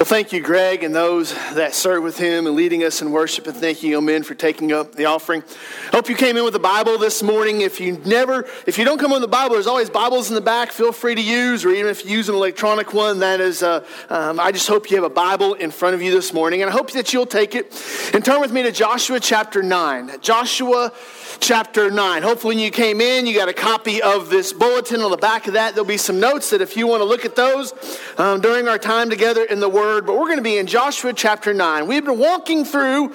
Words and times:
Well, 0.00 0.06
thank 0.06 0.32
you, 0.32 0.40
Greg, 0.40 0.82
and 0.82 0.94
those 0.94 1.34
that 1.52 1.74
serve 1.74 2.02
with 2.02 2.16
him 2.16 2.46
and 2.46 2.56
leading 2.56 2.84
us 2.84 3.02
in 3.02 3.10
worship. 3.10 3.46
And 3.46 3.54
thank 3.54 3.82
you, 3.82 4.00
men, 4.00 4.22
for 4.22 4.34
taking 4.34 4.72
up 4.72 4.94
the 4.94 5.04
offering. 5.04 5.44
Hope 5.92 6.08
you 6.08 6.16
came 6.16 6.38
in 6.38 6.44
with 6.44 6.54
the 6.54 6.58
Bible 6.58 6.96
this 6.96 7.22
morning. 7.22 7.60
If 7.60 7.80
you 7.80 8.00
never, 8.06 8.46
if 8.66 8.78
you 8.78 8.86
don't 8.86 8.96
come 8.96 9.10
with 9.10 9.20
the 9.20 9.28
Bible, 9.28 9.56
there's 9.56 9.66
always 9.66 9.90
Bibles 9.90 10.30
in 10.30 10.36
the 10.36 10.40
back. 10.40 10.72
Feel 10.72 10.92
free 10.92 11.14
to 11.16 11.20
use, 11.20 11.66
or 11.66 11.68
even 11.68 11.90
if 11.90 12.02
you 12.06 12.12
use 12.12 12.30
an 12.30 12.34
electronic 12.34 12.94
one, 12.94 13.18
that 13.18 13.42
is. 13.42 13.62
Uh, 13.62 13.84
um, 14.08 14.40
I 14.40 14.52
just 14.52 14.68
hope 14.68 14.90
you 14.90 14.96
have 14.96 15.04
a 15.04 15.10
Bible 15.10 15.52
in 15.52 15.70
front 15.70 15.94
of 15.94 16.00
you 16.00 16.12
this 16.12 16.32
morning, 16.32 16.62
and 16.62 16.70
I 16.70 16.72
hope 16.72 16.92
that 16.92 17.12
you'll 17.12 17.26
take 17.26 17.54
it 17.54 17.66
and 18.14 18.24
turn 18.24 18.40
with 18.40 18.52
me 18.52 18.62
to 18.62 18.72
Joshua 18.72 19.20
chapter 19.20 19.62
nine. 19.62 20.18
Joshua 20.22 20.94
chapter 21.40 21.90
9. 21.90 22.22
Hopefully, 22.22 22.56
when 22.56 22.64
you 22.64 22.70
came 22.70 23.00
in, 23.00 23.26
you 23.26 23.34
got 23.34 23.48
a 23.48 23.54
copy 23.54 24.02
of 24.02 24.28
this 24.28 24.52
bulletin. 24.52 25.00
On 25.00 25.10
the 25.10 25.16
back 25.16 25.46
of 25.46 25.54
that, 25.54 25.74
there'll 25.74 25.86
be 25.86 25.96
some 25.96 26.20
notes 26.20 26.50
that 26.50 26.60
if 26.60 26.76
you 26.76 26.86
want 26.86 27.00
to 27.00 27.04
look 27.04 27.24
at 27.24 27.34
those 27.34 27.72
um, 28.18 28.40
during 28.40 28.68
our 28.68 28.78
time 28.78 29.10
together 29.10 29.44
in 29.44 29.60
the 29.60 29.68
Word. 29.68 29.89
But 29.98 30.14
we're 30.14 30.26
going 30.26 30.36
to 30.36 30.42
be 30.42 30.56
in 30.56 30.68
Joshua 30.68 31.12
chapter 31.12 31.52
9. 31.52 31.88
We've 31.88 32.04
been 32.04 32.18
walking 32.18 32.64
through 32.64 33.08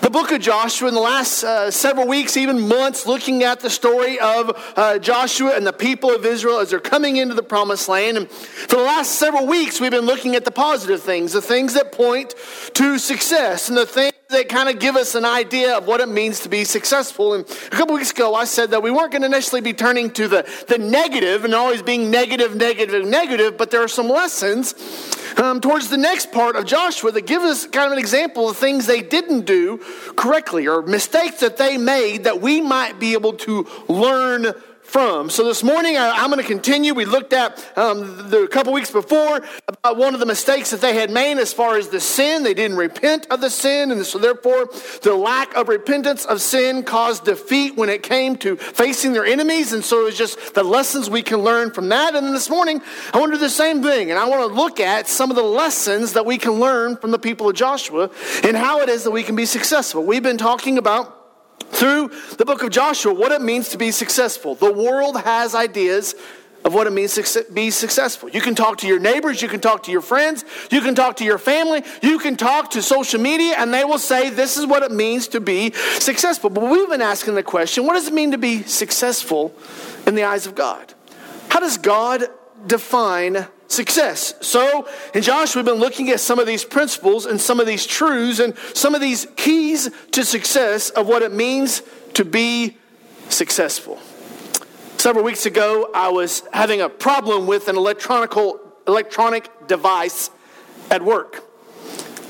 the 0.00 0.08
book 0.08 0.30
of 0.30 0.40
Joshua 0.40 0.86
in 0.86 0.94
the 0.94 1.00
last 1.00 1.42
uh, 1.42 1.70
several 1.72 2.06
weeks, 2.06 2.36
even 2.36 2.68
months, 2.68 3.06
looking 3.06 3.42
at 3.42 3.58
the 3.58 3.68
story 3.68 4.20
of 4.20 4.72
uh, 4.76 5.00
Joshua 5.00 5.56
and 5.56 5.66
the 5.66 5.72
people 5.72 6.14
of 6.14 6.24
Israel 6.24 6.60
as 6.60 6.70
they're 6.70 6.78
coming 6.78 7.16
into 7.16 7.34
the 7.34 7.42
promised 7.42 7.88
land. 7.88 8.16
And 8.16 8.30
for 8.30 8.76
the 8.76 8.82
last 8.82 9.18
several 9.18 9.46
weeks, 9.48 9.80
we've 9.80 9.90
been 9.90 10.06
looking 10.06 10.36
at 10.36 10.44
the 10.44 10.52
positive 10.52 11.02
things, 11.02 11.32
the 11.32 11.42
things 11.42 11.74
that 11.74 11.90
point 11.90 12.36
to 12.74 12.98
success, 12.98 13.68
and 13.68 13.76
the 13.76 13.84
things 13.84 14.12
that 14.32 14.48
kind 14.48 14.68
of 14.68 14.78
give 14.78 14.96
us 14.96 15.14
an 15.14 15.24
idea 15.24 15.76
of 15.78 15.86
what 15.86 16.00
it 16.00 16.08
means 16.08 16.40
to 16.40 16.48
be 16.48 16.64
successful. 16.64 17.34
And 17.34 17.48
a 17.48 17.70
couple 17.70 17.94
weeks 17.94 18.10
ago, 18.10 18.34
I 18.34 18.44
said 18.44 18.70
that 18.72 18.82
we 18.82 18.90
weren't 18.90 19.12
going 19.12 19.22
to 19.22 19.28
necessarily 19.28 19.62
be 19.62 19.72
turning 19.72 20.10
to 20.12 20.28
the, 20.28 20.64
the 20.68 20.78
negative 20.78 21.44
and 21.44 21.54
always 21.54 21.82
being 21.82 22.10
negative, 22.10 22.56
negative, 22.56 23.06
negative, 23.06 23.56
but 23.56 23.70
there 23.70 23.82
are 23.82 23.88
some 23.88 24.08
lessons 24.08 24.74
um, 25.36 25.60
towards 25.60 25.88
the 25.88 25.96
next 25.96 26.32
part 26.32 26.56
of 26.56 26.66
Joshua 26.66 27.12
that 27.12 27.26
give 27.26 27.42
us 27.42 27.66
kind 27.66 27.86
of 27.86 27.92
an 27.92 27.98
example 27.98 28.48
of 28.48 28.56
things 28.56 28.86
they 28.86 29.02
didn't 29.02 29.46
do 29.46 29.78
correctly 30.16 30.66
or 30.66 30.82
mistakes 30.82 31.40
that 31.40 31.56
they 31.56 31.78
made 31.78 32.24
that 32.24 32.40
we 32.40 32.60
might 32.60 32.98
be 32.98 33.12
able 33.12 33.32
to 33.34 33.66
learn 33.88 34.52
from. 34.92 35.30
So 35.30 35.42
this 35.44 35.62
morning, 35.62 35.96
I, 35.96 36.22
am 36.22 36.30
going 36.30 36.42
to 36.42 36.46
continue. 36.46 36.92
We 36.92 37.06
looked 37.06 37.32
at 37.32 37.66
um, 37.78 38.28
the, 38.28 38.42
a 38.42 38.48
couple 38.48 38.74
weeks 38.74 38.90
before 38.90 39.40
about 39.66 39.96
one 39.96 40.12
of 40.12 40.20
the 40.20 40.26
mistakes 40.26 40.70
that 40.70 40.82
they 40.82 40.94
had 40.94 41.10
made 41.10 41.38
as 41.38 41.50
far 41.50 41.78
as 41.78 41.88
the 41.88 41.98
sin. 41.98 42.42
They 42.42 42.52
didn't 42.52 42.76
repent 42.76 43.26
of 43.30 43.40
the 43.40 43.48
sin, 43.48 43.90
and 43.90 44.04
so 44.04 44.18
therefore, 44.18 44.68
the 45.00 45.14
lack 45.14 45.54
of 45.56 45.68
repentance 45.68 46.26
of 46.26 46.42
sin 46.42 46.82
caused 46.82 47.24
defeat 47.24 47.74
when 47.74 47.88
it 47.88 48.02
came 48.02 48.36
to 48.36 48.56
facing 48.56 49.14
their 49.14 49.24
enemies. 49.24 49.72
And 49.72 49.82
so 49.82 50.02
it 50.02 50.04
was 50.04 50.18
just 50.18 50.54
the 50.54 50.62
lessons 50.62 51.08
we 51.08 51.22
can 51.22 51.38
learn 51.38 51.70
from 51.70 51.88
that. 51.88 52.14
And 52.14 52.26
then 52.26 52.34
this 52.34 52.50
morning, 52.50 52.82
I 53.14 53.18
want 53.18 53.32
to 53.32 53.38
do 53.38 53.42
the 53.42 53.48
same 53.48 53.82
thing, 53.82 54.10
and 54.10 54.20
I 54.20 54.28
want 54.28 54.46
to 54.46 54.54
look 54.54 54.78
at 54.78 55.08
some 55.08 55.30
of 55.30 55.36
the 55.36 55.42
lessons 55.42 56.12
that 56.12 56.26
we 56.26 56.36
can 56.36 56.52
learn 56.52 56.98
from 56.98 57.12
the 57.12 57.18
people 57.18 57.48
of 57.48 57.56
Joshua 57.56 58.10
and 58.44 58.58
how 58.58 58.80
it 58.80 58.90
is 58.90 59.04
that 59.04 59.10
we 59.10 59.22
can 59.22 59.36
be 59.36 59.46
successful. 59.46 60.04
We've 60.04 60.22
been 60.22 60.36
talking 60.36 60.76
about 60.76 61.21
through 61.72 62.10
the 62.36 62.44
book 62.44 62.62
of 62.62 62.70
Joshua 62.70 63.12
what 63.12 63.32
it 63.32 63.42
means 63.42 63.70
to 63.70 63.78
be 63.78 63.90
successful. 63.90 64.54
The 64.54 64.72
world 64.72 65.20
has 65.22 65.54
ideas 65.54 66.14
of 66.64 66.74
what 66.74 66.86
it 66.86 66.92
means 66.92 67.14
to 67.14 67.44
be 67.52 67.70
successful. 67.70 68.28
You 68.28 68.40
can 68.40 68.54
talk 68.54 68.78
to 68.78 68.86
your 68.86 69.00
neighbors, 69.00 69.42
you 69.42 69.48
can 69.48 69.60
talk 69.60 69.82
to 69.84 69.90
your 69.90 70.00
friends, 70.00 70.44
you 70.70 70.80
can 70.80 70.94
talk 70.94 71.16
to 71.16 71.24
your 71.24 71.38
family, 71.38 71.82
you 72.02 72.18
can 72.18 72.36
talk 72.36 72.70
to 72.72 72.82
social 72.82 73.20
media, 73.20 73.54
and 73.58 73.74
they 73.74 73.84
will 73.84 73.98
say 73.98 74.30
this 74.30 74.56
is 74.56 74.66
what 74.66 74.82
it 74.82 74.92
means 74.92 75.28
to 75.28 75.40
be 75.40 75.72
successful. 75.98 76.50
But 76.50 76.62
we've 76.62 76.88
been 76.88 77.02
asking 77.02 77.34
the 77.34 77.42
question 77.42 77.86
what 77.86 77.94
does 77.94 78.06
it 78.06 78.14
mean 78.14 78.30
to 78.30 78.38
be 78.38 78.62
successful 78.62 79.54
in 80.06 80.14
the 80.14 80.24
eyes 80.24 80.46
of 80.46 80.54
God? 80.54 80.94
How 81.48 81.60
does 81.60 81.78
God 81.78 82.24
define 82.66 83.46
success. 83.72 84.34
So, 84.40 84.86
in 85.14 85.22
Josh, 85.22 85.56
we've 85.56 85.64
been 85.64 85.74
looking 85.74 86.10
at 86.10 86.20
some 86.20 86.38
of 86.38 86.46
these 86.46 86.64
principles 86.64 87.26
and 87.26 87.40
some 87.40 87.58
of 87.58 87.66
these 87.66 87.86
truths 87.86 88.38
and 88.38 88.56
some 88.74 88.94
of 88.94 89.00
these 89.00 89.26
keys 89.36 89.90
to 90.12 90.24
success 90.24 90.90
of 90.90 91.08
what 91.08 91.22
it 91.22 91.32
means 91.32 91.82
to 92.14 92.24
be 92.24 92.76
successful. 93.28 93.98
Several 94.98 95.24
weeks 95.24 95.46
ago, 95.46 95.90
I 95.94 96.10
was 96.10 96.42
having 96.52 96.80
a 96.80 96.88
problem 96.88 97.46
with 97.46 97.68
an 97.68 97.76
electronic 97.76 99.66
device 99.66 100.30
at 100.90 101.02
work. 101.02 101.42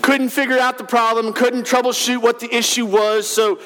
Couldn't 0.01 0.31
figure 0.31 0.59
out 0.59 0.79
the 0.79 0.85
problem, 0.85 1.33
couldn't 1.33 1.65
troubleshoot 1.65 2.23
what 2.23 2.41
the 2.41 2.55
issue 2.55 2.87
was, 2.87 3.29
so 3.29 3.59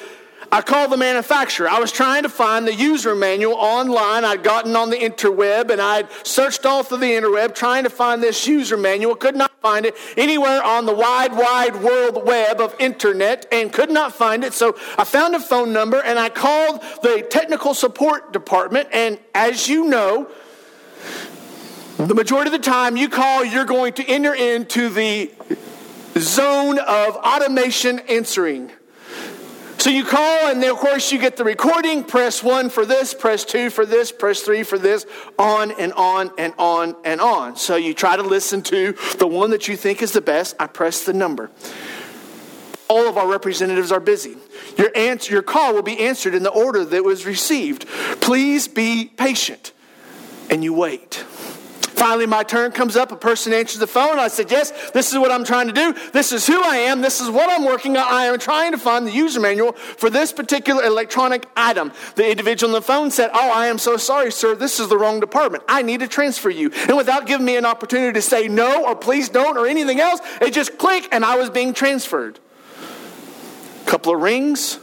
I 0.49 0.61
called 0.61 0.91
the 0.91 0.97
manufacturer. 0.97 1.69
I 1.69 1.79
was 1.79 1.91
trying 1.91 2.23
to 2.23 2.29
find 2.29 2.65
the 2.65 2.73
user 2.73 3.15
manual 3.15 3.55
online. 3.55 4.23
I'd 4.23 4.43
gotten 4.43 4.75
on 4.75 4.89
the 4.89 4.97
interweb 4.97 5.71
and 5.71 5.81
I'd 5.81 6.07
searched 6.25 6.65
all 6.65 6.83
through 6.83 6.99
the 6.99 7.11
interweb 7.11 7.53
trying 7.53 7.83
to 7.83 7.89
find 7.89 8.23
this 8.23 8.47
user 8.47 8.77
manual. 8.77 9.15
Could 9.15 9.35
not 9.35 9.51
find 9.61 9.85
it 9.85 9.95
anywhere 10.15 10.63
on 10.63 10.85
the 10.85 10.93
wide, 10.93 11.33
wide 11.33 11.75
world 11.81 12.25
web 12.25 12.61
of 12.61 12.73
internet 12.79 13.45
and 13.51 13.73
could 13.73 13.89
not 13.89 14.13
find 14.13 14.45
it. 14.45 14.53
So 14.53 14.77
I 14.97 15.03
found 15.03 15.35
a 15.35 15.39
phone 15.39 15.73
number 15.73 16.01
and 16.01 16.17
I 16.17 16.29
called 16.29 16.81
the 17.03 17.27
technical 17.29 17.73
support 17.73 18.31
department. 18.31 18.87
And 18.93 19.19
as 19.35 19.67
you 19.67 19.87
know, 19.87 20.29
the 21.97 22.15
majority 22.15 22.47
of 22.47 22.53
the 22.53 22.59
time 22.59 22.95
you 22.95 23.09
call, 23.09 23.43
you're 23.43 23.65
going 23.65 23.93
to 23.93 24.05
enter 24.07 24.33
into 24.33 24.87
the 24.89 25.31
zone 26.17 26.79
of 26.79 27.15
automation 27.17 27.99
answering. 27.99 28.71
So 29.87 29.93
you 29.93 30.03
call, 30.03 30.49
and 30.49 30.61
then 30.61 30.71
of 30.71 30.79
course 30.79 31.13
you 31.13 31.17
get 31.17 31.37
the 31.37 31.45
recording. 31.45 32.03
Press 32.03 32.43
one 32.43 32.69
for 32.69 32.85
this, 32.85 33.13
press 33.13 33.45
two 33.45 33.69
for 33.69 33.85
this, 33.85 34.11
press 34.11 34.41
three 34.41 34.63
for 34.63 34.77
this, 34.77 35.05
on 35.39 35.71
and 35.79 35.93
on 35.93 36.29
and 36.37 36.53
on 36.57 36.93
and 37.05 37.21
on. 37.21 37.55
So 37.55 37.77
you 37.77 37.93
try 37.93 38.17
to 38.17 38.21
listen 38.21 38.61
to 38.63 38.97
the 39.17 39.27
one 39.27 39.51
that 39.51 39.69
you 39.69 39.77
think 39.77 40.01
is 40.01 40.11
the 40.11 40.19
best. 40.19 40.57
I 40.59 40.67
press 40.67 41.05
the 41.05 41.13
number. 41.13 41.49
All 42.89 43.07
of 43.07 43.15
our 43.15 43.29
representatives 43.29 43.93
are 43.93 44.01
busy. 44.01 44.35
Your, 44.77 44.91
answer, 44.93 45.31
your 45.31 45.41
call 45.41 45.73
will 45.73 45.83
be 45.83 45.99
answered 46.01 46.35
in 46.35 46.43
the 46.43 46.51
order 46.51 46.83
that 46.83 47.05
was 47.05 47.25
received. 47.25 47.87
Please 48.19 48.67
be 48.67 49.05
patient. 49.15 49.71
And 50.49 50.65
you 50.65 50.73
wait. 50.73 51.23
Finally, 51.97 52.27
my 52.27 52.43
turn 52.43 52.71
comes 52.71 52.95
up. 52.95 53.11
A 53.11 53.15
person 53.15 53.51
answers 53.53 53.79
the 53.79 53.87
phone. 53.87 54.19
I 54.19 54.27
said, 54.27 54.51
Yes, 54.51 54.91
this 54.91 55.11
is 55.11 55.17
what 55.17 55.31
I'm 55.31 55.43
trying 55.43 55.65
to 55.65 55.73
do. 55.73 55.95
This 56.11 56.31
is 56.31 56.45
who 56.45 56.61
I 56.63 56.77
am. 56.77 57.01
This 57.01 57.19
is 57.19 57.27
what 57.27 57.49
I'm 57.49 57.65
working 57.65 57.97
on. 57.97 58.05
I 58.07 58.25
am 58.25 58.37
trying 58.37 58.71
to 58.71 58.77
find 58.77 59.07
the 59.07 59.11
user 59.11 59.39
manual 59.39 59.71
for 59.73 60.11
this 60.11 60.31
particular 60.31 60.83
electronic 60.83 61.47
item. 61.57 61.91
The 62.13 62.29
individual 62.29 62.75
on 62.75 62.79
the 62.79 62.85
phone 62.85 63.09
said, 63.09 63.31
Oh, 63.33 63.51
I 63.51 63.65
am 63.65 63.79
so 63.79 63.97
sorry, 63.97 64.31
sir. 64.31 64.53
This 64.53 64.79
is 64.79 64.89
the 64.89 64.97
wrong 64.97 65.19
department. 65.19 65.63
I 65.67 65.81
need 65.81 66.01
to 66.01 66.07
transfer 66.07 66.51
you. 66.51 66.69
And 66.87 66.97
without 66.97 67.25
giving 67.25 67.47
me 67.47 67.57
an 67.57 67.65
opportunity 67.65 68.13
to 68.13 68.21
say 68.21 68.47
no 68.47 68.85
or 68.85 68.95
please 68.95 69.27
don't 69.27 69.57
or 69.57 69.65
anything 69.65 69.99
else, 69.99 70.21
it 70.39 70.53
just 70.53 70.77
clicked 70.77 71.09
and 71.11 71.25
I 71.25 71.35
was 71.35 71.49
being 71.49 71.73
transferred. 71.73 72.39
Couple 73.87 74.13
of 74.13 74.21
rings. 74.21 74.79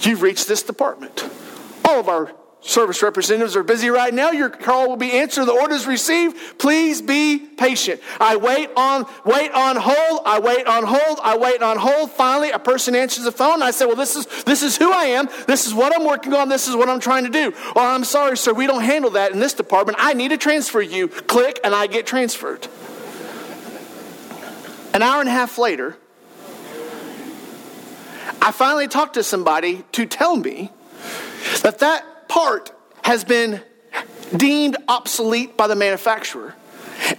You've 0.00 0.22
reached 0.22 0.48
this 0.48 0.64
department. 0.64 1.30
All 1.84 2.00
of 2.00 2.08
our 2.08 2.32
Service 2.66 3.02
representatives 3.02 3.56
are 3.56 3.62
busy 3.62 3.90
right 3.90 4.12
now. 4.12 4.30
Your 4.30 4.48
call 4.48 4.88
will 4.88 4.96
be 4.96 5.12
answered. 5.12 5.44
The 5.44 5.52
orders 5.52 5.86
received. 5.86 6.58
Please 6.58 7.02
be 7.02 7.38
patient. 7.38 8.00
I 8.18 8.36
wait 8.36 8.70
on, 8.74 9.04
wait 9.26 9.52
on 9.52 9.76
hold. 9.76 10.22
I 10.24 10.38
wait 10.38 10.66
on 10.66 10.82
hold. 10.84 11.20
I 11.22 11.36
wait 11.36 11.62
on 11.62 11.76
hold. 11.76 12.10
Finally, 12.12 12.52
a 12.52 12.58
person 12.58 12.94
answers 12.94 13.24
the 13.24 13.32
phone. 13.32 13.60
I 13.62 13.70
say, 13.70 13.84
well, 13.84 13.96
this 13.96 14.16
is, 14.16 14.24
this 14.44 14.62
is 14.62 14.78
who 14.78 14.90
I 14.90 15.04
am. 15.04 15.28
This 15.46 15.66
is 15.66 15.74
what 15.74 15.94
I'm 15.94 16.06
working 16.06 16.32
on. 16.32 16.48
This 16.48 16.66
is 16.66 16.74
what 16.74 16.88
I'm 16.88 17.00
trying 17.00 17.24
to 17.24 17.30
do. 17.30 17.52
Oh, 17.76 17.86
I'm 17.86 18.02
sorry, 18.02 18.38
sir. 18.38 18.54
We 18.54 18.66
don't 18.66 18.82
handle 18.82 19.10
that 19.10 19.32
in 19.32 19.40
this 19.40 19.52
department. 19.52 19.98
I 20.00 20.14
need 20.14 20.28
to 20.28 20.38
transfer 20.38 20.80
you. 20.80 21.08
Click 21.08 21.60
and 21.64 21.74
I 21.74 21.86
get 21.86 22.06
transferred. 22.06 22.66
An 24.94 25.02
hour 25.02 25.20
and 25.20 25.28
a 25.28 25.32
half 25.32 25.58
later, 25.58 25.98
I 28.40 28.52
finally 28.52 28.88
talked 28.88 29.14
to 29.14 29.22
somebody 29.22 29.84
to 29.92 30.06
tell 30.06 30.36
me 30.36 30.70
that 31.60 31.80
that 31.80 32.06
part 32.34 32.72
has 33.04 33.22
been 33.22 33.62
deemed 34.36 34.76
obsolete 34.88 35.56
by 35.56 35.68
the 35.68 35.76
manufacturer. 35.76 36.52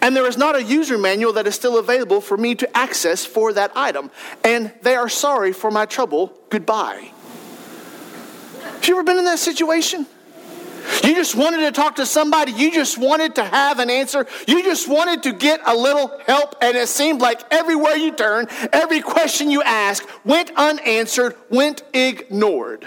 And 0.02 0.14
there 0.14 0.28
is 0.28 0.36
not 0.36 0.58
a 0.58 0.64
user 0.64 0.98
manual 0.98 1.32
that 1.34 1.48
is 1.48 1.56
still 1.56 1.78
available 1.78 2.20
for 2.20 2.36
me 2.36 2.54
to 2.56 2.78
access 2.78 3.26
for 3.26 3.54
that 3.54 3.72
item. 3.78 4.12
And 4.44 4.74
they 4.82 4.94
are 4.96 5.08
sorry 5.08 5.54
for 5.54 5.72
my 5.72 5.86
trouble. 5.86 6.38
Goodbye. 6.50 7.12
Have 8.62 8.86
you 8.86 8.96
ever 8.96 9.06
been 9.06 9.18
in 9.18 9.24
that 9.24 9.40
situation? 9.40 10.06
You 11.02 11.16
just 11.16 11.34
wanted 11.34 11.62
to 11.62 11.72
talk 11.72 11.96
to 11.96 12.06
somebody. 12.06 12.52
You 12.52 12.74
just 12.74 12.98
wanted 12.98 13.36
to 13.36 13.44
have 13.46 13.80
an 13.80 13.90
answer. 13.90 14.28
You 14.50 14.64
just 14.64 14.90
wanted 14.90 15.24
to 15.24 15.32
get 15.32 15.62
a 15.66 15.74
little 15.74 16.12
help. 16.28 16.56
And 16.62 16.76
it 16.76 16.90
seemed 16.90 17.22
like 17.22 17.42
everywhere 17.52 17.96
you 17.96 18.12
turn, 18.12 18.48
every 18.74 19.00
question 19.00 19.50
you 19.50 19.64
asked 19.64 20.10
went 20.26 20.52
unanswered, 20.58 21.36
went 21.50 21.84
ignored. 21.94 22.86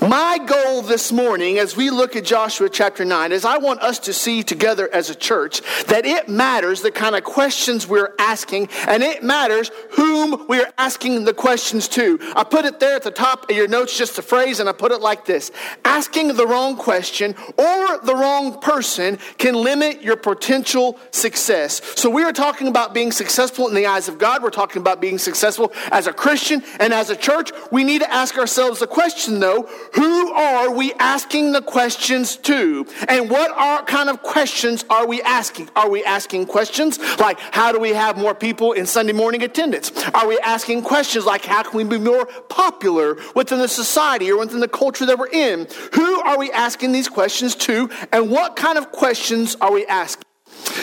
My 0.00 0.38
goal 0.38 0.82
this 0.82 1.12
morning, 1.12 1.58
as 1.58 1.76
we 1.76 1.90
look 1.90 2.16
at 2.16 2.24
Joshua 2.24 2.68
chapter 2.68 3.04
9, 3.04 3.32
is 3.32 3.44
I 3.44 3.58
want 3.58 3.80
us 3.80 3.98
to 4.00 4.12
see 4.12 4.42
together 4.42 4.88
as 4.92 5.10
a 5.10 5.14
church 5.14 5.60
that 5.86 6.06
it 6.06 6.28
matters 6.28 6.82
the 6.82 6.90
kind 6.90 7.16
of 7.16 7.24
questions 7.24 7.86
we're 7.86 8.14
asking, 8.18 8.68
and 8.86 9.02
it 9.02 9.22
matters 9.22 9.70
whom 9.92 10.46
we 10.48 10.60
are 10.60 10.72
asking 10.78 11.24
the 11.24 11.34
questions 11.34 11.88
to. 11.88 12.18
I 12.34 12.44
put 12.44 12.64
it 12.64 12.80
there 12.80 12.96
at 12.96 13.02
the 13.02 13.10
top 13.10 13.50
of 13.50 13.56
your 13.56 13.68
notes, 13.68 13.96
just 13.96 14.18
a 14.18 14.22
phrase, 14.22 14.60
and 14.60 14.68
I 14.68 14.72
put 14.72 14.92
it 14.92 15.00
like 15.00 15.24
this 15.24 15.50
Asking 15.84 16.34
the 16.34 16.46
wrong 16.46 16.76
question 16.76 17.34
or 17.58 17.98
the 17.98 18.14
wrong 18.14 18.60
person 18.60 19.18
can 19.38 19.54
limit 19.54 20.02
your 20.02 20.16
potential 20.16 20.98
success. 21.10 21.80
So, 21.96 22.08
we 22.08 22.22
are 22.22 22.32
talking 22.32 22.68
about 22.68 22.94
being 22.94 23.12
successful 23.12 23.68
in 23.68 23.74
the 23.74 23.86
eyes 23.86 24.08
of 24.08 24.18
God. 24.18 24.42
We're 24.42 24.50
talking 24.50 24.80
about 24.80 25.00
being 25.00 25.18
successful 25.18 25.72
as 25.90 26.06
a 26.06 26.12
Christian 26.12 26.62
and 26.78 26.92
as 26.92 27.10
a 27.10 27.16
church. 27.16 27.50
We 27.70 27.84
need 27.84 28.00
to 28.00 28.12
ask 28.12 28.38
ourselves 28.38 28.80
the 28.80 28.86
question, 28.86 29.39
though 29.40 29.68
who 29.94 30.32
are 30.32 30.72
we 30.72 30.92
asking 30.94 31.52
the 31.52 31.62
questions 31.62 32.36
to? 32.36 32.86
And 33.08 33.30
what 33.30 33.50
are, 33.50 33.84
kind 33.84 34.08
of 34.08 34.22
questions 34.22 34.84
are 34.90 35.06
we 35.06 35.22
asking? 35.22 35.68
Are 35.76 35.88
we 35.88 36.04
asking 36.04 36.46
questions 36.46 36.98
like, 37.18 37.38
how 37.40 37.72
do 37.72 37.80
we 37.80 37.90
have 37.90 38.16
more 38.16 38.34
people 38.34 38.72
in 38.72 38.86
Sunday 38.86 39.12
morning 39.12 39.42
attendance? 39.42 39.92
Are 40.14 40.26
we 40.26 40.38
asking 40.40 40.82
questions 40.82 41.24
like, 41.24 41.44
how 41.44 41.62
can 41.62 41.76
we 41.76 41.84
be 41.84 41.98
more 41.98 42.26
popular 42.48 43.16
within 43.34 43.58
the 43.58 43.68
society 43.68 44.30
or 44.30 44.38
within 44.38 44.60
the 44.60 44.68
culture 44.68 45.06
that 45.06 45.18
we're 45.18 45.28
in? 45.28 45.66
Who 45.94 46.20
are 46.20 46.38
we 46.38 46.50
asking 46.52 46.92
these 46.92 47.08
questions 47.08 47.54
to? 47.56 47.90
And 48.12 48.30
what 48.30 48.56
kind 48.56 48.78
of 48.78 48.92
questions 48.92 49.56
are 49.60 49.72
we 49.72 49.86
asking? 49.86 50.29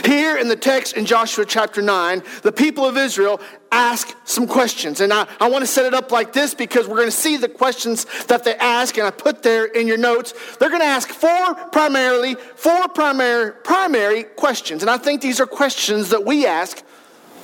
Here 0.06 0.38
in 0.38 0.48
the 0.48 0.56
text 0.56 0.94
in 0.94 1.06
Joshua 1.06 1.46
chapter 1.46 1.82
9, 1.82 2.24
the 2.44 2.52
people 2.52 2.86
of 2.86 2.98
Israel 2.98 3.42
ask 3.72 4.16
some 4.26 4.48
questions. 4.48 5.02
And 5.02 5.12
I, 5.12 5.28
I 5.40 5.50
want 5.50 5.64
to 5.64 5.68
set 5.68 5.86
it 5.86 5.94
up 5.94 6.12
like 6.12 6.34
this 6.34 6.54
because 6.54 6.88
we're 6.88 6.98
going 6.98 7.08
to 7.08 7.12
see 7.12 7.38
the 7.38 7.50
questions 7.50 8.06
that 8.26 8.44
they 8.44 8.56
ask, 8.56 8.98
and 8.98 9.06
I 9.06 9.12
put 9.12 9.44
there 9.44 9.66
in 9.66 9.88
your 9.88 9.98
notes. 9.98 10.34
They're 10.58 10.70
going 10.70 10.82
to 10.82 10.88
ask 10.88 11.10
four 11.10 11.56
primarily, 11.72 12.36
four 12.36 12.88
primary, 12.90 13.52
primary 13.64 14.24
questions. 14.24 14.82
And 14.82 14.90
I 14.90 14.98
think 14.98 15.22
these 15.22 15.40
are 15.40 15.48
questions 15.48 16.10
that 16.10 16.26
we 16.26 16.46
ask 16.46 16.82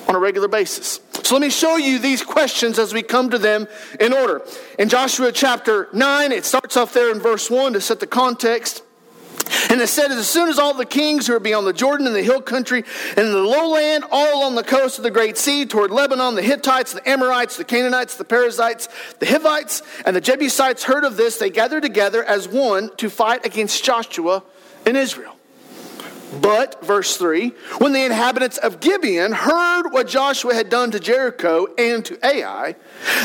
on 0.08 0.16
a 0.16 0.20
regular 0.20 0.48
basis. 0.48 1.00
So 1.24 1.36
let 1.36 1.42
me 1.42 1.50
show 1.50 1.78
you 1.78 2.00
these 2.00 2.24
questions 2.24 2.78
as 2.78 2.94
we 2.94 3.04
come 3.04 3.30
to 3.30 3.38
them 3.38 3.68
in 4.00 4.14
order. 4.14 4.42
In 4.78 4.90
Joshua 4.90 5.32
chapter 5.32 5.88
9, 5.94 6.32
it 6.32 6.46
starts 6.46 6.76
off 6.76 6.94
there 6.94 7.12
in 7.12 7.20
verse 7.20 7.50
1 7.50 7.74
to 7.74 7.82
set 7.82 8.00
the 8.00 8.08
context. 8.08 8.84
And 9.70 9.82
it 9.82 9.88
said, 9.88 10.12
as 10.12 10.30
soon 10.30 10.50
as 10.50 10.60
all 10.60 10.74
the 10.74 10.86
kings 10.86 11.28
who 11.28 11.36
are 11.36 11.40
beyond 11.40 11.68
the 11.68 11.74
Jordan 11.74 12.08
and 12.08 12.16
the 12.16 12.24
hill 12.24 12.42
country 12.42 12.84
and 13.18 13.28
the 13.28 13.42
lowland, 13.42 14.06
all 14.12 14.40
along 14.40 14.56
the 14.56 14.64
coast 14.64 14.98
of 14.98 15.04
the 15.04 15.12
great 15.12 15.38
sea, 15.38 15.66
toward 15.66 15.92
Lebanon, 15.92 16.36
the 16.36 16.42
Hittites, 16.42 16.94
the 16.94 17.08
Amorites, 17.10 17.58
the 17.58 17.64
Canaanites, 17.64 18.18
the 18.18 18.24
Perizzites, 18.24 18.88
the 19.20 19.26
Hivites, 19.26 19.82
and 20.06 20.16
the 20.16 20.22
Jebusites 20.22 20.84
heard 20.84 21.04
of 21.04 21.18
this, 21.18 21.38
they 21.38 21.50
gathered 21.50 21.84
together 21.84 22.24
as 22.24 22.48
one 22.48 22.96
to 22.98 23.10
fight 23.10 23.46
against 23.46 23.84
Joshua 23.84 24.44
in 24.86 24.96
Israel. 24.96 25.36
But, 26.42 26.84
verse 26.84 27.18
3, 27.18 27.50
when 27.78 27.94
the 27.94 28.04
inhabitants 28.04 28.58
of 28.58 28.80
Gibeon 28.80 29.32
heard 29.32 29.90
what 29.90 30.08
Joshua 30.08 30.54
had 30.54 30.70
done 30.70 30.92
to 30.92 31.00
Jericho 31.00 31.68
and 31.78 32.04
to 32.06 32.26
Ai, 32.26 32.76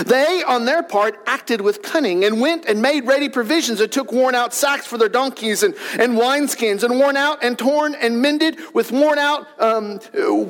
they, 0.04 0.42
on 0.46 0.64
their 0.64 0.82
part, 0.82 1.18
acted 1.26 1.60
with 1.60 1.82
cunning 1.82 2.24
and 2.24 2.40
went 2.40 2.66
and 2.66 2.82
made 2.82 3.06
ready 3.06 3.28
provisions 3.28 3.80
and 3.80 3.90
took 3.90 4.12
worn 4.12 4.34
out 4.34 4.52
sacks 4.52 4.86
for 4.86 4.98
their 4.98 5.08
donkeys 5.08 5.62
and, 5.62 5.74
and 5.98 6.14
wineskins, 6.14 6.82
and 6.82 6.98
worn 6.98 7.16
out 7.16 7.42
and 7.42 7.58
torn 7.58 7.94
and 7.94 8.20
mended 8.20 8.58
with 8.74 8.92
worn 8.92 9.18
out 9.18 9.46
um, 9.58 10.00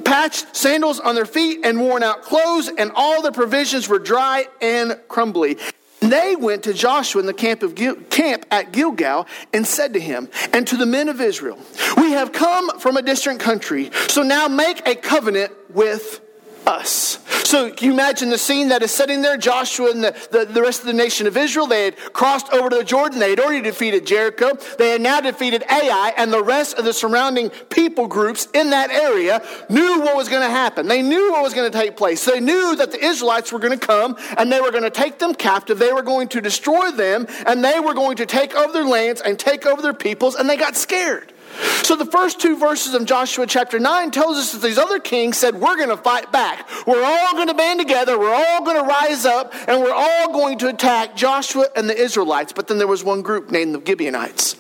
patched 0.04 0.56
sandals 0.56 0.98
on 1.00 1.14
their 1.14 1.26
feet 1.26 1.60
and 1.64 1.80
worn 1.80 2.02
out 2.02 2.22
clothes, 2.22 2.70
and 2.76 2.90
all 2.94 3.22
the 3.22 3.32
provisions 3.32 3.88
were 3.88 3.98
dry 3.98 4.46
and 4.60 4.98
crumbly. 5.08 5.58
They 6.00 6.36
went 6.36 6.62
to 6.64 6.72
Joshua 6.72 7.20
in 7.20 7.26
the 7.26 7.34
camp, 7.34 7.62
of 7.62 7.74
Gil- 7.74 7.96
camp 8.10 8.46
at 8.50 8.72
Gilgal 8.72 9.26
and 9.52 9.66
said 9.66 9.94
to 9.94 10.00
him 10.00 10.28
and 10.52 10.66
to 10.66 10.76
the 10.76 10.86
men 10.86 11.08
of 11.08 11.20
Israel, 11.20 11.58
We 11.96 12.12
have 12.12 12.32
come 12.32 12.78
from 12.78 12.96
a 12.96 13.02
distant 13.02 13.40
country, 13.40 13.90
so 14.08 14.22
now 14.22 14.48
make 14.48 14.86
a 14.86 14.94
covenant 14.94 15.52
with 15.70 16.20
us. 16.68 17.18
So 17.44 17.72
you 17.80 17.92
imagine 17.92 18.28
the 18.28 18.36
scene 18.36 18.68
that 18.68 18.82
is 18.82 18.90
sitting 18.90 19.22
there. 19.22 19.38
Joshua 19.38 19.90
and 19.90 20.04
the, 20.04 20.28
the, 20.30 20.44
the, 20.44 20.60
rest 20.60 20.80
of 20.80 20.86
the 20.86 20.92
nation 20.92 21.26
of 21.26 21.34
Israel, 21.34 21.66
they 21.66 21.86
had 21.86 21.96
crossed 22.12 22.52
over 22.52 22.68
to 22.68 22.76
the 22.76 22.84
Jordan. 22.84 23.18
They 23.18 23.30
had 23.30 23.40
already 23.40 23.62
defeated 23.62 24.06
Jericho. 24.06 24.52
They 24.76 24.90
had 24.90 25.00
now 25.00 25.22
defeated 25.22 25.64
Ai, 25.70 26.12
and 26.18 26.30
the 26.30 26.44
rest 26.44 26.78
of 26.78 26.84
the 26.84 26.92
surrounding 26.92 27.48
people 27.70 28.06
groups 28.06 28.48
in 28.52 28.68
that 28.70 28.90
area 28.90 29.42
knew 29.70 30.00
what 30.00 30.14
was 30.14 30.28
going 30.28 30.42
to 30.42 30.50
happen. 30.50 30.88
They 30.88 31.00
knew 31.00 31.32
what 31.32 31.42
was 31.42 31.54
going 31.54 31.72
to 31.72 31.78
take 31.78 31.96
place. 31.96 32.22
They 32.26 32.40
knew 32.40 32.76
that 32.76 32.92
the 32.92 33.02
Israelites 33.02 33.50
were 33.50 33.60
going 33.60 33.78
to 33.78 33.86
come 33.86 34.18
and 34.36 34.52
they 34.52 34.60
were 34.60 34.70
going 34.70 34.82
to 34.82 34.90
take 34.90 35.18
them 35.18 35.34
captive. 35.34 35.78
They 35.78 35.94
were 35.94 36.02
going 36.02 36.28
to 36.28 36.42
destroy 36.42 36.90
them 36.90 37.26
and 37.46 37.64
they 37.64 37.80
were 37.80 37.94
going 37.94 38.18
to 38.18 38.26
take 38.26 38.54
over 38.54 38.74
their 38.74 38.84
lands 38.84 39.22
and 39.22 39.38
take 39.38 39.64
over 39.64 39.80
their 39.80 39.94
peoples, 39.94 40.34
and 40.34 40.50
they 40.50 40.58
got 40.58 40.76
scared. 40.76 41.32
So 41.58 41.96
the 41.96 42.04
first 42.04 42.40
two 42.40 42.56
verses 42.56 42.94
of 42.94 43.04
Joshua 43.06 43.46
chapter 43.46 43.78
9 43.78 44.10
tells 44.10 44.36
us 44.36 44.52
that 44.52 44.62
these 44.62 44.78
other 44.78 45.00
kings 45.00 45.38
said, 45.38 45.54
We're 45.54 45.76
going 45.76 45.88
to 45.88 45.96
fight 45.96 46.30
back. 46.30 46.68
We're 46.86 47.02
all 47.02 47.32
going 47.32 47.48
to 47.48 47.54
band 47.54 47.80
together. 47.80 48.18
We're 48.18 48.34
all 48.34 48.64
going 48.64 48.76
to 48.76 48.86
rise 48.86 49.24
up 49.24 49.54
and 49.66 49.80
we're 49.80 49.94
all 49.94 50.32
going 50.32 50.58
to 50.58 50.68
attack 50.68 51.16
Joshua 51.16 51.66
and 51.74 51.88
the 51.88 51.96
Israelites. 51.96 52.52
But 52.52 52.68
then 52.68 52.78
there 52.78 52.86
was 52.86 53.02
one 53.02 53.22
group 53.22 53.50
named 53.50 53.74
the 53.74 53.82
Gibeonites. 53.84 54.54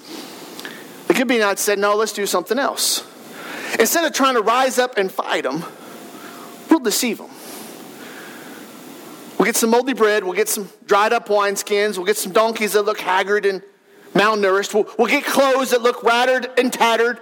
The 1.06 1.14
Gibeonites 1.14 1.60
said, 1.60 1.78
No, 1.78 1.94
let's 1.94 2.12
do 2.12 2.26
something 2.26 2.58
else. 2.58 3.06
Instead 3.78 4.04
of 4.04 4.12
trying 4.12 4.34
to 4.34 4.42
rise 4.42 4.78
up 4.78 4.96
and 4.96 5.12
fight 5.12 5.44
them, 5.44 5.64
we'll 6.70 6.80
deceive 6.80 7.18
them. 7.18 7.30
We'll 9.38 9.46
get 9.46 9.56
some 9.56 9.70
moldy 9.70 9.92
bread. 9.92 10.24
We'll 10.24 10.32
get 10.32 10.48
some 10.48 10.68
dried 10.86 11.12
up 11.12 11.28
wineskins. 11.28 11.96
We'll 11.96 12.06
get 12.06 12.16
some 12.16 12.32
donkeys 12.32 12.72
that 12.72 12.82
look 12.82 12.98
haggard 12.98 13.46
and 13.46 13.62
malnourished. 14.14 14.74
We'll, 14.74 14.88
we'll 14.98 15.08
get 15.08 15.24
clothes 15.24 15.70
that 15.70 15.82
look 15.82 16.02
rattered 16.02 16.50
and 16.58 16.72
tattered. 16.72 17.20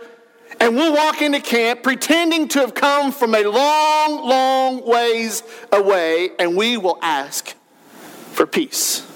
And 0.61 0.75
we'll 0.75 0.94
walk 0.94 1.21
into 1.21 1.41
camp 1.41 1.83
pretending 1.83 2.49
to 2.49 2.61
have 2.61 2.75
come 2.75 3.12
from 3.12 3.35
a 3.35 3.43
long, 3.43 4.27
long 4.27 4.87
ways 4.87 5.43
away, 5.71 6.31
and 6.38 6.56
we 6.56 6.77
will 6.77 6.99
ask 7.03 7.55
for 8.33 8.47
peace. 8.47 9.06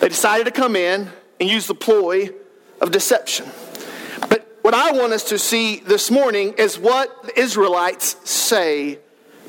They 0.00 0.08
decided 0.08 0.44
to 0.44 0.52
come 0.52 0.76
in 0.76 1.10
and 1.40 1.48
use 1.48 1.66
the 1.66 1.74
ploy 1.74 2.30
of 2.80 2.92
deception. 2.92 3.46
But 4.28 4.58
what 4.62 4.74
I 4.74 4.92
want 4.92 5.12
us 5.12 5.24
to 5.24 5.38
see 5.38 5.80
this 5.80 6.10
morning 6.10 6.54
is 6.56 6.78
what 6.78 7.24
the 7.24 7.38
Israelites 7.38 8.16
say 8.28 9.00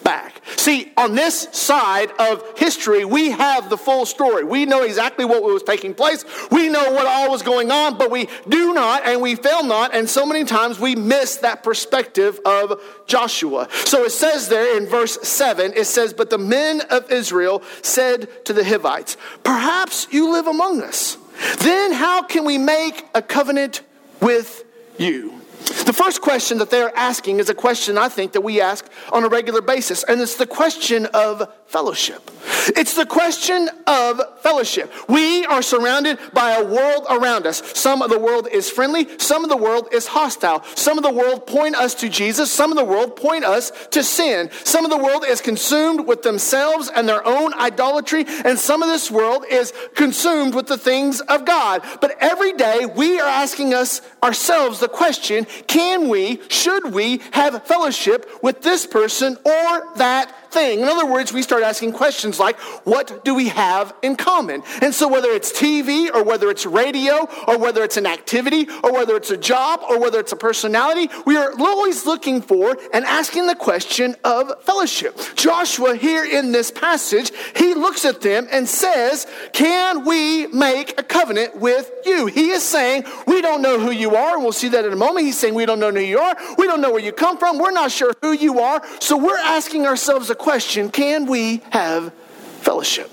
back. 0.07 0.41
See, 0.55 0.93
on 0.95 1.15
this 1.15 1.49
side 1.51 2.11
of 2.17 2.57
history, 2.57 3.03
we 3.03 3.31
have 3.31 3.69
the 3.69 3.75
full 3.75 4.05
story. 4.05 4.45
We 4.45 4.65
know 4.65 4.83
exactly 4.83 5.25
what 5.25 5.43
was 5.43 5.63
taking 5.63 5.93
place. 5.93 6.23
We 6.49 6.69
know 6.69 6.93
what 6.93 7.05
all 7.05 7.29
was 7.29 7.41
going 7.41 7.71
on, 7.71 7.97
but 7.97 8.09
we 8.09 8.29
do 8.47 8.73
not 8.73 9.05
and 9.05 9.21
we 9.21 9.35
fail 9.35 9.65
not. 9.65 9.93
And 9.93 10.09
so 10.09 10.25
many 10.25 10.45
times 10.45 10.79
we 10.79 10.95
miss 10.95 11.35
that 11.37 11.61
perspective 11.61 12.39
of 12.45 12.81
Joshua. 13.05 13.67
So 13.83 14.05
it 14.05 14.11
says 14.11 14.47
there 14.47 14.77
in 14.77 14.87
verse 14.87 15.17
7, 15.27 15.73
it 15.75 15.87
says, 15.87 16.13
But 16.13 16.29
the 16.29 16.37
men 16.37 16.79
of 16.89 17.11
Israel 17.11 17.61
said 17.81 18.45
to 18.45 18.53
the 18.53 18.63
Hivites, 18.63 19.17
Perhaps 19.43 20.07
you 20.11 20.31
live 20.31 20.47
among 20.47 20.83
us. 20.83 21.17
Then 21.59 21.91
how 21.91 22.23
can 22.23 22.45
we 22.45 22.57
make 22.57 23.05
a 23.13 23.21
covenant 23.21 23.81
with 24.21 24.63
you? 24.97 25.36
The 25.69 25.93
first 25.93 26.21
question 26.21 26.57
that 26.59 26.69
they're 26.69 26.95
asking 26.97 27.39
is 27.39 27.49
a 27.49 27.53
question 27.53 27.97
I 27.97 28.09
think 28.09 28.33
that 28.33 28.41
we 28.41 28.61
ask 28.61 28.85
on 29.11 29.23
a 29.23 29.29
regular 29.29 29.61
basis, 29.61 30.03
and 30.03 30.21
it's 30.21 30.35
the 30.35 30.47
question 30.47 31.05
of 31.07 31.51
fellowship. 31.67 32.31
It's 32.75 32.93
the 32.93 33.05
question 33.05 33.69
of 33.85 34.21
fellowship. 34.41 34.91
We 35.09 35.45
are 35.45 35.61
surrounded 35.61 36.17
by 36.33 36.51
a 36.51 36.63
world 36.63 37.05
around 37.09 37.45
us. 37.45 37.61
Some 37.77 38.01
of 38.01 38.09
the 38.09 38.19
world 38.19 38.47
is 38.51 38.69
friendly, 38.69 39.07
some 39.19 39.43
of 39.43 39.49
the 39.49 39.57
world 39.57 39.89
is 39.91 40.07
hostile. 40.07 40.63
Some 40.75 40.97
of 40.97 41.03
the 41.03 41.11
world 41.11 41.45
point 41.45 41.75
us 41.75 41.93
to 41.95 42.09
Jesus, 42.09 42.51
some 42.51 42.71
of 42.71 42.77
the 42.77 42.85
world 42.85 43.15
point 43.15 43.43
us 43.43 43.71
to 43.91 44.03
sin. 44.03 44.49
Some 44.63 44.85
of 44.85 44.91
the 44.91 44.97
world 44.97 45.25
is 45.25 45.41
consumed 45.41 46.07
with 46.07 46.23
themselves 46.23 46.89
and 46.93 47.07
their 47.07 47.25
own 47.25 47.53
idolatry, 47.53 48.25
and 48.45 48.57
some 48.57 48.81
of 48.81 48.89
this 48.89 49.11
world 49.11 49.45
is 49.49 49.73
consumed 49.95 50.55
with 50.55 50.67
the 50.67 50.77
things 50.77 51.19
of 51.21 51.45
God. 51.45 51.83
But 51.99 52.15
every 52.19 52.53
day 52.53 52.85
we 52.85 53.19
are 53.19 53.27
asking 53.27 53.73
us 53.73 54.01
ourselves 54.23 54.79
the 54.79 54.87
question, 54.87 55.47
can 55.65 56.09
we, 56.09 56.39
should 56.49 56.93
we 56.93 57.21
have 57.31 57.63
fellowship 57.65 58.29
with 58.43 58.61
this 58.61 58.85
person 58.85 59.37
or 59.43 59.95
that 59.95 60.33
thing. 60.51 60.81
In 60.81 60.87
other 60.87 61.05
words, 61.05 61.33
we 61.33 61.41
start 61.41 61.63
asking 61.63 61.93
questions 61.93 62.39
like, 62.39 62.59
what 62.85 63.23
do 63.23 63.35
we 63.35 63.49
have 63.49 63.93
in 64.01 64.15
common? 64.15 64.63
And 64.81 64.93
so, 64.93 65.07
whether 65.07 65.29
it's 65.29 65.51
TV 65.51 66.13
or 66.13 66.23
whether 66.23 66.49
it's 66.49 66.65
radio 66.65 67.27
or 67.47 67.57
whether 67.57 67.83
it's 67.83 67.97
an 67.97 68.05
activity 68.05 68.67
or 68.83 68.93
whether 68.93 69.15
it's 69.15 69.31
a 69.31 69.37
job 69.37 69.81
or 69.89 69.99
whether 69.99 70.19
it's 70.19 70.31
a 70.31 70.35
personality, 70.35 71.09
we 71.25 71.37
are 71.37 71.51
always 71.59 72.05
looking 72.05 72.41
for 72.41 72.77
and 72.93 73.05
asking 73.05 73.47
the 73.47 73.55
question 73.55 74.15
of 74.23 74.63
fellowship. 74.63 75.17
Joshua, 75.35 75.95
here 75.95 76.25
in 76.25 76.51
this 76.51 76.71
passage, 76.71 77.31
he 77.55 77.73
looks 77.73 78.05
at 78.05 78.21
them 78.21 78.47
and 78.51 78.67
says, 78.67 79.27
Can 79.53 80.05
we 80.05 80.47
make 80.47 80.99
a 80.99 81.03
covenant 81.03 81.57
with 81.57 81.91
you? 82.05 82.25
He 82.27 82.49
is 82.49 82.63
saying, 82.63 83.05
We 83.25 83.41
don't 83.41 83.61
know 83.61 83.79
who 83.79 83.91
you 83.91 84.15
are, 84.15 84.35
and 84.35 84.43
we'll 84.43 84.51
see 84.51 84.69
that 84.69 84.85
in 84.85 84.93
a 84.93 84.97
moment. 84.97 85.25
He's 85.25 85.37
saying, 85.37 85.53
We 85.53 85.65
don't 85.65 85.79
know 85.79 85.91
who 85.91 85.99
you 85.99 86.19
are. 86.19 86.35
We 86.57 86.67
don't 86.67 86.81
know 86.81 86.91
where 86.91 87.03
you 87.03 87.11
come 87.11 87.37
from. 87.37 87.57
We're 87.57 87.71
not 87.71 87.91
sure 87.91 88.13
who 88.21 88.31
you 88.31 88.59
are. 88.59 88.81
So, 88.99 89.17
we're 89.17 89.37
asking 89.37 89.85
ourselves 89.85 90.29
a 90.29 90.35
question 90.37 90.89
Can 90.89 91.25
we 91.25 91.61
have 91.71 92.13
fellowship? 92.61 93.11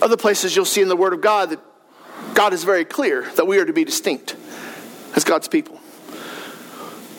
Other 0.00 0.16
places 0.16 0.54
you'll 0.54 0.64
see 0.64 0.82
in 0.82 0.88
the 0.88 0.96
Word 0.96 1.12
of 1.12 1.20
God 1.20 1.50
that 1.50 1.60
God 2.34 2.52
is 2.52 2.64
very 2.64 2.84
clear 2.84 3.22
that 3.36 3.46
we 3.46 3.58
are 3.58 3.64
to 3.64 3.72
be 3.72 3.84
distinct 3.84 4.36
as 5.16 5.24
God's 5.24 5.48
people. 5.48 5.80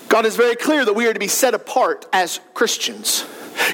God 0.07 0.25
is 0.25 0.35
very 0.35 0.55
clear 0.55 0.85
that 0.85 0.93
we 0.93 1.07
are 1.07 1.13
to 1.13 1.19
be 1.19 1.27
set 1.27 1.53
apart 1.53 2.05
as 2.13 2.39
Christians. 2.53 3.25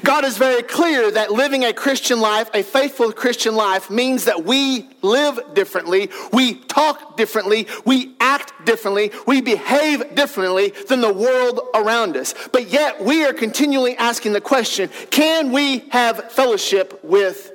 God 0.02 0.24
is 0.24 0.38
very 0.38 0.62
clear 0.62 1.10
that 1.10 1.30
living 1.30 1.64
a 1.64 1.72
Christian 1.72 2.20
life, 2.20 2.50
a 2.54 2.62
faithful 2.62 3.12
Christian 3.12 3.54
life, 3.54 3.90
means 3.90 4.24
that 4.24 4.44
we 4.44 4.88
live 5.02 5.40
differently, 5.54 6.10
we 6.32 6.54
talk 6.54 7.16
differently, 7.16 7.66
we 7.84 8.14
act 8.20 8.52
differently, 8.64 9.12
we 9.26 9.40
behave 9.40 10.14
differently 10.14 10.72
than 10.88 11.00
the 11.00 11.12
world 11.12 11.60
around 11.74 12.16
us. 12.16 12.34
But 12.52 12.68
yet 12.68 13.02
we 13.02 13.24
are 13.24 13.32
continually 13.32 13.96
asking 13.96 14.32
the 14.32 14.40
question 14.40 14.90
can 15.10 15.52
we 15.52 15.80
have 15.90 16.32
fellowship 16.32 17.00
with 17.02 17.52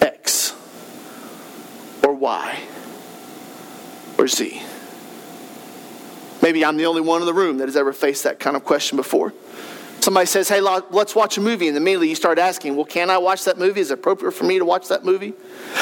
X 0.00 0.54
or 2.02 2.14
Y 2.14 2.60
or 4.18 4.28
Z? 4.28 4.62
Maybe 6.42 6.64
I'm 6.64 6.76
the 6.76 6.86
only 6.86 7.00
one 7.00 7.22
in 7.22 7.26
the 7.26 7.34
room 7.34 7.58
that 7.58 7.66
has 7.66 7.76
ever 7.76 7.92
faced 7.92 8.24
that 8.24 8.38
kind 8.38 8.56
of 8.56 8.64
question 8.64 8.96
before. 8.96 9.32
Somebody 10.06 10.26
says, 10.26 10.48
hey, 10.48 10.60
let's 10.60 11.16
watch 11.16 11.36
a 11.36 11.40
movie. 11.40 11.66
And 11.66 11.76
immediately 11.76 12.08
you 12.08 12.14
start 12.14 12.38
asking, 12.38 12.76
well, 12.76 12.84
can 12.84 13.10
I 13.10 13.18
watch 13.18 13.42
that 13.42 13.58
movie? 13.58 13.80
Is 13.80 13.90
it 13.90 13.94
appropriate 13.94 14.30
for 14.30 14.44
me 14.44 14.56
to 14.60 14.64
watch 14.64 14.86
that 14.86 15.04
movie? 15.04 15.34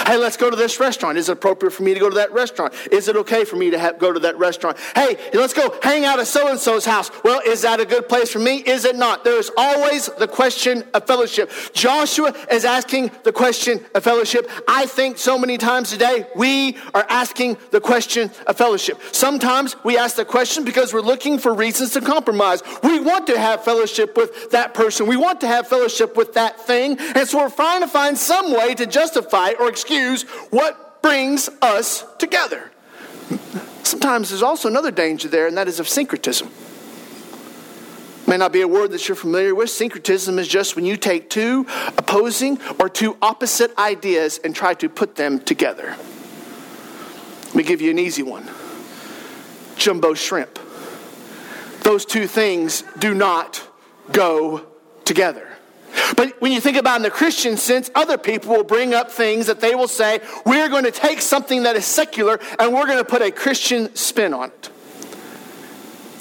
Hey, 0.06 0.16
let's 0.16 0.38
go 0.38 0.48
to 0.48 0.56
this 0.56 0.80
restaurant. 0.80 1.18
Is 1.18 1.28
it 1.28 1.32
appropriate 1.32 1.72
for 1.72 1.82
me 1.82 1.92
to 1.92 2.00
go 2.00 2.08
to 2.08 2.14
that 2.14 2.32
restaurant? 2.32 2.72
Is 2.90 3.06
it 3.06 3.16
okay 3.16 3.44
for 3.44 3.56
me 3.56 3.68
to 3.68 3.78
have, 3.78 3.98
go 3.98 4.14
to 4.14 4.20
that 4.20 4.38
restaurant? 4.38 4.78
Hey, 4.94 5.18
let's 5.34 5.52
go 5.52 5.78
hang 5.82 6.06
out 6.06 6.20
at 6.20 6.26
so 6.26 6.48
and 6.48 6.58
so's 6.58 6.86
house. 6.86 7.10
Well, 7.22 7.42
is 7.44 7.60
that 7.62 7.80
a 7.80 7.84
good 7.84 8.08
place 8.08 8.32
for 8.32 8.38
me? 8.38 8.60
Is 8.60 8.86
it 8.86 8.96
not? 8.96 9.24
There 9.24 9.38
is 9.38 9.50
always 9.58 10.06
the 10.06 10.26
question 10.26 10.84
of 10.94 11.06
fellowship. 11.06 11.50
Joshua 11.74 12.34
is 12.50 12.64
asking 12.64 13.10
the 13.24 13.32
question 13.32 13.84
of 13.94 14.04
fellowship. 14.04 14.50
I 14.66 14.86
think 14.86 15.18
so 15.18 15.38
many 15.38 15.58
times 15.58 15.90
today 15.90 16.26
we 16.34 16.78
are 16.94 17.04
asking 17.10 17.58
the 17.72 17.80
question 17.82 18.30
of 18.46 18.56
fellowship. 18.56 18.98
Sometimes 19.12 19.76
we 19.84 19.98
ask 19.98 20.16
the 20.16 20.24
question 20.24 20.64
because 20.64 20.94
we're 20.94 21.02
looking 21.02 21.38
for 21.38 21.52
reasons 21.52 21.90
to 21.90 22.00
compromise. 22.00 22.62
We 22.82 23.00
want 23.00 23.26
to 23.26 23.38
have 23.38 23.62
fellowship 23.62 24.13
with 24.16 24.50
that 24.50 24.74
person. 24.74 25.06
We 25.06 25.16
want 25.16 25.40
to 25.42 25.46
have 25.46 25.68
fellowship 25.68 26.16
with 26.16 26.34
that 26.34 26.60
thing. 26.60 26.98
And 26.98 27.28
so 27.28 27.38
we're 27.38 27.50
trying 27.50 27.80
to 27.82 27.88
find 27.88 28.16
some 28.16 28.52
way 28.52 28.74
to 28.74 28.86
justify 28.86 29.52
or 29.58 29.68
excuse 29.68 30.22
what 30.50 31.02
brings 31.02 31.48
us 31.60 32.04
together. 32.18 32.70
Sometimes 33.82 34.30
there's 34.30 34.42
also 34.42 34.68
another 34.68 34.90
danger 34.90 35.28
there, 35.28 35.46
and 35.46 35.56
that 35.58 35.68
is 35.68 35.78
of 35.78 35.88
syncretism. 35.88 36.50
May 38.26 38.38
not 38.38 38.52
be 38.52 38.62
a 38.62 38.68
word 38.68 38.90
that 38.92 39.06
you're 39.06 39.16
familiar 39.16 39.54
with. 39.54 39.68
Syncretism 39.68 40.38
is 40.38 40.48
just 40.48 40.76
when 40.76 40.86
you 40.86 40.96
take 40.96 41.28
two 41.28 41.66
opposing 41.98 42.58
or 42.80 42.88
two 42.88 43.16
opposite 43.20 43.76
ideas 43.78 44.40
and 44.42 44.56
try 44.56 44.72
to 44.74 44.88
put 44.88 45.16
them 45.16 45.38
together. 45.40 45.94
Let 47.46 47.54
me 47.54 47.62
give 47.62 47.82
you 47.82 47.90
an 47.90 47.98
easy 47.98 48.22
one 48.22 48.48
jumbo 49.76 50.14
shrimp. 50.14 50.58
Those 51.82 52.06
two 52.06 52.26
things 52.26 52.82
do 52.98 53.12
not 53.12 53.68
go 54.12 54.66
together. 55.04 55.48
But 56.16 56.40
when 56.40 56.52
you 56.52 56.60
think 56.60 56.76
about 56.76 56.96
in 56.96 57.02
the 57.02 57.10
Christian 57.10 57.56
sense, 57.56 57.90
other 57.94 58.18
people 58.18 58.54
will 58.54 58.64
bring 58.64 58.94
up 58.94 59.10
things 59.10 59.46
that 59.46 59.60
they 59.60 59.74
will 59.74 59.88
say, 59.88 60.20
we're 60.44 60.68
going 60.68 60.84
to 60.84 60.90
take 60.90 61.20
something 61.20 61.62
that 61.64 61.76
is 61.76 61.84
secular 61.84 62.40
and 62.58 62.74
we're 62.74 62.86
going 62.86 62.98
to 62.98 63.04
put 63.04 63.22
a 63.22 63.30
Christian 63.30 63.94
spin 63.94 64.34
on 64.34 64.50
it. 64.50 64.70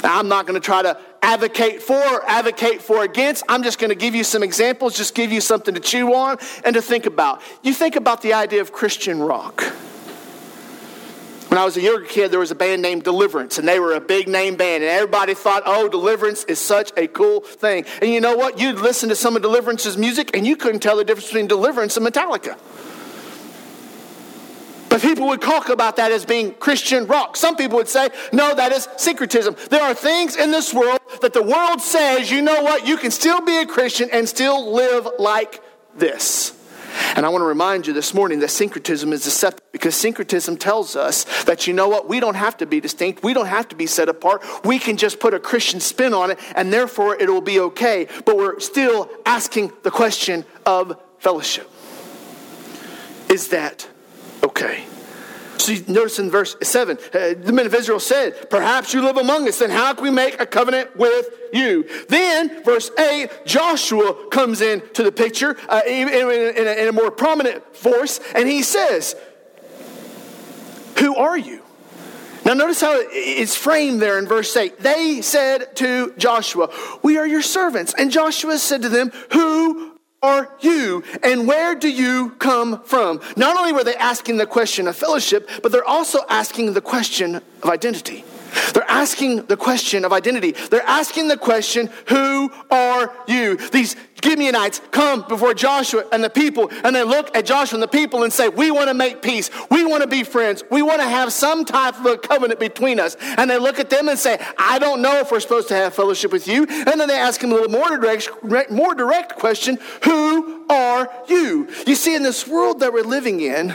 Now, 0.03 0.19
I'm 0.19 0.27
not 0.27 0.45
going 0.45 0.59
to 0.59 0.65
try 0.65 0.81
to 0.81 0.99
advocate 1.21 1.81
for 1.81 1.95
or 1.95 2.29
advocate 2.29 2.81
for 2.81 3.03
against. 3.03 3.43
I'm 3.47 3.63
just 3.63 3.79
going 3.79 3.89
to 3.89 3.95
give 3.95 4.13
you 4.13 4.23
some 4.23 4.43
examples, 4.43 4.97
just 4.97 5.15
give 5.15 5.31
you 5.31 5.39
something 5.41 5.73
to 5.73 5.79
chew 5.79 6.13
on 6.13 6.37
and 6.65 6.73
to 6.75 6.81
think 6.81 7.05
about. 7.05 7.41
You 7.63 7.73
think 7.73 7.95
about 7.95 8.21
the 8.21 8.33
idea 8.33 8.61
of 8.61 8.73
Christian 8.73 9.19
rock. 9.19 9.63
When 11.53 11.61
I 11.61 11.65
was 11.65 11.77
a 11.77 11.81
younger 11.81 12.07
kid, 12.07 12.31
there 12.31 12.39
was 12.39 12.49
a 12.49 12.55
band 12.55 12.81
named 12.81 13.03
Deliverance, 13.03 13.59
and 13.59 13.67
they 13.67 13.79
were 13.79 13.93
a 13.93 14.01
big 14.01 14.27
name 14.27 14.55
band, 14.55 14.83
and 14.83 14.91
everybody 14.91 15.35
thought, 15.35 15.61
oh, 15.67 15.87
Deliverance 15.87 16.45
is 16.45 16.57
such 16.57 16.91
a 16.97 17.07
cool 17.07 17.41
thing. 17.41 17.85
And 18.01 18.09
you 18.09 18.21
know 18.21 18.35
what? 18.35 18.59
You'd 18.59 18.79
listen 18.79 19.07
to 19.09 19.15
some 19.15 19.35
of 19.35 19.43
Deliverance's 19.43 19.95
music, 19.95 20.35
and 20.35 20.47
you 20.47 20.55
couldn't 20.55 20.79
tell 20.79 20.97
the 20.97 21.03
difference 21.03 21.27
between 21.27 21.45
Deliverance 21.45 21.95
and 21.95 22.03
Metallica. 22.03 22.57
But 24.89 25.03
people 25.03 25.27
would 25.27 25.43
talk 25.43 25.69
about 25.69 25.97
that 25.97 26.11
as 26.11 26.25
being 26.25 26.55
Christian 26.55 27.05
rock. 27.05 27.37
Some 27.37 27.55
people 27.55 27.77
would 27.77 27.87
say, 27.87 28.09
no, 28.31 28.55
that 28.55 28.71
is 28.71 28.87
syncretism. 28.97 29.55
There 29.69 29.83
are 29.83 29.93
things 29.93 30.35
in 30.35 30.49
this 30.49 30.73
world 30.73 31.01
that 31.21 31.33
the 31.33 31.43
world 31.43 31.81
says, 31.81 32.31
you 32.31 32.41
know 32.41 32.63
what, 32.63 32.87
you 32.87 32.97
can 32.97 33.11
still 33.11 33.41
be 33.41 33.57
a 33.59 33.67
Christian 33.67 34.09
and 34.11 34.27
still 34.27 34.73
live 34.73 35.07
like 35.19 35.61
this. 35.93 36.53
And 37.15 37.25
I 37.25 37.29
want 37.29 37.41
to 37.41 37.47
remind 37.47 37.87
you 37.87 37.93
this 37.93 38.13
morning 38.13 38.39
that 38.39 38.49
syncretism 38.49 39.13
is 39.13 39.23
deceptive 39.23 39.63
because 39.71 39.95
syncretism 39.95 40.57
tells 40.57 40.95
us 40.95 41.43
that, 41.45 41.67
you 41.67 41.73
know 41.73 41.87
what, 41.87 42.07
we 42.07 42.19
don't 42.19 42.35
have 42.35 42.57
to 42.57 42.65
be 42.65 42.79
distinct. 42.79 43.23
We 43.23 43.33
don't 43.33 43.47
have 43.47 43.67
to 43.69 43.75
be 43.75 43.87
set 43.87 44.09
apart. 44.09 44.43
We 44.65 44.79
can 44.79 44.97
just 44.97 45.19
put 45.19 45.33
a 45.33 45.39
Christian 45.39 45.79
spin 45.79 46.13
on 46.13 46.31
it 46.31 46.39
and 46.55 46.71
therefore 46.71 47.15
it 47.15 47.29
will 47.29 47.41
be 47.41 47.59
okay. 47.59 48.07
But 48.25 48.37
we're 48.37 48.59
still 48.59 49.09
asking 49.25 49.71
the 49.83 49.91
question 49.91 50.45
of 50.65 50.99
fellowship. 51.19 51.69
Is 53.29 53.49
that 53.49 53.87
okay? 54.43 54.85
You 55.67 55.83
notice 55.87 56.19
in 56.19 56.29
verse 56.29 56.55
7, 56.61 56.97
uh, 56.97 57.33
the 57.37 57.51
men 57.53 57.65
of 57.65 57.73
Israel 57.73 57.99
said, 57.99 58.49
Perhaps 58.49 58.93
you 58.93 59.01
live 59.01 59.17
among 59.17 59.47
us, 59.47 59.59
then 59.59 59.69
how 59.69 59.93
can 59.93 60.03
we 60.03 60.11
make 60.11 60.39
a 60.39 60.45
covenant 60.45 60.95
with 60.95 61.27
you? 61.51 61.87
Then, 62.09 62.63
verse 62.63 62.91
8, 62.97 63.45
Joshua 63.45 64.29
comes 64.29 64.61
into 64.61 65.03
the 65.03 65.11
picture 65.11 65.57
uh, 65.69 65.81
in, 65.85 66.09
in, 66.09 66.29
in, 66.29 66.67
a, 66.67 66.81
in 66.83 66.87
a 66.87 66.91
more 66.91 67.11
prominent 67.11 67.75
force, 67.75 68.19
and 68.35 68.47
he 68.47 68.63
says, 68.63 69.15
Who 70.99 71.15
are 71.15 71.37
you? 71.37 71.63
Now, 72.45 72.53
notice 72.53 72.81
how 72.81 72.95
it's 72.99 73.55
framed 73.55 74.01
there 74.01 74.19
in 74.19 74.27
verse 74.27 74.55
8. 74.55 74.79
They 74.79 75.21
said 75.21 75.75
to 75.77 76.13
Joshua, 76.17 76.69
We 77.01 77.17
are 77.17 77.25
your 77.25 77.41
servants. 77.41 77.93
And 77.97 78.11
Joshua 78.11 78.57
said 78.57 78.81
to 78.81 78.89
them, 78.89 79.11
Who 79.31 79.92
are 80.23 80.49
you 80.61 81.03
and 81.21 81.47
where 81.47 81.75
do 81.75 81.89
you 81.89 82.31
come 82.39 82.81
from? 82.83 83.21
Not 83.35 83.57
only 83.57 83.73
were 83.73 83.83
they 83.83 83.95
asking 83.95 84.37
the 84.37 84.47
question 84.47 84.87
of 84.87 84.95
fellowship, 84.95 85.49
but 85.61 85.71
they're 85.71 85.85
also 85.85 86.19
asking 86.29 86.73
the 86.73 86.81
question 86.81 87.35
of 87.35 87.65
identity. 87.65 88.23
They're 88.73 88.89
asking 88.89 89.45
the 89.47 89.57
question 89.57 90.05
of 90.05 90.13
identity. 90.13 90.51
They're 90.51 90.81
asking 90.83 91.27
the 91.27 91.37
question, 91.37 91.89
Who 92.07 92.51
are 92.71 93.13
you? 93.27 93.57
These 93.57 93.95
Gibeonites 94.23 94.81
come 94.91 95.25
before 95.27 95.53
Joshua 95.53 96.05
and 96.11 96.23
the 96.23 96.29
people, 96.29 96.71
and 96.83 96.95
they 96.95 97.03
look 97.03 97.35
at 97.35 97.45
Joshua 97.45 97.75
and 97.75 97.83
the 97.83 97.87
people 97.87 98.23
and 98.23 98.31
say, 98.31 98.47
We 98.47 98.71
want 98.71 98.87
to 98.87 98.93
make 98.93 99.21
peace. 99.21 99.49
We 99.69 99.85
want 99.85 100.01
to 100.01 100.07
be 100.07 100.23
friends. 100.23 100.63
We 100.71 100.81
want 100.81 101.01
to 101.01 101.07
have 101.07 101.33
some 101.33 101.65
type 101.65 101.99
of 101.99 102.05
a 102.05 102.17
covenant 102.17 102.59
between 102.59 102.99
us. 102.99 103.17
And 103.37 103.49
they 103.49 103.57
look 103.57 103.79
at 103.79 103.89
them 103.89 104.07
and 104.07 104.17
say, 104.17 104.39
I 104.57 104.79
don't 104.79 105.01
know 105.01 105.19
if 105.19 105.31
we're 105.31 105.39
supposed 105.39 105.67
to 105.69 105.75
have 105.75 105.93
fellowship 105.93 106.31
with 106.31 106.47
you. 106.47 106.65
And 106.69 106.99
then 106.99 107.07
they 107.07 107.19
ask 107.19 107.43
him 107.43 107.51
a 107.51 107.55
little 107.55 107.71
more 107.71 107.97
direct, 107.97 108.71
more 108.71 108.95
direct 108.95 109.35
question 109.37 109.77
Who 110.03 110.65
are 110.69 111.09
you? 111.27 111.67
You 111.85 111.95
see, 111.95 112.15
in 112.15 112.23
this 112.23 112.47
world 112.47 112.79
that 112.79 112.93
we're 112.93 113.03
living 113.03 113.41
in, 113.41 113.73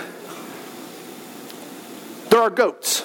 there 2.30 2.40
are 2.40 2.50
goats. 2.50 3.04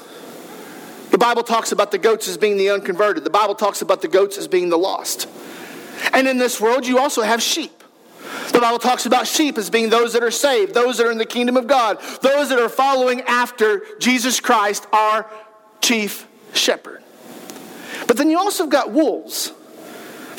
The 1.12 1.18
Bible 1.18 1.44
talks 1.44 1.72
about 1.72 1.92
the 1.92 2.00
goats 2.00 2.28
as 2.28 2.38
being 2.38 2.58
the 2.58 2.72
unconverted. 2.72 3.24
The 3.24 3.30
Bible 3.30 3.54
talks 3.56 3.82
about 3.82 4.02
the 4.02 4.08
goats 4.08 4.38
as 4.38 4.48
being 4.48 4.70
the 4.70 4.78
lost. 4.78 5.28
And 6.14 6.28
in 6.28 6.38
this 6.38 6.60
world, 6.60 6.86
you 6.86 7.00
also 7.00 7.22
have 7.22 7.42
sheep. 7.42 7.84
The 8.52 8.60
Bible 8.60 8.80
talks 8.80 9.06
about 9.06 9.28
sheep 9.28 9.58
as 9.58 9.70
being 9.70 9.90
those 9.90 10.14
that 10.14 10.24
are 10.24 10.32
saved, 10.32 10.74
those 10.74 10.98
that 10.98 11.08
are 11.08 11.12
in 11.12 11.18
the 11.18 11.26
kingdom 11.26 11.58
of 11.58 11.68
God, 11.68 12.00
those 12.22 12.50
that 12.50 12.60
are 12.60 12.70
following 12.70 13.22
after 13.22 13.84
Jesus 14.00 14.40
Christ, 14.40 14.88
our 14.94 15.30
chief 15.82 16.28
shepherd. 16.54 17.04
But 18.08 18.18
then 18.18 18.30
you 18.30 18.38
also 18.38 18.64
have 18.64 18.72
got 18.72 18.92
wolves. 18.92 19.52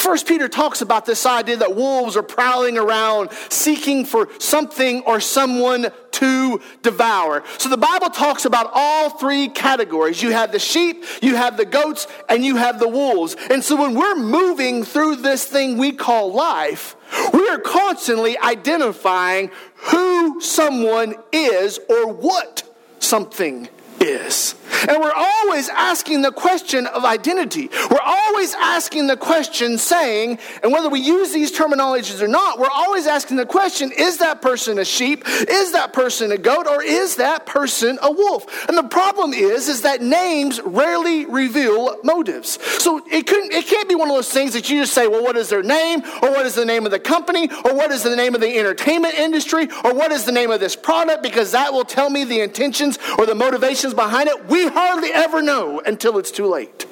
First 0.05 0.29
Peter 0.29 0.51
talks 0.51 0.83
about 0.83 1.07
this 1.07 1.25
idea 1.25 1.57
that 1.57 1.75
wolves 1.75 2.15
are 2.15 2.23
prowling 2.23 2.77
around 2.77 3.31
seeking 3.49 4.05
for 4.05 4.29
something 4.39 5.01
or 5.05 5.19
someone 5.19 5.87
to 6.11 6.61
devour. 6.83 7.43
So 7.57 7.71
the 7.71 7.79
Bible 7.79 8.11
talks 8.11 8.45
about 8.45 8.71
all 8.75 9.09
three 9.09 9.49
categories. 9.49 10.23
You 10.23 10.33
have 10.33 10.53
the 10.53 10.59
sheep, 10.59 11.07
you 11.23 11.37
have 11.37 11.57
the 11.57 11.65
goats, 11.65 12.07
and 12.29 12.45
you 12.45 12.57
have 12.57 12.81
the 12.81 12.87
wolves. 12.87 13.35
And 13.51 13.65
so 13.65 13.77
when 13.77 13.95
we're 13.95 14.17
moving 14.17 14.85
through 14.85 15.17
this 15.17 15.47
thing 15.47 15.79
we 15.79 15.93
call 15.93 16.35
life, 16.35 16.97
we 17.33 17.49
are 17.49 17.59
constantly 17.59 18.37
identifying 18.37 19.51
who 19.75 20.39
someone 20.43 21.15
is 21.33 21.81
or 21.89 22.13
what 22.13 22.63
something 22.99 23.71
is. 24.01 24.55
And 24.89 25.01
we're 25.01 25.13
always 25.13 25.69
asking 25.69 26.23
the 26.23 26.33
question 26.33 26.87
of 26.87 27.05
identity. 27.05 27.71
We're 27.91 27.99
always 28.05 28.55
asking 28.55 29.07
the 29.07 29.17
question 29.17 29.79
saying, 29.79 30.39
and 30.63 30.73
whether 30.73 30.89
we 30.89 31.01
use 31.01 31.33
these 31.33 31.57
terminologies 31.57 32.21
or 32.21 32.29
not, 32.29 32.59
we're 32.59 32.69
always 32.73 33.07
asking 33.07 33.37
the 33.37 33.47
question 33.47 33.93
is 33.97 34.19
that 34.19 34.43
person 34.43 34.79
a 34.79 34.85
sheep? 34.85 35.25
Is 35.27 35.73
that 35.73 35.93
person 35.93 36.33
a 36.33 36.39
goat? 36.39 36.67
Or 36.67 36.83
is 36.83 37.17
that 37.17 37.47
person 37.47 37.99
a 38.03 38.11
wolf? 38.11 38.69
And 38.69 38.77
the 38.77 38.85
problem 38.85 39.33
is, 39.33 39.69
is 39.69 39.83
that 39.83 40.03
names 40.03 40.61
rarely 40.61 41.27
reveal 41.27 41.97
motives. 42.03 42.59
So 42.83 43.03
it, 43.11 43.27
couldn't, 43.27 43.53
it 43.53 43.67
can't 43.67 43.89
be 43.89 43.95
one 43.95 44.09
of 44.09 44.15
those 44.15 44.31
things 44.31 44.53
that 44.55 44.69
you 44.71 44.81
just 44.81 44.95
say, 44.95 45.07
well, 45.07 45.23
what 45.23 45.37
is 45.37 45.49
their 45.49 45.63
name? 45.63 46.03
Or 46.23 46.31
what 46.31 46.47
is 46.47 46.55
the 46.55 46.65
name 46.65 46.85
of 46.85 46.91
the 46.91 46.99
company? 46.99 47.49
Or 47.65 47.75
what 47.75 47.91
is 47.91 48.03
the 48.03 48.17
name 48.17 48.35
of 48.35 48.41
the 48.41 48.59
entertainment 48.59 49.15
industry? 49.15 49.69
Or 49.85 49.95
what 49.95 50.13
is 50.13 50.25
the 50.25 50.33
name 50.33 50.51
of 50.51 50.61
this 50.61 50.77
product? 50.77 51.23
Because 51.23 51.53
that 51.53 51.73
will 51.73 51.85
tell 51.85 52.11
me 52.11 52.25
the 52.25 52.41
intentions 52.41 52.99
or 53.19 53.27
the 53.27 53.35
motivations 53.35 53.95
behind 53.95 54.29
it. 54.29 54.47
We 54.47 54.64
hardly 54.67 55.13
ever 55.13 55.43
know 55.43 55.81
until 55.81 56.19
it's 56.19 56.31
too 56.31 56.47
late. 56.47 56.87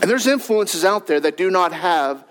And 0.00 0.10
there's 0.10 0.26
influences 0.26 0.84
out 0.84 1.06
there 1.06 1.20
that 1.20 1.36
do 1.36 1.50
not 1.50 1.72
have 1.72 2.24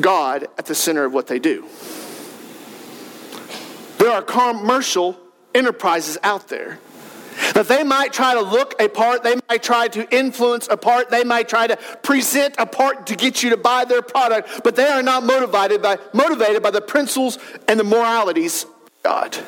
God 0.00 0.48
at 0.58 0.66
the 0.66 0.74
center 0.74 1.04
of 1.04 1.12
what 1.12 1.26
they 1.26 1.38
do. 1.38 1.66
There 3.98 4.10
are 4.10 4.22
commercial 4.22 5.18
enterprises 5.54 6.18
out 6.22 6.48
there 6.48 6.78
that 7.54 7.68
they 7.68 7.82
might 7.82 8.12
try 8.12 8.34
to 8.34 8.40
look 8.40 8.80
a 8.80 8.88
part, 8.88 9.22
they 9.22 9.36
might 9.48 9.62
try 9.62 9.88
to 9.88 10.08
influence 10.14 10.68
a 10.70 10.76
part, 10.76 11.10
they 11.10 11.24
might 11.24 11.48
try 11.48 11.66
to 11.66 11.76
present 12.02 12.54
a 12.58 12.66
part 12.66 13.06
to 13.08 13.16
get 13.16 13.42
you 13.42 13.50
to 13.50 13.56
buy 13.56 13.84
their 13.84 14.02
product, 14.02 14.62
but 14.62 14.76
they 14.76 14.86
are 14.86 15.02
not 15.02 15.24
motivated 15.24 15.82
by, 15.82 15.98
motivated 16.12 16.62
by 16.62 16.70
the 16.70 16.80
principles 16.80 17.38
and 17.68 17.78
the 17.78 17.84
moralities 17.84 18.64
of 18.64 19.02
God. 19.02 19.38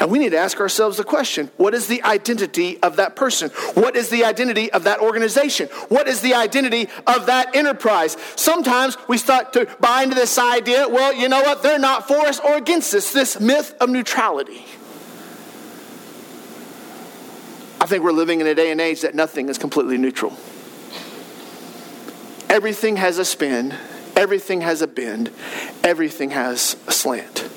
And 0.00 0.10
we 0.10 0.18
need 0.18 0.30
to 0.30 0.38
ask 0.38 0.58
ourselves 0.58 0.96
the 0.96 1.04
question 1.04 1.50
what 1.58 1.74
is 1.74 1.86
the 1.86 2.02
identity 2.02 2.82
of 2.82 2.96
that 2.96 3.14
person? 3.14 3.50
What 3.74 3.96
is 3.96 4.08
the 4.08 4.24
identity 4.24 4.72
of 4.72 4.84
that 4.84 5.00
organization? 5.00 5.68
What 5.88 6.08
is 6.08 6.22
the 6.22 6.32
identity 6.34 6.88
of 7.06 7.26
that 7.26 7.54
enterprise? 7.54 8.16
Sometimes 8.34 8.96
we 9.08 9.18
start 9.18 9.52
to 9.52 9.68
buy 9.78 10.02
into 10.02 10.14
this 10.14 10.38
idea 10.38 10.88
well, 10.88 11.12
you 11.12 11.28
know 11.28 11.42
what? 11.42 11.62
They're 11.62 11.78
not 11.78 12.08
for 12.08 12.16
us 12.16 12.40
or 12.40 12.56
against 12.56 12.94
us, 12.94 13.12
this 13.12 13.38
myth 13.38 13.74
of 13.78 13.90
neutrality. 13.90 14.64
I 17.78 17.86
think 17.86 18.02
we're 18.02 18.12
living 18.12 18.40
in 18.40 18.46
a 18.46 18.54
day 18.54 18.70
and 18.70 18.80
age 18.80 19.02
that 19.02 19.14
nothing 19.14 19.50
is 19.50 19.58
completely 19.58 19.98
neutral. 19.98 20.32
Everything 22.48 22.96
has 22.96 23.18
a 23.18 23.24
spin, 23.24 23.74
everything 24.16 24.62
has 24.62 24.80
a 24.80 24.86
bend, 24.86 25.30
everything 25.84 26.30
has 26.30 26.76
a 26.86 26.92
slant. 26.92 27.48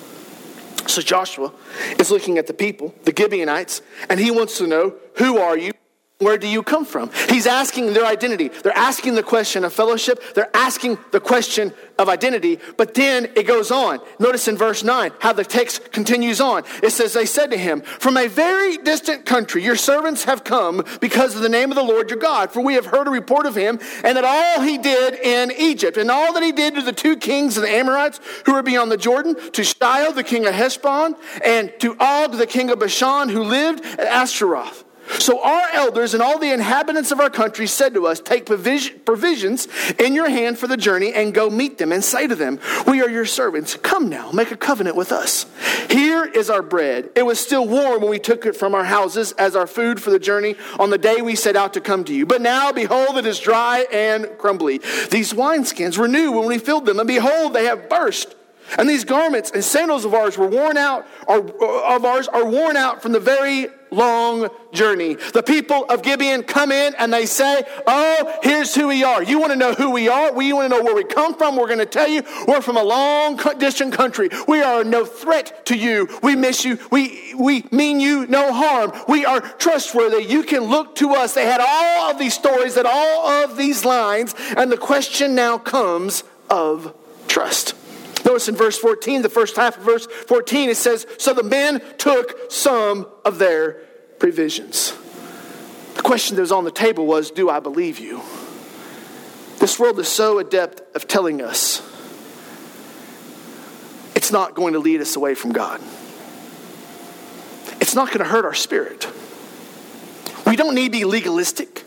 So 0.88 1.02
Joshua 1.02 1.52
is 2.00 2.12
looking 2.12 2.38
at 2.38 2.48
the 2.48 2.54
people, 2.54 2.94
the 3.04 3.14
Gibeonites, 3.16 3.82
and 4.10 4.20
he 4.20 4.32
wants 4.32 4.58
to 4.58 4.68
know, 4.68 4.96
Who 5.18 5.38
are 5.38 5.58
you? 5.58 5.72
Where 6.20 6.38
do 6.38 6.48
you 6.48 6.64
come 6.64 6.86
from? 6.86 7.12
He's 7.28 7.48
asking 7.48 7.94
their 7.94 8.06
identity. 8.06 8.48
They're 8.48 8.78
asking 8.78 9.16
the 9.16 9.24
question 9.24 9.66
of 9.66 9.74
fellowship. 9.74 10.24
They're 10.34 10.56
asking 10.56 10.98
the 11.12 11.20
question 11.20 11.74
of 12.00 12.08
identity. 12.08 12.60
But 12.78 12.94
then 12.94 13.26
it 13.36 13.44
goes 13.44 13.72
on. 13.72 14.00
Notice 14.20 14.48
in 14.48 14.56
verse 14.56 14.84
9 14.84 15.12
how 15.20 15.34
the 15.34 15.44
text 15.44 15.92
continues 15.92 16.40
on. 16.40 16.64
It 16.82 16.92
says, 16.92 17.14
They 17.14 17.26
said 17.26 17.52
to 17.52 17.58
him, 17.58 17.82
From 17.82 18.16
a 18.16 18.28
very 18.28 18.78
distant 18.78 19.26
country, 19.26 19.64
your 19.64 19.76
servants 19.76 20.24
have 20.24 20.46
come 20.46 20.86
because 21.02 21.36
of 21.36 21.42
the 21.42 21.50
name 21.50 21.72
of 21.72 21.76
the 21.76 21.84
Lord 21.84 22.10
your 22.10 22.20
God. 22.20 22.52
For 22.52 22.62
we 22.62 22.76
have 22.76 22.86
heard 22.86 23.08
a 23.08 23.12
report 23.12 23.46
of 23.46 23.56
him 23.56 23.80
and 24.04 24.16
that 24.16 24.24
all 24.24 24.62
he 24.64 24.78
did 24.78 25.16
in 25.16 25.52
Egypt 25.52 25.98
and 25.98 26.10
all 26.10 26.32
that 26.34 26.44
he 26.44 26.54
did 26.54 26.76
to 26.76 26.82
the 26.82 26.94
two 26.94 27.18
kings 27.18 27.58
of 27.58 27.64
the 27.64 27.70
Amorites 27.70 28.22
who 28.46 28.54
were 28.54 28.64
beyond 28.64 28.92
the 28.92 28.98
Jordan, 28.98 29.36
to 29.52 29.64
Sihon, 29.64 30.16
the 30.16 30.24
king 30.24 30.46
of 30.46 30.54
Heshbon, 30.54 31.16
and 31.44 31.74
to 31.80 31.98
Og, 32.00 32.34
the 32.34 32.48
king 32.48 32.70
of 32.70 32.80
Bashan, 32.80 33.28
who 33.28 33.44
lived 33.44 33.84
at 34.00 34.08
Ashtaroth. 34.08 34.83
So 35.24 35.42
our 35.42 35.70
elders 35.72 36.14
and 36.14 36.22
all 36.22 36.38
the 36.38 36.52
inhabitants 36.52 37.10
of 37.12 37.22
our 37.22 37.30
country 37.30 37.66
said 37.66 37.94
to 37.94 38.08
us, 38.08 38.20
Take 38.20 38.46
provisions 38.46 39.70
in 39.98 40.16
your 40.16 40.28
hand 40.28 40.60
for 40.60 40.68
the 40.68 40.76
journey 40.76 41.14
and 41.14 41.34
go 41.34 41.50
meet 41.50 41.78
them 41.78 41.94
and 41.94 42.04
say 42.04 42.28
to 42.28 42.36
them, 42.36 42.60
We 42.86 43.02
are 43.02 43.08
your 43.08 43.26
servants. 43.26 43.78
Come 43.78 44.10
now, 44.10 44.34
make 44.34 44.52
a 44.52 44.58
covenant 44.58 44.98
with 44.98 45.14
us. 45.14 45.46
Here 45.90 46.26
is 46.26 46.50
our 46.50 46.62
bread. 46.62 47.10
It 47.16 47.24
was 47.24 47.40
still 47.40 47.66
warm 47.66 48.02
when 48.02 48.10
we 48.10 48.20
took 48.20 48.46
it 48.46 48.58
from 48.58 48.76
our 48.76 48.84
houses 48.84 49.32
as 49.38 49.56
our 49.56 49.66
food 49.66 50.02
for 50.02 50.10
the 50.10 50.20
journey 50.20 50.58
on 50.78 50.90
the 50.90 50.98
day 50.98 51.22
we 51.22 51.38
set 51.38 51.56
out 51.56 51.74
to 51.76 51.80
come 51.80 52.04
to 52.04 52.14
you. 52.14 52.26
But 52.26 52.42
now, 52.42 52.74
behold, 52.74 53.18
it 53.18 53.26
is 53.26 53.40
dry 53.40 53.86
and 53.94 54.28
crumbly. 54.38 54.80
These 55.10 55.32
wineskins 55.32 55.98
were 55.98 56.10
new 56.10 56.34
when 56.34 56.50
we 56.50 56.58
filled 56.58 56.86
them, 56.86 57.00
and 57.00 57.08
behold, 57.08 57.54
they 57.54 57.64
have 57.64 57.88
burst. 57.88 58.36
And 58.78 58.90
these 58.90 59.06
garments 59.06 59.52
and 59.52 59.64
sandals 59.64 60.04
of 60.04 60.14
ours 60.14 60.38
were 60.38 60.48
worn 60.48 60.76
out, 60.78 61.08
of 61.30 62.06
ours 62.06 62.28
are 62.28 62.46
worn 62.46 62.76
out 62.76 63.02
from 63.02 63.14
the 63.14 63.20
very 63.20 63.68
long 63.92 64.50
journey. 64.74 65.16
The 65.34 65.44
people 65.44 65.86
of 65.86 66.02
Gibeon 66.02 66.44
come 66.44 66.72
in 66.72 66.96
and 66.96 67.14
they 67.14 67.26
say, 67.26 67.64
Oh, 67.88 68.40
here's 68.44 68.76
who 68.76 68.88
we 68.88 69.04
are. 69.04 69.24
You 69.24 69.40
want 69.40 69.52
to 69.52 69.58
know 69.58 69.74
who 69.74 69.92
we 69.92 70.10
are? 70.10 70.34
We 70.34 70.52
want 70.54 70.72
to 70.72 70.78
know 70.78 70.84
where 70.84 70.96
we 70.96 71.04
come 71.04 71.36
from? 71.36 71.56
We're 71.56 71.68
going 71.68 71.80
to 71.80 71.86
tell 71.86 72.08
you 72.08 72.24
we're 72.48 72.62
from 72.62 72.78
a 72.78 72.84
long, 72.84 73.40
distant 73.58 73.94
country. 73.94 74.30
We 74.48 74.62
are 74.62 74.84
no 74.84 75.06
threat 75.06 75.66
to 75.68 75.78
you. 75.78 76.08
We 76.22 76.36
miss 76.36 76.66
you. 76.66 76.80
We, 76.92 77.34
we 77.38 77.66
mean 77.72 78.00
you 78.00 78.28
no 78.28 78.52
harm. 78.52 78.92
We 79.08 79.26
are 79.26 79.42
trustworthy. 79.42 80.24
You 80.24 80.44
can 80.44 80.64
look 80.64 80.96
to 80.96 81.12
us. 81.12 81.34
They 81.34 81.46
had 81.46 81.62
all 81.62 82.12
of 82.12 82.20
these 82.20 82.34
stories 82.34 82.78
and 82.78 82.88
all 82.88 83.28
of 83.28 83.58
these 83.58 83.86
lines, 83.86 84.36
and 84.58 84.72
the 84.72 84.78
question 84.78 85.36
now 85.36 85.58
comes 85.58 86.24
of 86.50 86.96
trust. 87.28 87.76
Notice 88.26 88.48
in 88.48 88.56
verse 88.56 88.78
14, 88.78 89.22
the 89.22 89.30
first 89.30 89.56
half 89.56 89.78
of 89.78 89.84
verse 89.84 90.06
14, 90.06 90.70
it 90.70 90.78
says, 90.78 91.06
So 91.18 91.34
the 91.34 91.44
men 91.44 91.82
took 91.98 92.52
some 92.52 93.08
of 93.26 93.38
their 93.38 93.82
provisions. 94.24 94.94
The 95.96 96.02
question 96.02 96.38
that 96.38 96.44
was 96.44 96.54
on 96.54 96.64
the 96.64 96.72
table 96.72 97.06
was, 97.06 97.30
Do 97.30 97.50
I 97.50 97.60
believe 97.60 98.00
you? 98.00 98.22
This 99.60 99.78
world 99.78 100.00
is 100.00 100.08
so 100.08 100.40
adept 100.40 100.82
of 100.96 101.10
telling 101.10 101.42
us 101.42 101.82
it's 104.16 104.32
not 104.32 104.56
going 104.56 104.76
to 104.76 104.80
lead 104.80 105.02
us 105.02 105.18
away 105.18 105.36
from 105.36 105.52
God. 105.52 105.82
It's 107.82 107.96
not 107.96 108.08
going 108.08 108.20
to 108.20 108.24
hurt 108.24 108.46
our 108.46 108.54
spirit. 108.54 109.10
We 110.48 110.56
don't 110.56 110.74
need 110.74 110.94
to 110.94 111.00
be 111.00 111.04
legalistic. 111.04 111.84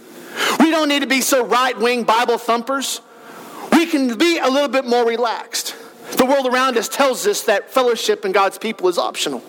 We 0.60 0.70
don't 0.70 0.90
need 0.90 1.00
to 1.00 1.06
be 1.06 1.22
so 1.22 1.42
right 1.42 1.78
wing 1.78 2.04
Bible 2.04 2.36
thumpers. 2.36 3.00
We 3.72 3.86
can 3.86 4.18
be 4.18 4.36
a 4.36 4.48
little 4.50 4.68
bit 4.68 4.84
more 4.84 5.06
relaxed. 5.06 5.74
The 6.18 6.26
world 6.26 6.46
around 6.46 6.76
us 6.76 6.90
tells 6.90 7.26
us 7.26 7.44
that 7.44 7.70
fellowship 7.70 8.26
in 8.26 8.32
God's 8.32 8.58
people 8.58 8.88
is 8.88 8.98
optional. 8.98 9.42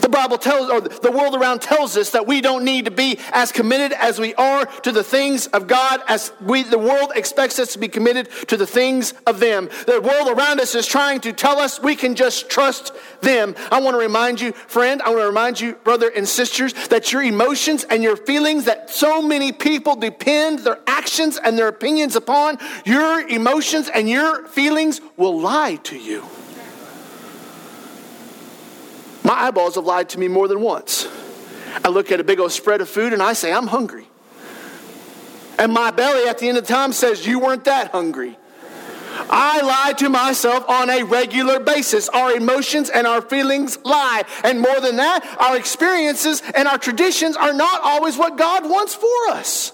The 0.00 0.08
Bible 0.08 0.38
tells, 0.38 0.70
or 0.70 0.80
the 0.80 1.12
world 1.12 1.34
around 1.34 1.62
tells 1.62 1.96
us 1.96 2.10
that 2.10 2.26
we 2.26 2.40
don't 2.40 2.64
need 2.64 2.84
to 2.86 2.90
be 2.90 3.18
as 3.32 3.52
committed 3.52 3.92
as 3.92 4.18
we 4.18 4.34
are 4.34 4.66
to 4.66 4.92
the 4.92 5.04
things 5.04 5.46
of 5.48 5.66
God 5.66 6.02
as 6.08 6.32
we, 6.40 6.62
the 6.62 6.78
world 6.78 7.12
expects 7.14 7.58
us 7.58 7.72
to 7.72 7.78
be 7.78 7.88
committed 7.88 8.28
to 8.48 8.56
the 8.56 8.66
things 8.66 9.14
of 9.26 9.40
them. 9.40 9.68
The 9.86 10.00
world 10.00 10.36
around 10.36 10.60
us 10.60 10.74
is 10.74 10.86
trying 10.86 11.20
to 11.20 11.32
tell 11.32 11.58
us 11.58 11.80
we 11.80 11.96
can 11.96 12.14
just 12.14 12.50
trust 12.50 12.92
them. 13.20 13.54
I 13.70 13.80
want 13.80 13.94
to 13.94 13.98
remind 13.98 14.40
you, 14.40 14.52
friend, 14.52 15.00
I 15.02 15.10
want 15.10 15.22
to 15.22 15.26
remind 15.26 15.60
you, 15.60 15.74
brother 15.74 16.10
and 16.14 16.28
sisters, 16.28 16.72
that 16.88 17.12
your 17.12 17.22
emotions 17.22 17.84
and 17.84 18.02
your 18.02 18.16
feelings 18.16 18.64
that 18.64 18.90
so 18.90 19.22
many 19.22 19.52
people 19.52 19.96
depend 19.96 20.60
their 20.60 20.80
actions 20.86 21.38
and 21.42 21.58
their 21.58 21.68
opinions 21.68 22.16
upon, 22.16 22.58
your 22.84 23.26
emotions 23.28 23.88
and 23.88 24.08
your 24.08 24.46
feelings 24.48 25.00
will 25.16 25.40
lie 25.40 25.76
to 25.76 25.98
you. 25.98 26.24
My 29.34 29.48
eyeballs 29.48 29.74
have 29.74 29.84
lied 29.84 30.10
to 30.10 30.20
me 30.20 30.28
more 30.28 30.46
than 30.46 30.60
once. 30.60 31.08
I 31.84 31.88
look 31.88 32.12
at 32.12 32.20
a 32.20 32.24
big 32.24 32.38
old 32.38 32.52
spread 32.52 32.80
of 32.80 32.88
food 32.88 33.12
and 33.12 33.20
I 33.20 33.32
say, 33.32 33.52
I'm 33.52 33.66
hungry. 33.66 34.06
And 35.58 35.72
my 35.72 35.90
belly 35.90 36.28
at 36.28 36.38
the 36.38 36.48
end 36.48 36.56
of 36.56 36.64
the 36.68 36.72
time 36.72 36.92
says, 36.92 37.26
You 37.26 37.40
weren't 37.40 37.64
that 37.64 37.90
hungry. 37.90 38.38
I 39.28 39.60
lie 39.60 39.94
to 39.94 40.08
myself 40.08 40.68
on 40.68 40.88
a 40.88 41.02
regular 41.02 41.58
basis. 41.58 42.08
Our 42.10 42.36
emotions 42.36 42.90
and 42.90 43.08
our 43.08 43.20
feelings 43.20 43.76
lie. 43.84 44.22
And 44.44 44.60
more 44.60 44.80
than 44.80 44.98
that, 44.98 45.26
our 45.40 45.56
experiences 45.56 46.40
and 46.54 46.68
our 46.68 46.78
traditions 46.78 47.36
are 47.36 47.52
not 47.52 47.80
always 47.82 48.16
what 48.16 48.38
God 48.38 48.70
wants 48.70 48.94
for 48.94 49.30
us. 49.30 49.72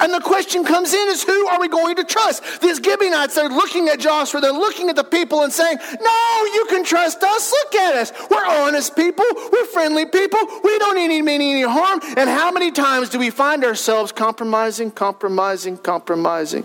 And 0.00 0.12
the 0.12 0.20
question 0.20 0.64
comes 0.64 0.94
in 0.94 1.08
is 1.08 1.22
who 1.22 1.48
are 1.48 1.60
we 1.60 1.68
going 1.68 1.96
to 1.96 2.04
trust? 2.04 2.62
These 2.62 2.82
Gibeonites, 2.82 3.34
they're 3.34 3.48
looking 3.48 3.88
at 3.88 4.00
Joshua, 4.00 4.40
they're 4.40 4.52
looking 4.52 4.88
at 4.88 4.96
the 4.96 5.04
people 5.04 5.42
and 5.42 5.52
saying, 5.52 5.76
No, 6.00 6.50
you 6.54 6.66
can 6.70 6.82
trust 6.82 7.22
us. 7.22 7.50
Look 7.50 7.74
at 7.74 7.94
us. 7.96 8.12
We're 8.30 8.46
honest 8.46 8.96
people, 8.96 9.24
we're 9.52 9.66
friendly 9.66 10.06
people, 10.06 10.38
we 10.64 10.78
don't 10.78 10.96
need 10.96 11.22
mean 11.22 11.40
any 11.40 11.62
harm. 11.62 12.00
And 12.16 12.30
how 12.30 12.50
many 12.52 12.70
times 12.70 13.10
do 13.10 13.18
we 13.18 13.30
find 13.30 13.64
ourselves 13.64 14.12
compromising, 14.12 14.90
compromising, 14.90 15.76
compromising? 15.76 16.64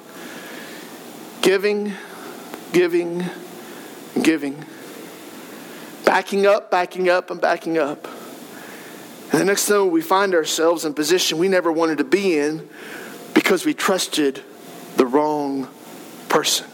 Giving, 1.41 1.93
giving, 2.71 3.25
giving. 4.21 4.63
Backing 6.05 6.45
up, 6.45 6.71
backing 6.71 7.09
up, 7.09 7.29
and 7.29 7.41
backing 7.41 7.77
up. 7.77 8.07
And 9.31 9.39
the 9.39 9.45
next 9.45 9.65
thing 9.67 9.91
we 9.91 10.01
find 10.01 10.33
ourselves 10.33 10.85
in 10.85 10.91
a 10.91 10.95
position 10.95 11.37
we 11.37 11.47
never 11.47 11.71
wanted 11.71 11.97
to 11.99 12.03
be 12.03 12.37
in 12.37 12.69
because 13.51 13.65
we 13.65 13.73
trusted 13.73 14.41
the 14.95 15.05
wrong 15.05 15.67
person. 16.29 16.65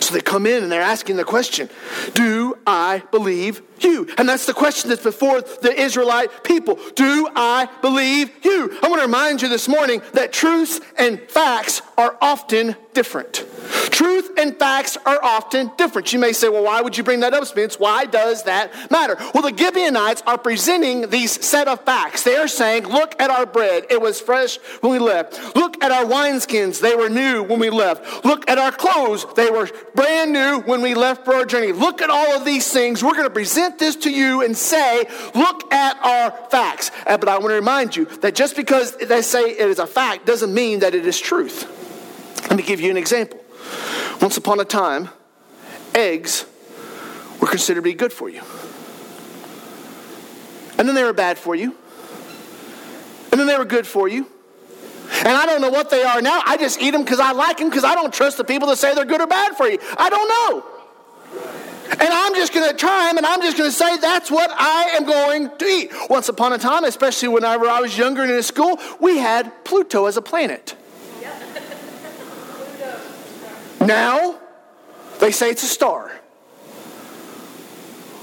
So 0.00 0.14
they 0.14 0.22
come 0.22 0.46
in 0.46 0.62
and 0.62 0.72
they're 0.72 0.80
asking 0.80 1.16
the 1.16 1.26
question 1.26 1.68
Do 2.14 2.56
I 2.66 3.02
believe 3.10 3.60
you? 3.80 4.08
And 4.16 4.26
that's 4.26 4.46
the 4.46 4.54
question 4.54 4.88
that's 4.88 5.02
before 5.02 5.42
the 5.42 5.78
Israelite 5.78 6.42
people. 6.42 6.78
Do 6.94 7.28
I 7.36 7.68
believe 7.82 8.30
you? 8.46 8.78
I 8.82 8.88
want 8.88 9.02
to 9.02 9.06
remind 9.06 9.42
you 9.42 9.50
this 9.50 9.68
morning 9.68 10.00
that 10.14 10.32
truths 10.32 10.80
and 10.96 11.20
facts 11.28 11.82
are 11.98 12.16
often 12.22 12.74
different. 12.94 13.44
Truth 13.90 14.38
and 14.38 14.56
facts 14.56 14.96
are 15.04 15.22
often 15.22 15.70
different. 15.76 16.12
You 16.12 16.18
may 16.18 16.32
say, 16.32 16.48
well, 16.48 16.64
why 16.64 16.80
would 16.80 16.96
you 16.96 17.04
bring 17.04 17.20
that 17.20 17.34
up, 17.34 17.44
Spence? 17.46 17.78
Why 17.78 18.04
does 18.04 18.44
that 18.44 18.72
matter? 18.90 19.16
Well, 19.34 19.42
the 19.42 19.56
Gibeonites 19.56 20.22
are 20.26 20.38
presenting 20.38 21.10
these 21.10 21.44
set 21.44 21.68
of 21.68 21.84
facts. 21.84 22.22
They 22.22 22.36
are 22.36 22.48
saying, 22.48 22.86
look 22.86 23.20
at 23.20 23.30
our 23.30 23.46
bread. 23.46 23.86
It 23.90 24.00
was 24.00 24.20
fresh 24.20 24.58
when 24.80 24.92
we 24.92 24.98
left. 24.98 25.56
Look 25.56 25.82
at 25.82 25.90
our 25.90 26.04
wineskins. 26.04 26.80
They 26.80 26.94
were 26.94 27.08
new 27.08 27.42
when 27.42 27.58
we 27.58 27.70
left. 27.70 28.24
Look 28.24 28.48
at 28.48 28.58
our 28.58 28.72
clothes. 28.72 29.26
They 29.34 29.50
were 29.50 29.68
brand 29.94 30.32
new 30.32 30.60
when 30.60 30.82
we 30.82 30.94
left 30.94 31.24
for 31.24 31.34
our 31.34 31.44
journey. 31.44 31.72
Look 31.72 32.00
at 32.00 32.10
all 32.10 32.36
of 32.36 32.44
these 32.44 32.70
things. 32.72 33.02
We're 33.02 33.12
going 33.12 33.24
to 33.24 33.30
present 33.30 33.78
this 33.78 33.96
to 33.96 34.10
you 34.10 34.42
and 34.44 34.56
say, 34.56 35.04
look 35.34 35.72
at 35.72 35.96
our 36.04 36.30
facts. 36.50 36.90
Uh, 37.06 37.18
but 37.18 37.28
I 37.28 37.38
want 37.38 37.50
to 37.50 37.54
remind 37.54 37.96
you 37.96 38.04
that 38.20 38.34
just 38.34 38.56
because 38.56 38.96
they 38.96 39.22
say 39.22 39.50
it 39.50 39.68
is 39.68 39.78
a 39.78 39.86
fact 39.86 40.26
doesn't 40.26 40.52
mean 40.52 40.80
that 40.80 40.94
it 40.94 41.06
is 41.06 41.18
truth. 41.18 41.74
Let 42.48 42.56
me 42.56 42.62
give 42.62 42.80
you 42.80 42.90
an 42.90 42.96
example. 42.96 43.40
Once 44.20 44.36
upon 44.36 44.60
a 44.60 44.64
time, 44.64 45.08
eggs 45.94 46.44
were 47.40 47.48
considered 47.48 47.80
to 47.80 47.82
be 47.82 47.94
good 47.94 48.12
for 48.12 48.28
you. 48.28 48.42
And 50.78 50.86
then 50.86 50.94
they 50.94 51.04
were 51.04 51.12
bad 51.12 51.38
for 51.38 51.54
you. 51.54 51.74
And 53.30 53.40
then 53.40 53.46
they 53.46 53.56
were 53.56 53.64
good 53.64 53.86
for 53.86 54.08
you. 54.08 54.26
And 55.10 55.28
I 55.28 55.46
don't 55.46 55.60
know 55.60 55.70
what 55.70 55.90
they 55.90 56.02
are 56.02 56.22
now. 56.22 56.40
I 56.44 56.56
just 56.56 56.80
eat 56.80 56.90
them 56.90 57.02
because 57.02 57.20
I 57.20 57.32
like 57.32 57.58
them 57.58 57.68
because 57.68 57.84
I 57.84 57.94
don't 57.94 58.12
trust 58.12 58.36
the 58.36 58.44
people 58.44 58.68
that 58.68 58.76
say 58.76 58.94
they're 58.94 59.04
good 59.04 59.20
or 59.20 59.26
bad 59.26 59.56
for 59.56 59.68
you. 59.68 59.78
I 59.96 60.08
don't 60.08 60.28
know. 60.28 60.64
And 61.90 62.08
I'm 62.08 62.34
just 62.34 62.52
going 62.52 62.70
to 62.70 62.76
try 62.76 63.08
them 63.08 63.16
and 63.16 63.26
I'm 63.26 63.40
just 63.40 63.56
going 63.56 63.70
to 63.70 63.74
say 63.74 63.96
that's 63.98 64.30
what 64.30 64.50
I 64.52 64.90
am 64.96 65.04
going 65.04 65.50
to 65.56 65.64
eat. 65.64 65.92
Once 66.10 66.28
upon 66.28 66.52
a 66.52 66.58
time, 66.58 66.84
especially 66.84 67.28
whenever 67.28 67.66
I 67.66 67.80
was 67.80 67.96
younger 67.96 68.22
and 68.22 68.30
in 68.30 68.42
school, 68.42 68.78
we 69.00 69.18
had 69.18 69.64
Pluto 69.64 70.06
as 70.06 70.16
a 70.16 70.22
planet. 70.22 70.76
Now, 73.80 74.38
they 75.20 75.30
say 75.30 75.50
it's 75.50 75.62
a 75.62 75.66
star. 75.66 76.12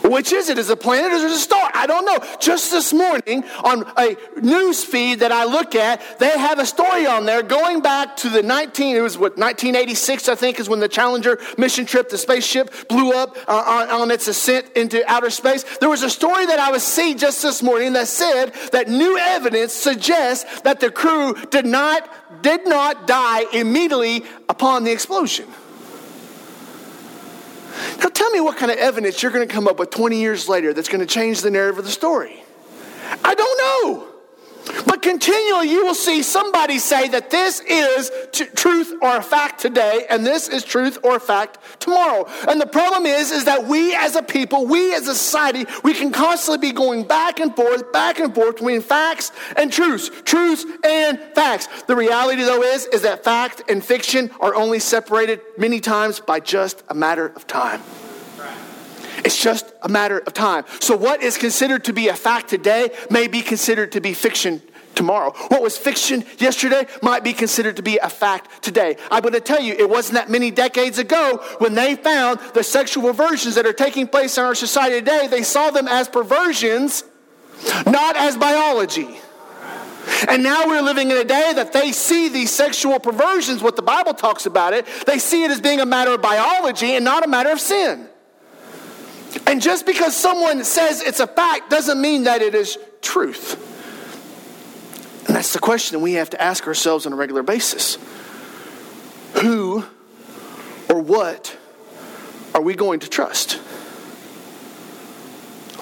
Which 0.10 0.32
is 0.32 0.50
it? 0.50 0.60
Is 0.60 0.70
it 0.70 0.74
a 0.74 0.76
planet 0.76 1.12
or 1.12 1.16
is 1.16 1.24
it 1.24 1.32
a 1.32 1.36
star? 1.36 1.72
I 1.74 1.88
don't 1.88 2.06
know. 2.06 2.20
Just 2.40 2.72
this 2.72 2.94
morning 2.94 3.44
on 3.64 3.92
a 3.98 4.16
news 4.40 4.84
feed 4.84 5.20
that 5.22 5.32
I 5.32 5.46
look 5.46 5.74
at, 5.74 6.20
they 6.20 6.30
have 6.30 6.60
a 6.60 6.66
story 6.66 7.08
on 7.08 7.26
there 7.26 7.42
going 7.42 7.82
back 7.82 8.16
to 8.18 8.30
the 8.30 8.44
19, 8.44 8.96
it 8.96 9.02
was 9.02 9.18
what, 9.18 9.38
1986, 9.38 10.30
I 10.30 10.36
think, 10.36 10.60
is 10.60 10.70
when 10.70 10.80
the 10.80 10.88
Challenger 10.88 11.40
mission 11.58 11.86
trip, 11.86 12.10
the 12.10 12.20
spaceship 12.20 12.88
blew 12.88 13.14
up 13.14 13.36
uh, 13.48 13.64
on, 13.66 13.90
on 13.90 14.12
its 14.12 14.28
ascent 14.28 14.72
into 14.76 15.04
outer 15.12 15.32
space. 15.32 15.64
There 15.80 15.90
was 15.90 16.04
a 16.04 16.10
story 16.10 16.46
that 16.46 16.60
I 16.60 16.70
was 16.70 16.84
seeing 16.84 17.18
just 17.18 17.42
this 17.42 17.64
morning 17.64 17.94
that 17.94 18.08
said 18.08 18.54
that 18.74 18.88
new 18.88 19.18
evidence 19.18 19.74
suggests 19.74 20.62
that 20.62 20.80
the 20.80 20.92
crew 20.92 21.34
did 21.50 21.66
not, 21.66 22.08
did 22.46 22.68
not 22.68 23.08
die 23.08 23.44
immediately 23.54 24.24
upon 24.48 24.84
the 24.84 24.92
explosion. 24.92 25.48
Now 27.98 28.06
tell 28.10 28.30
me 28.30 28.40
what 28.40 28.56
kind 28.56 28.72
of 28.72 28.78
evidence 28.78 29.24
you're 29.24 29.32
going 29.32 29.48
to 29.48 29.52
come 29.52 29.68
up 29.68 29.80
with 29.80 29.90
20 29.90 30.20
years 30.20 30.48
later 30.48 30.72
that's 30.72 30.88
going 30.88 31.00
to 31.00 31.12
change 31.12 31.42
the 31.42 31.50
narrative 31.50 31.80
of 31.80 31.86
the 31.86 31.92
story. 31.92 32.44
I 33.24 33.34
don't 33.34 33.98
know. 33.98 34.15
But 34.86 35.02
continually, 35.02 35.70
you 35.70 35.86
will 35.86 35.96
see 35.96 36.22
somebody 36.24 36.80
say 36.80 37.08
that 37.10 37.30
this 37.30 37.62
is 37.62 38.12
t- 38.32 38.46
truth 38.46 38.94
or 39.02 39.18
a 39.18 39.24
fact 39.24 39.60
today, 39.60 40.06
and 40.10 40.26
this 40.26 40.50
is 40.50 40.64
truth 40.64 40.98
or 41.04 41.16
a 41.16 41.20
fact 41.20 41.60
tomorrow. 41.80 42.28
And 42.48 42.60
the 42.60 42.66
problem 42.68 43.06
is, 43.06 43.32
is 43.32 43.46
that 43.46 43.66
we 43.66 43.96
as 43.96 44.16
a 44.16 44.24
people, 44.24 44.66
we 44.66 44.94
as 44.94 45.08
a 45.08 45.16
society, 45.16 45.66
we 45.84 45.94
can 45.94 46.12
constantly 46.12 46.70
be 46.70 46.74
going 46.74 47.04
back 47.04 47.40
and 47.40 47.56
forth, 47.56 47.92
back 47.92 48.20
and 48.20 48.34
forth 48.34 48.56
between 48.56 48.82
facts 48.82 49.32
and 49.56 49.72
truths, 49.72 50.10
truths 50.24 50.66
and 50.84 51.20
facts. 51.34 51.68
The 51.84 51.96
reality, 51.96 52.44
though, 52.44 52.64
is, 52.64 52.86
is 52.88 53.04
that 53.04 53.24
fact 53.24 53.64
and 53.70 53.84
fiction 53.84 54.32
are 54.40 54.56
only 54.56 54.80
separated 54.80 55.42
many 55.58 55.80
times 55.80 56.20
by 56.20 56.40
just 56.40 56.84
a 56.90 56.94
matter 56.94 57.28
of 57.28 57.48
time. 57.48 57.82
It's 59.26 59.42
just 59.42 59.74
a 59.82 59.90
matter 59.90 60.20
of 60.20 60.34
time. 60.34 60.66
So, 60.80 60.96
what 60.96 61.24
is 61.24 61.36
considered 61.36 61.86
to 61.86 61.94
be 61.94 62.10
a 62.10 62.14
fact 62.14 62.48
today 62.48 62.92
may 63.10 63.28
be 63.28 63.42
considered 63.42 63.92
to 63.94 64.02
be 64.02 64.14
fiction 64.14 64.62
tomorrow. 64.94 65.32
What 65.48 65.64
was 65.64 65.78
fiction 65.78 66.24
yesterday 66.38 66.86
might 67.02 67.24
be 67.24 67.34
considered 67.34 67.76
to 67.78 67.82
be 67.82 67.98
a 67.98 68.08
fact 68.08 68.64
today. 68.64 68.98
I'm 69.10 69.22
going 69.22 69.34
to 69.34 69.42
tell 69.42 69.60
you, 69.60 69.74
it 69.74 69.90
wasn't 69.90 70.16
that 70.16 70.30
many 70.30 70.52
decades 70.52 71.00
ago 71.00 71.44
when 71.58 71.74
they 71.74 71.96
found 71.96 72.40
the 72.54 72.64
sexual 72.64 73.04
perversions 73.04 73.56
that 73.56 73.66
are 73.66 73.74
taking 73.74 74.08
place 74.08 74.38
in 74.38 74.44
our 74.44 74.56
society 74.56 75.00
today, 75.00 75.28
they 75.28 75.44
saw 75.44 75.72
them 75.72 75.88
as 75.88 76.08
perversions, 76.08 77.04
not 77.88 78.16
as 78.16 78.38
biology. 78.38 79.20
And 80.30 80.44
now 80.44 80.68
we're 80.68 80.84
living 80.84 81.10
in 81.10 81.18
a 81.18 81.24
day 81.24 81.52
that 81.56 81.74
they 81.74 81.92
see 81.92 82.30
these 82.30 82.52
sexual 82.52 83.00
perversions, 83.00 83.64
what 83.64 83.76
the 83.76 83.82
Bible 83.82 84.14
talks 84.14 84.46
about 84.46 84.74
it, 84.74 84.86
they 85.08 85.18
see 85.18 85.44
it 85.44 85.50
as 85.50 85.60
being 85.60 85.80
a 85.80 85.86
matter 85.86 86.12
of 86.12 86.22
biology 86.22 86.96
and 86.96 87.04
not 87.04 87.26
a 87.26 87.28
matter 87.28 87.50
of 87.50 87.60
sin. 87.60 88.08
And 89.48 89.62
just 89.62 89.86
because 89.86 90.16
someone 90.16 90.64
says 90.64 91.02
it's 91.02 91.20
a 91.20 91.28
fact 91.28 91.70
doesn't 91.70 92.00
mean 92.00 92.24
that 92.24 92.42
it 92.42 92.56
is 92.56 92.78
truth. 93.02 93.74
And 95.28 95.36
that's 95.36 95.54
the 95.54 95.60
question 95.60 96.02
we 96.02 96.14
have 96.14 96.30
to 96.32 96.42
ask 96.42 96.68
ourselves 96.68 97.06
on 97.06 97.14
a 97.14 97.16
regular 97.16 97.44
basis. 97.44 97.98
Who 99.42 99.84
or 100.90 101.02
what 101.02 101.58
are 102.54 102.62
we 102.62 102.76
going 102.76 103.02
to 103.02 103.10
trust? 103.10 103.54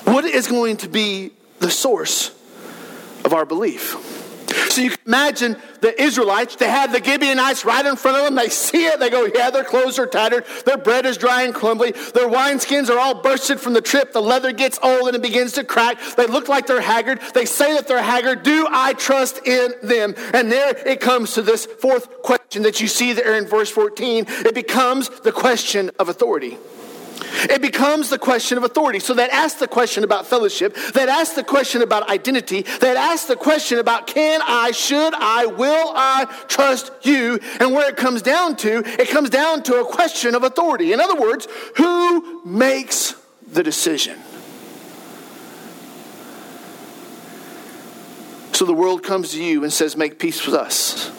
What 0.06 0.26
is 0.26 0.48
going 0.48 0.78
to 0.78 0.90
be 0.90 1.32
the 1.60 1.70
source 1.70 2.30
of 3.24 3.34
our 3.34 3.46
belief? 3.46 4.23
So 4.70 4.82
you 4.82 4.90
can 4.90 5.00
imagine 5.06 5.56
the 5.82 6.02
Israelites, 6.02 6.56
they 6.56 6.70
have 6.70 6.92
the 6.92 7.04
Gibeonites 7.04 7.64
right 7.64 7.86
in 7.86 7.96
front 7.96 8.18
of 8.18 8.24
them. 8.24 8.36
They 8.36 8.50
see 8.50 8.86
it. 8.86 9.00
They 9.00 9.10
go, 9.10 9.26
yeah, 9.26 9.52
their 9.52 9.64
clothes 9.64 10.00
are 10.00 10.08
tattered. 10.08 10.46
Their 10.66 10.78
bread 10.78 11.06
is 11.06 11.18
dry 11.18 11.44
and 11.44 11.54
crumbly. 11.54 11.92
Their 11.92 12.28
wineskins 12.28 12.90
are 12.90 12.98
all 12.98 13.22
bursted 13.22 13.60
from 13.60 13.74
the 13.74 13.82
trip. 13.82 14.14
The 14.14 14.22
leather 14.22 14.52
gets 14.52 14.80
old 14.82 15.08
and 15.08 15.16
it 15.16 15.22
begins 15.22 15.54
to 15.54 15.64
crack. 15.64 16.00
They 16.18 16.26
look 16.26 16.48
like 16.48 16.66
they're 16.66 16.82
haggard. 16.82 17.20
They 17.34 17.46
say 17.46 17.74
that 17.74 17.88
they're 17.88 18.02
haggard. 18.02 18.44
Do 18.44 18.68
I 18.70 18.94
trust 18.94 19.46
in 19.46 19.74
them? 19.84 20.16
And 20.34 20.52
there 20.52 20.76
it 20.88 21.00
comes 21.00 21.34
to 21.34 21.42
this 21.42 21.66
fourth 21.66 22.24
question 22.24 22.64
that 22.64 22.82
you 22.82 22.88
see 22.88 23.14
there 23.14 23.36
in 23.36 23.46
verse 23.46 23.70
14. 23.70 24.26
It 24.28 24.56
becomes 24.56 25.10
the 25.10 25.32
question 25.32 25.92
of 26.00 26.10
authority. 26.10 26.58
It 27.34 27.62
becomes 27.62 28.10
the 28.10 28.20
question 28.20 28.58
of 28.58 28.64
authority. 28.64 29.00
So 29.00 29.14
that 29.16 29.30
asks 29.32 29.60
the 29.60 29.68
question 29.68 30.04
about 30.04 30.28
fellowship, 30.28 30.76
that 30.94 31.10
asks 31.10 31.36
the 31.36 31.44
question 31.44 31.82
about 31.82 32.10
identity, 32.10 32.62
that 32.62 32.98
asks 32.98 33.28
the 33.28 33.36
question 33.36 33.80
about 33.80 34.08
can 34.08 34.42
I, 34.44 34.72
should 34.72 35.14
I, 35.14 35.46
will 35.48 35.92
I 35.96 36.26
trust 36.48 36.92
you? 37.02 37.40
And 37.60 37.74
where 37.74 37.90
it 37.90 37.98
comes 37.98 38.22
down 38.22 38.56
to, 38.58 38.84
it 38.86 39.10
comes 39.10 39.30
down 39.30 39.64
to 39.64 39.82
a 39.82 39.86
question 39.86 40.36
of 40.36 40.44
authority. 40.44 40.94
In 40.94 41.00
other 41.00 41.20
words, 41.20 41.48
who 41.78 42.44
makes 42.46 43.16
the 43.52 43.64
decision? 43.64 44.20
So 48.54 48.66
the 48.66 48.74
world 48.74 49.04
comes 49.04 49.32
to 49.32 49.44
you 49.44 49.64
and 49.64 49.74
says, 49.74 49.98
Make 49.98 50.20
peace 50.20 50.46
with 50.46 50.56
us. 50.56 51.12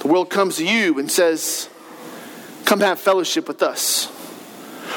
The 0.00 0.08
world 0.08 0.30
comes 0.30 0.56
to 0.58 0.66
you 0.66 0.98
and 0.98 1.10
says, 1.10 1.68
Come 2.66 2.80
have 2.80 3.00
fellowship 3.00 3.48
with 3.48 3.62
us. 3.62 4.12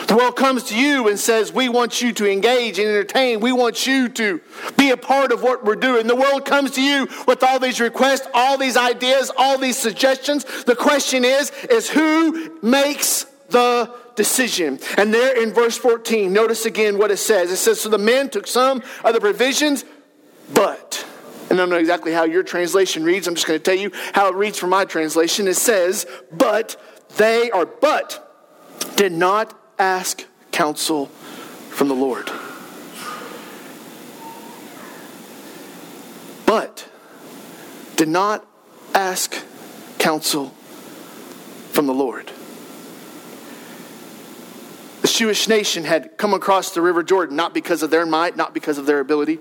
The 0.08 0.16
world 0.16 0.36
comes 0.36 0.64
to 0.66 0.78
you 0.78 1.08
and 1.08 1.20
says, 1.20 1.54
We 1.54 1.70
want 1.70 2.02
you 2.02 2.12
to 2.14 2.30
engage 2.30 2.80
and 2.80 2.88
entertain. 2.88 3.40
We 3.40 3.52
want 3.52 3.86
you 3.86 4.10
to 4.10 4.42
be 4.78 4.92
a 4.92 4.98
part 4.98 5.32
of 5.32 5.44
what 5.44 5.64
we're 5.64 5.76
doing. 5.76 6.08
The 6.08 6.16
world 6.16 6.46
comes 6.46 6.72
to 6.72 6.82
you 6.82 7.08
with 7.28 7.44
all 7.44 7.60
these 7.60 7.80
requests, 7.80 8.28
all 8.34 8.58
these 8.58 8.78
ideas, 8.78 9.32
all 9.38 9.58
these 9.58 9.78
suggestions. 9.78 10.46
The 10.64 10.76
question 10.76 11.24
is, 11.24 11.52
is 11.70 11.90
who 11.90 12.60
makes 12.62 13.26
the 13.50 13.94
decision? 14.16 14.80
And 14.98 15.14
there 15.14 15.42
in 15.42 15.54
verse 15.54 15.78
14, 15.78 16.32
notice 16.32 16.66
again 16.66 16.98
what 16.98 17.12
it 17.12 17.18
says. 17.18 17.52
It 17.52 17.58
says, 17.58 17.80
So 17.80 17.90
the 17.90 17.98
men 17.98 18.30
took 18.30 18.48
some 18.48 18.84
of 19.04 19.14
the 19.14 19.22
provisions, 19.22 19.86
but. 20.54 21.06
And 21.50 21.60
I 21.60 21.64
don't 21.64 21.70
know 21.70 21.78
exactly 21.78 22.14
how 22.14 22.24
your 22.24 22.44
translation 22.44 23.04
reads. 23.04 23.28
I'm 23.28 23.36
just 23.36 23.46
going 23.46 23.60
to 23.60 23.64
tell 23.64 23.78
you 23.78 23.92
how 24.14 24.30
it 24.30 24.36
reads 24.36 24.58
from 24.58 24.70
my 24.70 24.86
translation. 24.86 25.50
It 25.50 25.56
says, 25.56 26.06
But 26.32 26.82
they 27.18 27.52
are, 27.52 27.66
but 27.66 28.28
did 28.96 29.12
not 29.12 29.61
ask 29.82 30.26
counsel 30.52 31.08
from 31.72 31.88
the 31.88 31.96
Lord. 31.96 32.30
But 36.46 36.88
did 37.96 38.08
not 38.08 38.46
ask 38.94 39.36
counsel 39.98 40.50
from 41.72 41.88
the 41.88 41.94
Lord. 41.94 42.32
The 45.02 45.08
Jewish 45.08 45.48
nation 45.48 45.84
had 45.84 46.18
come 46.18 46.34
across 46.34 46.74
the 46.74 46.82
River 46.82 47.02
Jordan 47.02 47.36
not 47.36 47.54
because 47.54 47.82
of 47.82 47.90
their 47.90 48.06
might, 48.06 48.38
not 48.38 48.54
because 48.54 48.78
of 48.78 48.86
their 48.86 49.00
ability, 49.00 49.40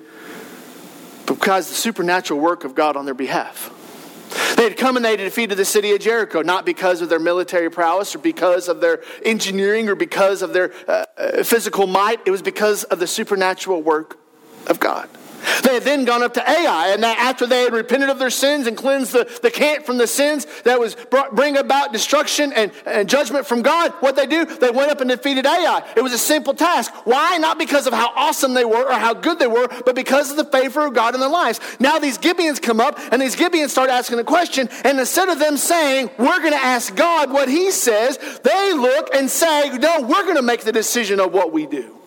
but 1.27 1.35
because 1.35 1.69
the 1.69 1.75
supernatural 1.75 2.41
work 2.41 2.65
of 2.65 2.75
God 2.75 2.97
on 2.97 3.05
their 3.05 3.15
behalf. 3.15 3.71
They 4.61 4.69
had 4.69 4.77
come 4.77 4.97
and 4.97 5.03
they 5.03 5.13
had 5.13 5.21
defeated 5.21 5.57
the 5.57 5.65
city 5.65 5.93
of 5.93 6.01
Jericho, 6.01 6.43
not 6.43 6.67
because 6.67 7.01
of 7.01 7.09
their 7.09 7.19
military 7.19 7.71
prowess 7.71 8.15
or 8.15 8.19
because 8.19 8.69
of 8.69 8.83
their 8.83 9.03
engineering 9.25 9.89
or 9.89 9.95
because 9.95 10.43
of 10.43 10.53
their 10.53 10.75
uh, 10.87 11.07
uh 11.17 11.43
physical 11.45 11.87
might. 11.87 12.21
It 12.27 12.31
was 12.31 12.43
because 12.43 12.85
of 12.85 12.99
the 12.99 13.07
supernatural 13.07 13.81
work 13.81 14.19
of 14.67 14.79
God. 14.79 15.09
They 15.63 15.75
had 15.75 15.83
then 15.83 16.05
gone 16.05 16.23
up 16.23 16.35
to 16.35 16.51
Ai, 16.51 16.89
and 16.89 17.05
after 17.05 17.47
they 17.47 17.63
had 17.63 17.73
repented 17.73 18.09
of 18.09 18.19
their 18.19 18.31
sins 18.31 18.67
and 18.67 18.77
cleansed 18.77 19.13
the, 19.13 19.29
the 19.43 19.51
camp 19.51 19.85
from 19.87 19.99
the 19.99 20.07
sins 20.07 20.47
that 20.65 20.79
was 20.79 20.95
brought, 20.95 21.35
bring 21.35 21.57
about 21.57 21.93
destruction 21.93 22.53
and, 22.53 22.73
and 22.87 23.09
judgment 23.09 23.47
from 23.47 23.63
God, 23.63 23.93
what 24.01 24.17
they 24.17 24.27
do? 24.27 24.45
They 24.45 24.71
went 24.71 24.91
up 24.91 25.01
and 25.01 25.11
defeated 25.11 25.47
Ai. 25.47 25.85
It 25.97 26.03
was 26.03 26.13
a 26.13 26.19
simple 26.19 26.55
task. 26.55 26.93
Why? 27.05 27.39
Not 27.39 27.59
because 27.59 27.87
of 27.87 27.93
how 27.93 28.11
awesome 28.15 28.55
they 28.55 28.65
were 28.65 28.85
or 28.85 28.99
how 28.99 29.15
good 29.15 29.39
they 29.39 29.47
were, 29.47 29.69
but 29.85 29.95
because 29.95 30.31
of 30.31 30.37
the 30.37 30.45
favor 30.45 30.87
of 30.87 30.95
God 30.95 31.15
in 31.15 31.21
their 31.21 31.29
lives. 31.29 31.61
Now 31.79 31.99
these 31.99 32.19
Gibeons 32.19 32.61
come 32.61 32.81
up, 32.81 32.99
and 33.13 33.21
these 33.21 33.37
Gibeons 33.37 33.71
start 33.71 33.91
asking 33.91 34.19
a 34.19 34.25
question, 34.25 34.69
and 34.85 34.99
instead 34.99 35.29
of 35.29 35.39
them 35.39 35.57
saying, 35.57 36.11
we're 36.19 36.41
going 36.41 36.53
to 36.53 36.65
ask 36.65 36.95
God 36.95 37.31
what 37.31 37.49
he 37.49 37.71
says, 37.71 38.19
they 38.43 38.73
look 38.73 39.15
and 39.15 39.31
say, 39.31 39.71
no, 39.79 40.03
we're 40.03 40.25
going 40.25 40.37
to 40.37 40.43
make 40.43 40.63
the 40.63 40.73
decision 40.73 41.21
of 41.21 41.33
what 41.33 41.53
we 41.53 41.67
do. 41.67 42.00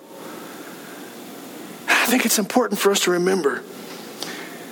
I 1.93 2.05
think 2.07 2.25
it's 2.25 2.39
important 2.39 2.79
for 2.79 2.91
us 2.91 3.01
to 3.01 3.11
remember 3.11 3.63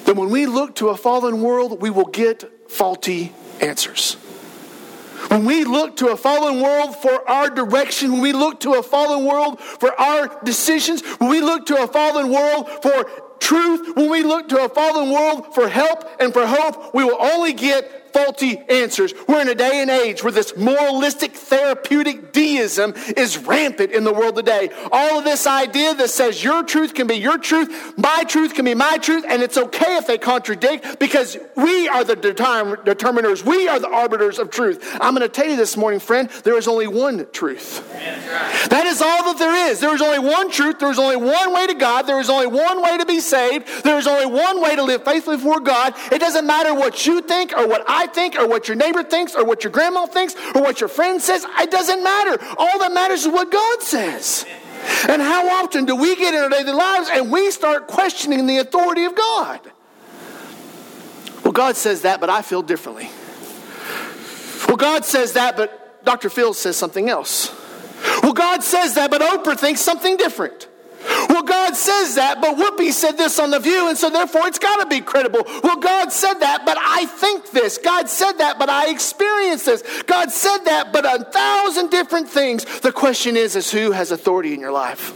that 0.05 0.15
when 0.15 0.29
we 0.29 0.45
look 0.45 0.75
to 0.75 0.89
a 0.89 0.97
fallen 0.97 1.41
world, 1.41 1.81
we 1.81 1.89
will 1.89 2.05
get 2.05 2.69
faulty 2.69 3.33
answers. 3.61 4.15
When 5.27 5.45
we 5.45 5.63
look 5.63 5.97
to 5.97 6.07
a 6.07 6.17
fallen 6.17 6.61
world 6.61 6.95
for 6.95 7.29
our 7.29 7.49
direction, 7.49 8.11
when 8.11 8.21
we 8.21 8.33
look 8.33 8.59
to 8.61 8.73
a 8.73 8.83
fallen 8.83 9.25
world 9.25 9.61
for 9.61 9.99
our 9.99 10.39
decisions, 10.43 11.01
when 11.19 11.29
we 11.29 11.41
look 11.41 11.67
to 11.67 11.83
a 11.83 11.87
fallen 11.87 12.29
world 12.31 12.67
for 12.81 13.05
truth, 13.39 13.95
when 13.95 14.09
we 14.09 14.23
look 14.23 14.49
to 14.49 14.65
a 14.65 14.69
fallen 14.69 15.11
world 15.11 15.53
for 15.53 15.69
help 15.69 16.03
and 16.19 16.33
for 16.33 16.45
hope, 16.45 16.93
we 16.93 17.03
will 17.03 17.21
only 17.21 17.53
get 17.53 18.00
faulty 18.13 18.57
answers. 18.69 19.13
We're 19.27 19.41
in 19.41 19.49
a 19.49 19.55
day 19.55 19.81
and 19.81 19.89
age 19.89 20.23
where 20.23 20.31
this 20.31 20.55
moralistic 20.55 21.33
therapeutic 21.33 22.33
deism 22.33 22.93
is 23.17 23.37
rampant 23.37 23.91
in 23.91 24.03
the 24.03 24.13
world 24.13 24.35
today. 24.35 24.69
All 24.91 25.19
of 25.19 25.23
this 25.23 25.47
idea 25.47 25.93
that 25.95 26.09
says 26.09 26.43
your 26.43 26.63
truth 26.63 26.93
can 26.93 27.07
be 27.07 27.15
your 27.15 27.37
truth, 27.37 27.93
my 27.97 28.23
truth 28.27 28.53
can 28.53 28.65
be 28.65 28.75
my 28.75 28.97
truth, 28.97 29.25
and 29.27 29.41
it's 29.41 29.57
okay 29.57 29.97
if 29.97 30.07
they 30.07 30.17
contradict 30.17 30.99
because 30.99 31.37
we 31.55 31.87
are 31.89 32.03
the 32.03 32.15
determiners, 32.15 33.45
we 33.45 33.67
are 33.67 33.79
the 33.79 33.89
arbiters 33.89 34.39
of 34.39 34.49
truth. 34.49 34.97
I'm 34.99 35.15
going 35.15 35.27
to 35.27 35.29
tell 35.29 35.47
you 35.47 35.55
this 35.55 35.77
morning, 35.77 35.99
friend, 35.99 36.29
there 36.43 36.57
is 36.57 36.67
only 36.67 36.87
one 36.87 37.27
truth. 37.31 37.87
That 38.69 38.85
is 38.85 39.01
all 39.01 39.23
that 39.25 39.39
there 39.39 39.69
is. 39.69 39.79
There 39.79 39.93
is 39.93 40.01
only 40.01 40.19
one 40.19 40.51
truth. 40.51 40.79
There 40.79 40.91
is 40.91 40.99
only 40.99 41.17
one 41.17 41.53
way 41.53 41.67
to 41.67 41.73
God. 41.73 42.03
There 42.03 42.19
is 42.19 42.29
only 42.29 42.47
one 42.47 42.81
way 42.81 42.97
to 42.97 43.05
be 43.05 43.19
saved. 43.19 43.83
There 43.83 43.97
is 43.97 44.07
only 44.07 44.25
one 44.25 44.61
way 44.61 44.75
to 44.75 44.83
live 44.83 45.03
faithfully 45.03 45.37
before 45.37 45.59
God. 45.59 45.93
It 46.11 46.19
doesn't 46.19 46.45
matter 46.45 46.73
what 46.73 47.05
you 47.05 47.21
think 47.21 47.53
or 47.53 47.67
what 47.67 47.83
I 47.87 48.00
I 48.01 48.07
think 48.07 48.35
or 48.35 48.47
what 48.47 48.67
your 48.67 48.75
neighbor 48.75 49.03
thinks 49.03 49.35
or 49.35 49.45
what 49.45 49.63
your 49.63 49.71
grandma 49.71 50.07
thinks 50.07 50.35
or 50.55 50.61
what 50.61 50.79
your 50.79 50.89
friend 50.89 51.21
says. 51.21 51.45
It 51.59 51.69
doesn't 51.69 52.03
matter. 52.03 52.43
All 52.57 52.79
that 52.79 52.91
matters 52.91 53.25
is 53.25 53.27
what 53.27 53.51
God 53.51 53.81
says. 53.83 54.45
And 55.07 55.21
how 55.21 55.47
often 55.61 55.85
do 55.85 55.95
we 55.95 56.15
get 56.15 56.33
in 56.33 56.41
our 56.41 56.49
daily 56.49 56.71
lives 56.71 57.09
and 57.11 57.31
we 57.31 57.51
start 57.51 57.87
questioning 57.87 58.47
the 58.47 58.57
authority 58.57 59.05
of 59.05 59.13
God? 59.13 59.59
Well, 61.43 61.53
God 61.53 61.75
says 61.75 62.01
that, 62.01 62.19
but 62.19 62.31
I 62.31 62.41
feel 62.41 62.63
differently. 62.63 63.09
Well, 64.67 64.77
God 64.77 65.05
says 65.05 65.33
that, 65.33 65.55
but 65.55 66.03
Dr. 66.03 66.29
Phil 66.29 66.55
says 66.55 66.77
something 66.77 67.07
else. 67.09 67.53
Well, 68.23 68.33
God 68.33 68.63
says 68.63 68.95
that, 68.95 69.11
but 69.11 69.21
Oprah 69.21 69.59
thinks 69.59 69.81
something 69.81 70.17
different. 70.17 70.67
Well, 71.29 71.43
God 71.43 71.75
says 71.75 72.15
that, 72.15 72.41
but 72.41 72.57
Whoopi 72.57 72.91
said 72.91 73.17
this 73.17 73.39
on 73.39 73.51
The 73.51 73.59
View, 73.59 73.89
and 73.89 73.97
so 73.97 74.09
therefore 74.09 74.47
it's 74.47 74.59
got 74.59 74.81
to 74.81 74.85
be 74.87 75.01
credible. 75.01 75.41
Well, 75.63 75.77
God 75.77 76.11
said 76.11 76.35
that, 76.35 76.65
but 76.65 76.77
I 76.79 77.05
think 77.05 77.51
this. 77.51 77.77
God 77.77 78.09
said 78.09 78.33
that, 78.33 78.59
but 78.59 78.69
I 78.69 78.89
experienced 78.89 79.65
this. 79.65 80.03
God 80.03 80.31
said 80.31 80.59
that, 80.65 80.93
but 80.93 81.05
a 81.05 81.23
thousand 81.23 81.89
different 81.89 82.29
things. 82.29 82.65
The 82.81 82.91
question 82.91 83.37
is, 83.37 83.55
is 83.55 83.71
who 83.71 83.91
has 83.91 84.11
authority 84.11 84.53
in 84.53 84.59
your 84.59 84.71
life? 84.71 85.13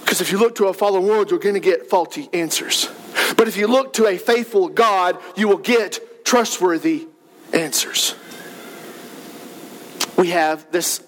Because 0.00 0.20
if 0.20 0.32
you 0.32 0.38
look 0.38 0.54
to 0.56 0.68
a 0.68 0.74
fallen 0.74 1.06
world, 1.06 1.30
you're 1.30 1.38
going 1.38 1.54
to 1.54 1.60
get 1.60 1.90
faulty 1.90 2.30
answers. 2.32 2.88
But 3.36 3.48
if 3.48 3.56
you 3.56 3.66
look 3.66 3.92
to 3.94 4.06
a 4.06 4.16
faithful 4.16 4.68
God, 4.68 5.18
you 5.36 5.48
will 5.48 5.58
get 5.58 6.24
trustworthy 6.24 7.08
answers. 7.52 8.14
We 10.16 10.30
have 10.30 10.70
this 10.72 11.00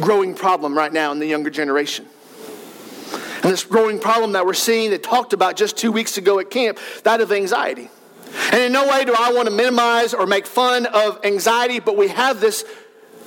growing 0.00 0.34
problem 0.34 0.76
right 0.76 0.92
now 0.92 1.12
in 1.12 1.18
the 1.18 1.26
younger 1.26 1.50
generation. 1.50 2.06
And 3.42 3.52
this 3.52 3.64
growing 3.64 3.98
problem 3.98 4.32
that 4.32 4.46
we're 4.46 4.54
seeing 4.54 4.90
that 4.90 5.02
talked 5.02 5.32
about 5.32 5.56
just 5.56 5.76
two 5.76 5.92
weeks 5.92 6.18
ago 6.18 6.38
at 6.38 6.50
camp, 6.50 6.78
that 7.04 7.20
of 7.20 7.30
anxiety. 7.32 7.90
And 8.52 8.60
in 8.60 8.72
no 8.72 8.88
way 8.88 9.04
do 9.04 9.14
I 9.16 9.32
want 9.32 9.48
to 9.48 9.54
minimize 9.54 10.14
or 10.14 10.26
make 10.26 10.46
fun 10.46 10.86
of 10.86 11.24
anxiety, 11.24 11.80
but 11.80 11.96
we 11.96 12.08
have 12.08 12.40
this 12.40 12.64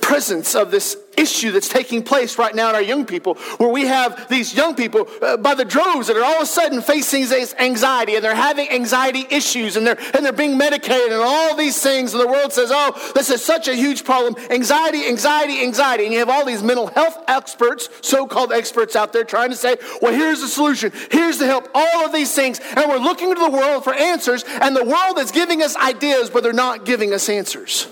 presence 0.00 0.54
of 0.54 0.70
this 0.70 0.96
issue 1.16 1.50
that's 1.50 1.68
taking 1.68 2.02
place 2.02 2.38
right 2.38 2.54
now 2.54 2.70
in 2.70 2.74
our 2.74 2.82
young 2.82 3.04
people, 3.04 3.34
where 3.58 3.68
we 3.68 3.86
have 3.86 4.28
these 4.28 4.54
young 4.54 4.74
people 4.74 5.06
uh, 5.22 5.36
by 5.36 5.54
the 5.54 5.64
droves 5.64 6.06
that 6.06 6.16
are 6.16 6.24
all 6.24 6.36
of 6.36 6.42
a 6.42 6.46
sudden 6.46 6.80
facing 6.80 7.28
this 7.28 7.54
anxiety 7.58 8.14
and 8.16 8.24
they're 8.24 8.34
having 8.34 8.70
anxiety 8.70 9.26
issues 9.30 9.76
and 9.76 9.86
they're, 9.86 9.98
and 10.14 10.24
they're 10.24 10.32
being 10.32 10.56
medicated 10.56 11.12
and 11.12 11.20
all 11.22 11.54
these 11.56 11.80
things. 11.82 12.14
And 12.14 12.22
the 12.22 12.26
world 12.26 12.52
says, 12.52 12.70
oh, 12.72 13.12
this 13.14 13.30
is 13.30 13.44
such 13.44 13.68
a 13.68 13.74
huge 13.74 14.04
problem. 14.04 14.34
Anxiety, 14.50 15.06
anxiety, 15.06 15.62
anxiety. 15.62 16.04
And 16.04 16.12
you 16.12 16.18
have 16.20 16.28
all 16.28 16.44
these 16.44 16.62
mental 16.62 16.86
health 16.86 17.22
experts, 17.28 17.88
so 18.00 18.26
called 18.26 18.52
experts 18.52 18.96
out 18.96 19.12
there 19.12 19.24
trying 19.24 19.50
to 19.50 19.56
say, 19.56 19.76
well, 20.00 20.12
here's 20.12 20.40
the 20.40 20.48
solution, 20.48 20.92
here's 21.10 21.38
the 21.38 21.46
help, 21.46 21.68
all 21.74 22.06
of 22.06 22.12
these 22.12 22.34
things. 22.34 22.60
And 22.76 22.88
we're 22.88 22.98
looking 22.98 23.34
to 23.34 23.40
the 23.40 23.50
world 23.50 23.84
for 23.84 23.94
answers, 23.94 24.44
and 24.60 24.74
the 24.74 24.84
world 24.84 25.18
is 25.18 25.30
giving 25.30 25.62
us 25.62 25.76
ideas, 25.76 26.30
but 26.30 26.42
they're 26.42 26.52
not 26.52 26.84
giving 26.84 27.12
us 27.12 27.28
answers. 27.28 27.88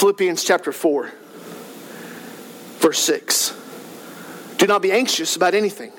Philippians 0.00 0.42
chapter 0.42 0.72
4, 0.72 1.12
verse 2.78 2.98
6. 3.00 3.54
Do 4.56 4.66
not 4.66 4.80
be 4.80 4.92
anxious 4.92 5.36
about 5.36 5.52
anything, 5.52 5.92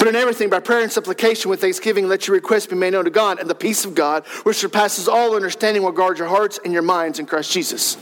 but 0.00 0.08
in 0.08 0.16
everything, 0.16 0.50
by 0.50 0.58
prayer 0.58 0.82
and 0.82 0.90
supplication 0.90 1.48
with 1.48 1.60
thanksgiving, 1.60 2.08
let 2.08 2.26
your 2.26 2.34
requests 2.34 2.66
be 2.66 2.74
made 2.74 2.94
known 2.94 3.04
to 3.04 3.10
God, 3.10 3.38
and 3.38 3.48
the 3.48 3.54
peace 3.54 3.84
of 3.84 3.94
God, 3.94 4.26
which 4.42 4.56
surpasses 4.56 5.06
all 5.06 5.36
understanding, 5.36 5.84
will 5.84 5.92
guard 5.92 6.18
your 6.18 6.26
hearts 6.26 6.58
and 6.64 6.72
your 6.72 6.82
minds 6.82 7.20
in 7.20 7.26
Christ 7.26 7.52
Jesus. 7.52 7.96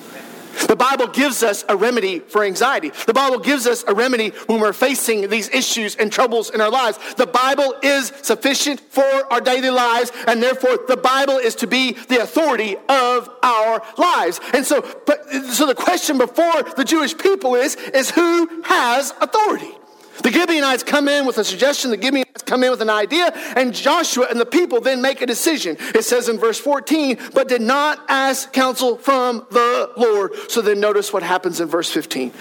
The 0.66 0.76
Bible 0.76 1.08
gives 1.08 1.42
us 1.42 1.64
a 1.68 1.76
remedy 1.76 2.20
for 2.20 2.44
anxiety. 2.44 2.92
The 3.06 3.14
Bible 3.14 3.38
gives 3.38 3.66
us 3.66 3.84
a 3.86 3.94
remedy 3.94 4.30
when 4.46 4.60
we're 4.60 4.72
facing 4.72 5.28
these 5.28 5.48
issues 5.50 5.96
and 5.96 6.10
troubles 6.10 6.50
in 6.50 6.60
our 6.60 6.70
lives. 6.70 6.98
The 7.16 7.26
Bible 7.26 7.74
is 7.82 8.12
sufficient 8.22 8.80
for 8.80 9.04
our 9.32 9.40
daily 9.40 9.70
lives, 9.70 10.12
and 10.26 10.42
therefore 10.42 10.78
the 10.88 10.96
Bible 10.96 11.38
is 11.38 11.54
to 11.56 11.66
be 11.66 11.92
the 11.92 12.22
authority 12.22 12.76
of 12.88 13.28
our 13.42 13.82
lives. 13.96 14.40
And 14.52 14.64
so, 14.64 14.84
but, 15.06 15.30
so 15.52 15.66
the 15.66 15.74
question 15.74 16.18
before 16.18 16.62
the 16.76 16.84
Jewish 16.84 17.16
people 17.16 17.54
is, 17.54 17.76
is 17.76 18.10
who 18.10 18.62
has 18.64 19.12
authority? 19.20 19.72
The 20.22 20.32
Gibeonites 20.32 20.82
come 20.82 21.08
in 21.08 21.26
with 21.26 21.38
a 21.38 21.44
suggestion, 21.44 21.90
the 21.90 22.00
Gibeonites 22.00 22.42
come 22.42 22.64
in 22.64 22.70
with 22.70 22.80
an 22.80 22.90
idea, 22.90 23.32
and 23.56 23.74
Joshua 23.74 24.26
and 24.30 24.40
the 24.40 24.46
people 24.46 24.80
then 24.80 25.02
make 25.02 25.20
a 25.20 25.26
decision. 25.26 25.76
It 25.94 26.04
says 26.04 26.28
in 26.28 26.38
verse 26.38 26.58
14, 26.58 27.18
but 27.34 27.48
did 27.48 27.62
not 27.62 28.00
ask 28.08 28.52
counsel 28.52 28.96
from 28.96 29.46
the 29.50 29.92
Lord. 29.96 30.32
So 30.48 30.62
then 30.62 30.80
notice 30.80 31.12
what 31.12 31.22
happens 31.22 31.60
in 31.60 31.68
verse 31.68 31.90
15. 31.90 32.32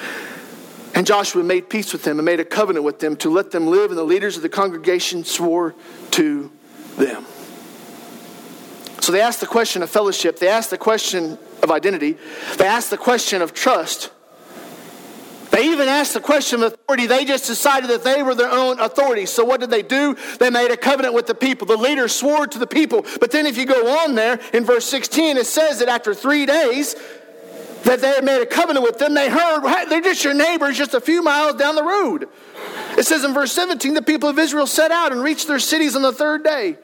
And 0.95 1.05
Joshua 1.05 1.43
made 1.43 1.69
peace 1.69 1.91
with 1.91 2.03
them 2.03 2.19
and 2.19 2.25
made 2.25 2.39
a 2.39 2.45
covenant 2.45 2.85
with 2.85 2.99
them 2.99 3.17
to 3.17 3.29
let 3.29 3.51
them 3.51 3.67
live, 3.67 3.91
and 3.91 3.97
the 3.97 4.03
leaders 4.03 4.37
of 4.37 4.43
the 4.43 4.49
congregation 4.49 5.25
swore 5.25 5.75
to 6.11 6.51
them. 6.95 7.25
So 9.01 9.11
they 9.11 9.21
asked 9.21 9.41
the 9.41 9.45
question 9.45 9.83
of 9.83 9.89
fellowship, 9.89 10.39
they 10.39 10.47
asked 10.47 10.69
the 10.69 10.77
question 10.77 11.37
of 11.61 11.69
identity, 11.69 12.17
they 12.57 12.65
asked 12.65 12.89
the 12.89 12.97
question 12.97 13.41
of 13.41 13.53
trust. 13.53 14.09
They 15.51 15.69
even 15.69 15.87
asked 15.87 16.13
the 16.13 16.21
question 16.21 16.63
of 16.63 16.73
authority. 16.73 17.07
They 17.07 17.25
just 17.25 17.47
decided 17.47 17.89
that 17.89 18.03
they 18.03 18.23
were 18.23 18.35
their 18.35 18.51
own 18.51 18.79
authority. 18.79 19.25
So 19.25 19.45
what 19.45 19.59
did 19.59 19.69
they 19.69 19.83
do? 19.83 20.15
They 20.39 20.49
made 20.49 20.71
a 20.71 20.77
covenant 20.77 21.13
with 21.13 21.27
the 21.27 21.35
people. 21.35 21.67
The 21.67 21.77
leaders 21.77 22.13
swore 22.13 22.47
to 22.47 22.59
the 22.59 22.67
people. 22.67 23.05
But 23.19 23.31
then 23.31 23.45
if 23.45 23.57
you 23.57 23.65
go 23.65 23.99
on 23.99 24.15
there 24.15 24.39
in 24.53 24.65
verse 24.65 24.85
16, 24.85 25.37
it 25.37 25.45
says 25.45 25.79
that 25.79 25.89
after 25.89 26.13
three 26.13 26.45
days, 26.45 26.95
that 27.85 28.01
they 28.01 28.07
had 28.07 28.23
made 28.23 28.41
a 28.41 28.45
covenant 28.45 28.83
with 28.83 28.97
them. 28.97 29.13
They 29.13 29.29
heard, 29.29 29.61
they're 29.89 30.01
just 30.01 30.23
your 30.23 30.33
neighbors 30.33 30.77
just 30.77 30.93
a 30.93 31.01
few 31.01 31.21
miles 31.21 31.55
down 31.55 31.75
the 31.75 31.83
road. 31.83 32.27
It 32.97 33.05
says 33.05 33.23
in 33.23 33.33
verse 33.33 33.51
17, 33.51 33.93
the 33.93 34.01
people 34.01 34.27
of 34.27 34.39
Israel 34.39 34.67
set 34.67 34.91
out 34.91 35.11
and 35.11 35.21
reached 35.21 35.47
their 35.47 35.59
cities 35.59 35.95
on 35.95 36.01
the 36.01 36.11
third 36.11 36.43
day, 36.43 36.77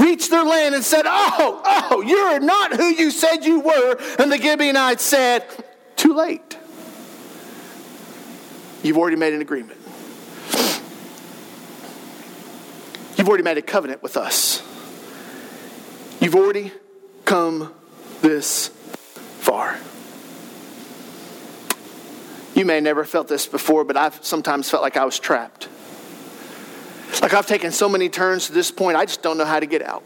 reached 0.00 0.30
their 0.30 0.44
land 0.44 0.74
and 0.74 0.84
said, 0.84 1.04
Oh, 1.06 1.62
oh, 1.64 2.02
you're 2.02 2.40
not 2.40 2.74
who 2.74 2.86
you 2.86 3.10
said 3.10 3.44
you 3.44 3.60
were. 3.60 3.96
And 4.18 4.32
the 4.32 4.38
Gibeonites 4.38 5.02
said, 5.02 5.44
Too 5.96 6.14
late. 6.14 6.57
You've 8.82 8.96
already 8.96 9.16
made 9.16 9.34
an 9.34 9.40
agreement. 9.40 9.78
You've 13.16 13.28
already 13.28 13.42
made 13.42 13.58
a 13.58 13.62
covenant 13.62 14.02
with 14.02 14.16
us. 14.16 14.62
You've 16.20 16.36
already 16.36 16.72
come 17.24 17.74
this 18.22 18.68
far. 18.68 19.78
You 22.54 22.64
may 22.64 22.80
never 22.80 23.04
felt 23.04 23.28
this 23.28 23.46
before, 23.46 23.84
but 23.84 23.96
I've 23.96 24.24
sometimes 24.24 24.70
felt 24.70 24.82
like 24.82 24.96
I 24.96 25.04
was 25.04 25.18
trapped. 25.18 25.68
Like 27.22 27.34
I've 27.34 27.46
taken 27.46 27.72
so 27.72 27.88
many 27.88 28.08
turns 28.08 28.46
to 28.46 28.52
this 28.52 28.70
point, 28.70 28.96
I 28.96 29.04
just 29.04 29.22
don't 29.22 29.38
know 29.38 29.44
how 29.44 29.60
to 29.60 29.66
get 29.66 29.82
out. 29.82 30.04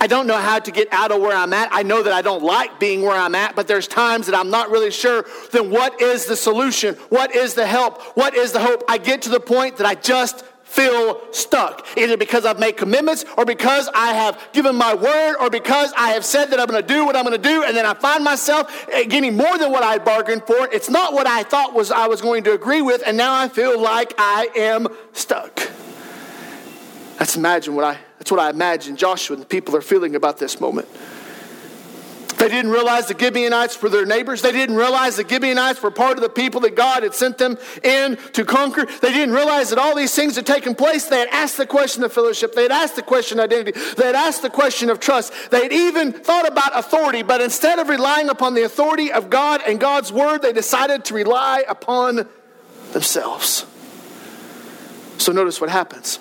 I 0.00 0.06
don't 0.06 0.26
know 0.26 0.38
how 0.38 0.58
to 0.58 0.70
get 0.70 0.88
out 0.92 1.12
of 1.12 1.20
where 1.20 1.36
I'm 1.36 1.52
at. 1.52 1.68
I 1.72 1.82
know 1.82 2.02
that 2.02 2.12
I 2.12 2.22
don't 2.22 2.42
like 2.42 2.78
being 2.80 3.02
where 3.02 3.16
I'm 3.16 3.34
at, 3.34 3.56
but 3.56 3.68
there's 3.68 3.88
times 3.88 4.26
that 4.26 4.34
I'm 4.34 4.50
not 4.50 4.70
really 4.70 4.90
sure 4.90 5.24
then 5.52 5.70
what 5.70 6.00
is 6.00 6.26
the 6.26 6.36
solution? 6.36 6.94
What 7.08 7.34
is 7.34 7.54
the 7.54 7.66
help? 7.66 8.02
What 8.16 8.34
is 8.34 8.52
the 8.52 8.60
hope? 8.60 8.84
I 8.88 8.98
get 8.98 9.22
to 9.22 9.28
the 9.30 9.40
point 9.40 9.76
that 9.78 9.86
I 9.86 9.94
just 9.94 10.44
feel 10.74 11.20
stuck. 11.32 11.86
Either 11.96 12.16
because 12.16 12.44
I've 12.44 12.58
made 12.58 12.76
commitments 12.76 13.24
or 13.36 13.44
because 13.44 13.88
I 13.94 14.12
have 14.14 14.42
given 14.52 14.74
my 14.74 14.94
word 14.94 15.36
or 15.36 15.48
because 15.48 15.92
I 15.96 16.10
have 16.10 16.24
said 16.24 16.46
that 16.46 16.58
I'm 16.58 16.66
going 16.66 16.82
to 16.82 16.86
do 16.86 17.06
what 17.06 17.14
I'm 17.14 17.24
going 17.24 17.40
to 17.40 17.48
do 17.48 17.62
and 17.62 17.76
then 17.76 17.86
I 17.86 17.94
find 17.94 18.24
myself 18.24 18.86
eh, 18.90 19.04
getting 19.04 19.36
more 19.36 19.56
than 19.56 19.70
what 19.70 19.84
I 19.84 19.98
bargained 19.98 20.44
for. 20.46 20.68
It's 20.72 20.90
not 20.90 21.12
what 21.12 21.26
I 21.26 21.44
thought 21.44 21.74
was 21.74 21.92
I 21.92 22.08
was 22.08 22.20
going 22.20 22.42
to 22.44 22.52
agree 22.52 22.82
with 22.82 23.02
and 23.06 23.16
now 23.16 23.34
I 23.34 23.48
feel 23.48 23.80
like 23.80 24.14
I 24.18 24.48
am 24.56 24.88
stuck. 25.12 25.60
Let's 27.20 27.36
imagine 27.36 27.76
what 27.76 27.84
I 27.84 27.98
that's 28.24 28.30
what 28.30 28.40
I 28.40 28.48
imagine 28.48 28.96
Joshua 28.96 29.34
and 29.34 29.42
the 29.42 29.46
people 29.46 29.76
are 29.76 29.82
feeling 29.82 30.16
about 30.16 30.38
this 30.38 30.58
moment. 30.58 30.88
They 32.38 32.48
didn't 32.48 32.70
realize 32.70 33.06
the 33.06 33.18
Gibeonites 33.18 33.82
were 33.82 33.90
their 33.90 34.06
neighbors. 34.06 34.40
They 34.40 34.50
didn't 34.50 34.76
realize 34.76 35.16
the 35.16 35.28
Gibeonites 35.28 35.82
were 35.82 35.90
part 35.90 36.16
of 36.16 36.22
the 36.22 36.30
people 36.30 36.62
that 36.62 36.74
God 36.74 37.02
had 37.02 37.14
sent 37.14 37.36
them 37.36 37.58
in 37.82 38.16
to 38.32 38.46
conquer. 38.46 38.86
They 38.86 39.12
didn't 39.12 39.34
realize 39.34 39.68
that 39.68 39.78
all 39.78 39.94
these 39.94 40.14
things 40.14 40.36
had 40.36 40.46
taken 40.46 40.74
place. 40.74 41.04
They 41.04 41.18
had 41.18 41.28
asked 41.28 41.58
the 41.58 41.66
question 41.66 42.02
of 42.02 42.14
fellowship. 42.14 42.54
They 42.54 42.62
had 42.62 42.72
asked 42.72 42.96
the 42.96 43.02
question 43.02 43.38
of 43.40 43.44
identity. 43.44 43.78
They 43.94 44.06
had 44.06 44.14
asked 44.14 44.40
the 44.40 44.48
question 44.48 44.88
of 44.88 45.00
trust. 45.00 45.34
They 45.50 45.64
had 45.64 45.72
even 45.74 46.12
thought 46.12 46.48
about 46.48 46.74
authority, 46.74 47.22
but 47.22 47.42
instead 47.42 47.78
of 47.78 47.90
relying 47.90 48.30
upon 48.30 48.54
the 48.54 48.62
authority 48.62 49.12
of 49.12 49.28
God 49.28 49.60
and 49.66 49.78
God's 49.78 50.10
word, 50.10 50.40
they 50.40 50.54
decided 50.54 51.04
to 51.04 51.14
rely 51.14 51.62
upon 51.68 52.26
themselves. 52.92 53.66
So 55.18 55.30
notice 55.30 55.60
what 55.60 55.68
happens. 55.68 56.20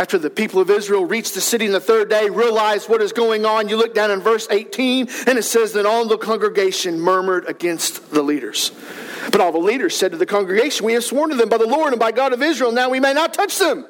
After 0.00 0.16
the 0.16 0.30
people 0.30 0.62
of 0.62 0.70
Israel 0.70 1.04
reached 1.04 1.34
the 1.34 1.42
city 1.42 1.66
in 1.66 1.72
the 1.72 1.78
third 1.78 2.08
day, 2.08 2.30
realized 2.30 2.88
what 2.88 3.02
is 3.02 3.12
going 3.12 3.44
on, 3.44 3.68
you 3.68 3.76
look 3.76 3.94
down 3.94 4.10
in 4.10 4.20
verse 4.22 4.48
18, 4.50 5.10
and 5.26 5.38
it 5.38 5.42
says 5.42 5.74
that 5.74 5.84
all 5.84 6.08
the 6.08 6.16
congregation 6.16 6.98
murmured 6.98 7.46
against 7.46 8.10
the 8.10 8.22
leaders. 8.22 8.72
But 9.30 9.42
all 9.42 9.52
the 9.52 9.58
leaders 9.58 9.94
said 9.94 10.12
to 10.12 10.16
the 10.16 10.24
congregation, 10.24 10.86
We 10.86 10.94
have 10.94 11.04
sworn 11.04 11.28
to 11.28 11.36
them 11.36 11.50
by 11.50 11.58
the 11.58 11.66
Lord 11.66 11.92
and 11.92 12.00
by 12.00 12.12
God 12.12 12.32
of 12.32 12.40
Israel, 12.40 12.72
now 12.72 12.88
we 12.88 12.98
may 12.98 13.12
not 13.12 13.34
touch 13.34 13.58
them. 13.58 13.84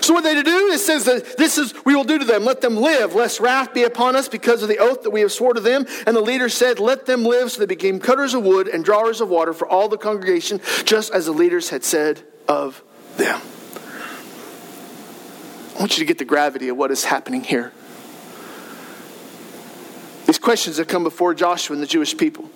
So 0.00 0.14
what 0.14 0.24
are 0.24 0.34
they 0.34 0.36
to 0.36 0.42
do? 0.42 0.68
It 0.68 0.78
says 0.78 1.04
that 1.04 1.36
this 1.36 1.58
is 1.58 1.74
we 1.84 1.94
will 1.94 2.04
do 2.04 2.18
to 2.18 2.24
them. 2.24 2.46
Let 2.46 2.62
them 2.62 2.78
live, 2.78 3.14
lest 3.14 3.38
wrath 3.38 3.74
be 3.74 3.82
upon 3.82 4.16
us 4.16 4.30
because 4.30 4.62
of 4.62 4.70
the 4.70 4.78
oath 4.78 5.02
that 5.02 5.10
we 5.10 5.20
have 5.20 5.32
sworn 5.32 5.56
to 5.56 5.60
them. 5.60 5.84
And 6.06 6.16
the 6.16 6.22
leaders 6.22 6.54
said, 6.54 6.78
Let 6.78 7.04
them 7.04 7.26
live. 7.26 7.52
So 7.52 7.60
they 7.60 7.66
became 7.66 8.00
cutters 8.00 8.32
of 8.32 8.42
wood 8.42 8.68
and 8.68 8.82
drawers 8.82 9.20
of 9.20 9.28
water 9.28 9.52
for 9.52 9.68
all 9.68 9.90
the 9.90 9.98
congregation, 9.98 10.62
just 10.84 11.12
as 11.12 11.26
the 11.26 11.32
leaders 11.32 11.68
had 11.68 11.84
said 11.84 12.22
of 12.48 12.82
them. 13.18 13.42
I 15.82 15.84
want 15.84 15.98
you 15.98 16.04
to 16.04 16.06
get 16.06 16.18
the 16.18 16.24
gravity 16.24 16.68
of 16.68 16.76
what 16.76 16.92
is 16.92 17.06
happening 17.06 17.42
here. 17.42 17.72
These 20.26 20.38
questions 20.38 20.76
have 20.76 20.86
come 20.86 21.02
before 21.02 21.34
Joshua 21.34 21.74
and 21.74 21.82
the 21.82 21.88
Jewish 21.88 22.16
people. 22.16 22.48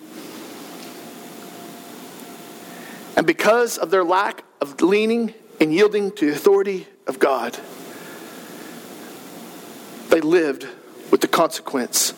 And 3.17 3.27
because 3.27 3.77
of 3.77 3.91
their 3.91 4.05
lack 4.05 4.45
of 4.61 4.81
leaning 4.81 5.33
and 5.59 5.73
yielding 5.73 6.11
to 6.13 6.27
the 6.27 6.31
authority 6.31 6.87
of 7.05 7.19
God, 7.19 7.59
they 10.07 10.21
lived 10.21 10.65
with 11.11 11.19
the 11.19 11.27
consequence 11.27 12.13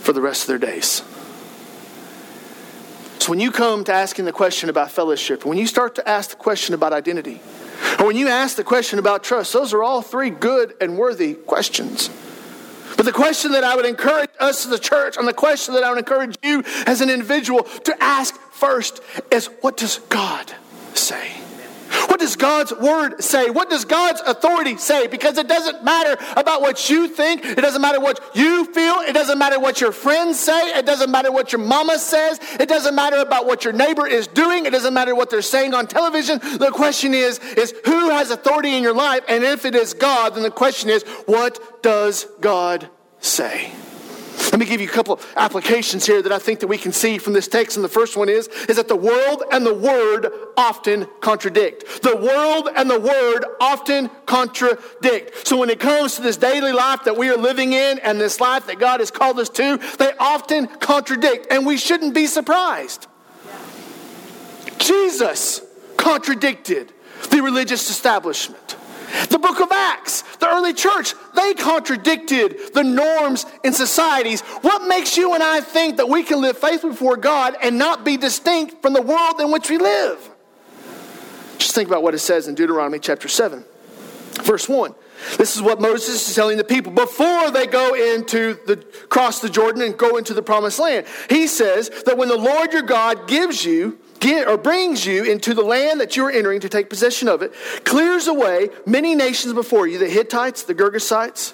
for 0.00 0.12
the 0.12 0.20
rest 0.20 0.42
of 0.42 0.48
their 0.48 0.58
days. 0.58 1.02
So 3.20 3.30
when 3.30 3.40
you 3.40 3.50
come 3.50 3.84
to 3.84 3.94
asking 3.94 4.26
the 4.26 4.32
question 4.32 4.68
about 4.68 4.90
fellowship, 4.90 5.46
when 5.46 5.56
you 5.56 5.66
start 5.66 5.94
to 5.94 6.06
ask 6.06 6.28
the 6.28 6.36
question 6.36 6.74
about 6.74 6.92
identity, 6.92 7.40
when 8.00 8.16
you 8.16 8.28
ask 8.28 8.56
the 8.56 8.64
question 8.64 8.98
about 8.98 9.24
trust, 9.24 9.52
those 9.52 9.72
are 9.72 9.82
all 9.82 10.02
three 10.02 10.30
good 10.30 10.74
and 10.80 10.96
worthy 10.96 11.34
questions. 11.34 12.10
But 12.96 13.06
the 13.06 13.12
question 13.12 13.52
that 13.52 13.64
I 13.64 13.74
would 13.74 13.86
encourage 13.86 14.30
us 14.38 14.66
as 14.66 14.72
a 14.72 14.78
church, 14.78 15.16
and 15.16 15.26
the 15.26 15.32
question 15.32 15.74
that 15.74 15.82
I 15.82 15.90
would 15.90 15.98
encourage 15.98 16.36
you 16.42 16.62
as 16.86 17.00
an 17.00 17.10
individual 17.10 17.62
to 17.62 18.02
ask 18.02 18.34
first 18.52 19.00
is 19.30 19.46
what 19.60 19.76
does 19.76 19.98
God 20.08 20.52
say? 20.94 21.41
Does 22.22 22.36
God's 22.36 22.72
word 22.72 23.20
say? 23.20 23.50
What 23.50 23.68
does 23.68 23.84
God's 23.84 24.20
authority 24.20 24.76
say? 24.76 25.08
Because 25.08 25.38
it 25.38 25.48
doesn't 25.48 25.82
matter 25.82 26.16
about 26.36 26.60
what 26.60 26.88
you 26.88 27.08
think. 27.08 27.44
It 27.44 27.56
doesn't 27.56 27.82
matter 27.82 27.98
what 27.98 28.20
you 28.32 28.64
feel. 28.66 29.00
It 29.00 29.12
doesn't 29.12 29.38
matter 29.38 29.58
what 29.58 29.80
your 29.80 29.90
friends 29.90 30.38
say. 30.38 30.78
It 30.78 30.86
doesn't 30.86 31.10
matter 31.10 31.32
what 31.32 31.50
your 31.50 31.60
mama 31.60 31.98
says. 31.98 32.38
It 32.60 32.68
doesn't 32.68 32.94
matter 32.94 33.16
about 33.16 33.46
what 33.46 33.64
your 33.64 33.72
neighbor 33.72 34.06
is 34.06 34.28
doing. 34.28 34.66
It 34.66 34.70
doesn't 34.70 34.94
matter 34.94 35.16
what 35.16 35.30
they're 35.30 35.42
saying 35.42 35.74
on 35.74 35.88
television. 35.88 36.38
The 36.38 36.70
question 36.72 37.12
is, 37.12 37.40
is 37.40 37.74
who 37.84 38.10
has 38.10 38.30
authority 38.30 38.76
in 38.76 38.84
your 38.84 38.94
life? 38.94 39.24
And 39.28 39.42
if 39.42 39.64
it 39.64 39.74
is 39.74 39.92
God, 39.92 40.36
then 40.36 40.44
the 40.44 40.50
question 40.52 40.90
is, 40.90 41.02
what 41.26 41.82
does 41.82 42.28
God 42.40 42.88
say? 43.18 43.72
Let 44.52 44.58
me 44.58 44.66
give 44.66 44.82
you 44.82 44.88
a 44.88 44.92
couple 44.92 45.14
of 45.14 45.32
applications 45.34 46.04
here 46.04 46.20
that 46.20 46.30
I 46.30 46.38
think 46.38 46.60
that 46.60 46.66
we 46.66 46.76
can 46.76 46.92
see 46.92 47.16
from 47.16 47.32
this 47.32 47.48
text. 47.48 47.78
And 47.78 47.82
the 47.82 47.88
first 47.88 48.18
one 48.18 48.28
is, 48.28 48.48
is 48.68 48.76
that 48.76 48.86
the 48.86 48.94
world 48.94 49.42
and 49.50 49.64
the 49.64 49.72
word 49.72 50.30
often 50.58 51.06
contradict. 51.20 52.02
The 52.02 52.14
world 52.14 52.68
and 52.76 52.90
the 52.90 53.00
word 53.00 53.46
often 53.62 54.10
contradict. 54.26 55.48
So 55.48 55.56
when 55.56 55.70
it 55.70 55.80
comes 55.80 56.16
to 56.16 56.22
this 56.22 56.36
daily 56.36 56.72
life 56.72 57.04
that 57.04 57.16
we 57.16 57.30
are 57.30 57.36
living 57.38 57.72
in 57.72 57.98
and 58.00 58.20
this 58.20 58.40
life 58.40 58.66
that 58.66 58.78
God 58.78 59.00
has 59.00 59.10
called 59.10 59.38
us 59.38 59.48
to, 59.48 59.80
they 59.98 60.12
often 60.20 60.66
contradict. 60.66 61.46
And 61.50 61.64
we 61.64 61.78
shouldn't 61.78 62.14
be 62.14 62.26
surprised. 62.26 63.06
Jesus 64.76 65.62
contradicted 65.96 66.92
the 67.30 67.40
religious 67.40 67.88
establishment. 67.88 68.61
The 69.28 69.38
book 69.38 69.60
of 69.60 69.70
Acts, 69.70 70.22
the 70.38 70.48
early 70.48 70.72
church, 70.72 71.14
they 71.34 71.54
contradicted 71.54 72.74
the 72.74 72.82
norms 72.82 73.44
in 73.62 73.72
societies. 73.72 74.40
What 74.62 74.86
makes 74.86 75.16
you 75.16 75.34
and 75.34 75.42
I 75.42 75.60
think 75.60 75.98
that 75.98 76.08
we 76.08 76.22
can 76.22 76.40
live 76.40 76.56
faithfully 76.56 76.92
before 76.92 77.16
God 77.16 77.56
and 77.62 77.78
not 77.78 78.04
be 78.04 78.16
distinct 78.16 78.80
from 78.80 78.94
the 78.94 79.02
world 79.02 79.40
in 79.40 79.50
which 79.52 79.68
we 79.68 79.78
live? 79.78 80.30
Just 81.58 81.74
think 81.74 81.88
about 81.88 82.02
what 82.02 82.14
it 82.14 82.20
says 82.20 82.48
in 82.48 82.54
Deuteronomy 82.54 82.98
chapter 82.98 83.28
7, 83.28 83.64
verse 84.42 84.68
1. 84.68 84.94
This 85.38 85.54
is 85.56 85.62
what 85.62 85.80
Moses 85.80 86.28
is 86.28 86.34
telling 86.34 86.56
the 86.56 86.64
people 86.64 86.92
before 86.92 87.50
they 87.50 87.66
go 87.66 87.94
into 87.94 88.58
the 88.66 88.76
cross 89.08 89.40
the 89.40 89.48
Jordan 89.48 89.82
and 89.82 89.96
go 89.96 90.16
into 90.16 90.34
the 90.34 90.42
promised 90.42 90.78
land. 90.78 91.06
He 91.28 91.46
says 91.46 91.90
that 92.06 92.18
when 92.18 92.28
the 92.28 92.36
Lord 92.36 92.72
your 92.72 92.82
God 92.82 93.28
gives 93.28 93.64
you 93.64 93.98
get, 94.22 94.48
or 94.48 94.56
brings 94.56 95.04
you 95.04 95.24
into 95.24 95.52
the 95.52 95.62
land 95.62 96.00
that 96.00 96.16
you 96.16 96.24
are 96.24 96.30
entering 96.30 96.60
to 96.60 96.68
take 96.68 96.88
possession 96.88 97.28
of 97.28 97.42
it, 97.42 97.52
clears 97.84 98.26
away 98.28 98.70
many 98.86 99.14
nations 99.14 99.52
before 99.52 99.86
you 99.86 99.98
the 99.98 100.08
Hittites, 100.08 100.62
the 100.62 100.74
Girgashites, 100.74 101.52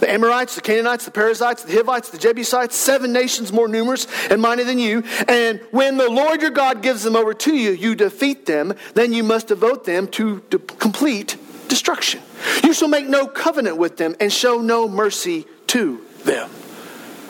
the 0.00 0.10
Amorites, 0.10 0.54
the 0.54 0.60
Canaanites, 0.60 1.04
the 1.04 1.10
Perizzites, 1.10 1.64
the 1.64 1.74
Hivites, 1.74 2.10
the 2.10 2.18
Jebusites, 2.18 2.76
seven 2.76 3.12
nations 3.12 3.52
more 3.52 3.68
numerous 3.68 4.06
and 4.30 4.40
mighty 4.40 4.64
than 4.64 4.78
you. 4.78 5.04
And 5.28 5.60
when 5.70 5.96
the 5.96 6.08
Lord 6.08 6.40
your 6.40 6.50
God 6.50 6.82
gives 6.82 7.02
them 7.02 7.16
over 7.16 7.34
to 7.34 7.54
you, 7.54 7.70
you 7.72 7.94
defeat 7.94 8.46
them, 8.46 8.74
then 8.94 9.12
you 9.12 9.22
must 9.22 9.48
devote 9.48 9.84
them 9.84 10.08
to 10.08 10.40
complete 10.78 11.36
destruction. 11.68 12.20
You 12.64 12.72
shall 12.72 12.88
make 12.88 13.08
no 13.08 13.26
covenant 13.26 13.76
with 13.76 13.96
them 13.96 14.16
and 14.20 14.32
show 14.32 14.60
no 14.60 14.88
mercy 14.88 15.46
to 15.68 16.04
them. 16.24 16.48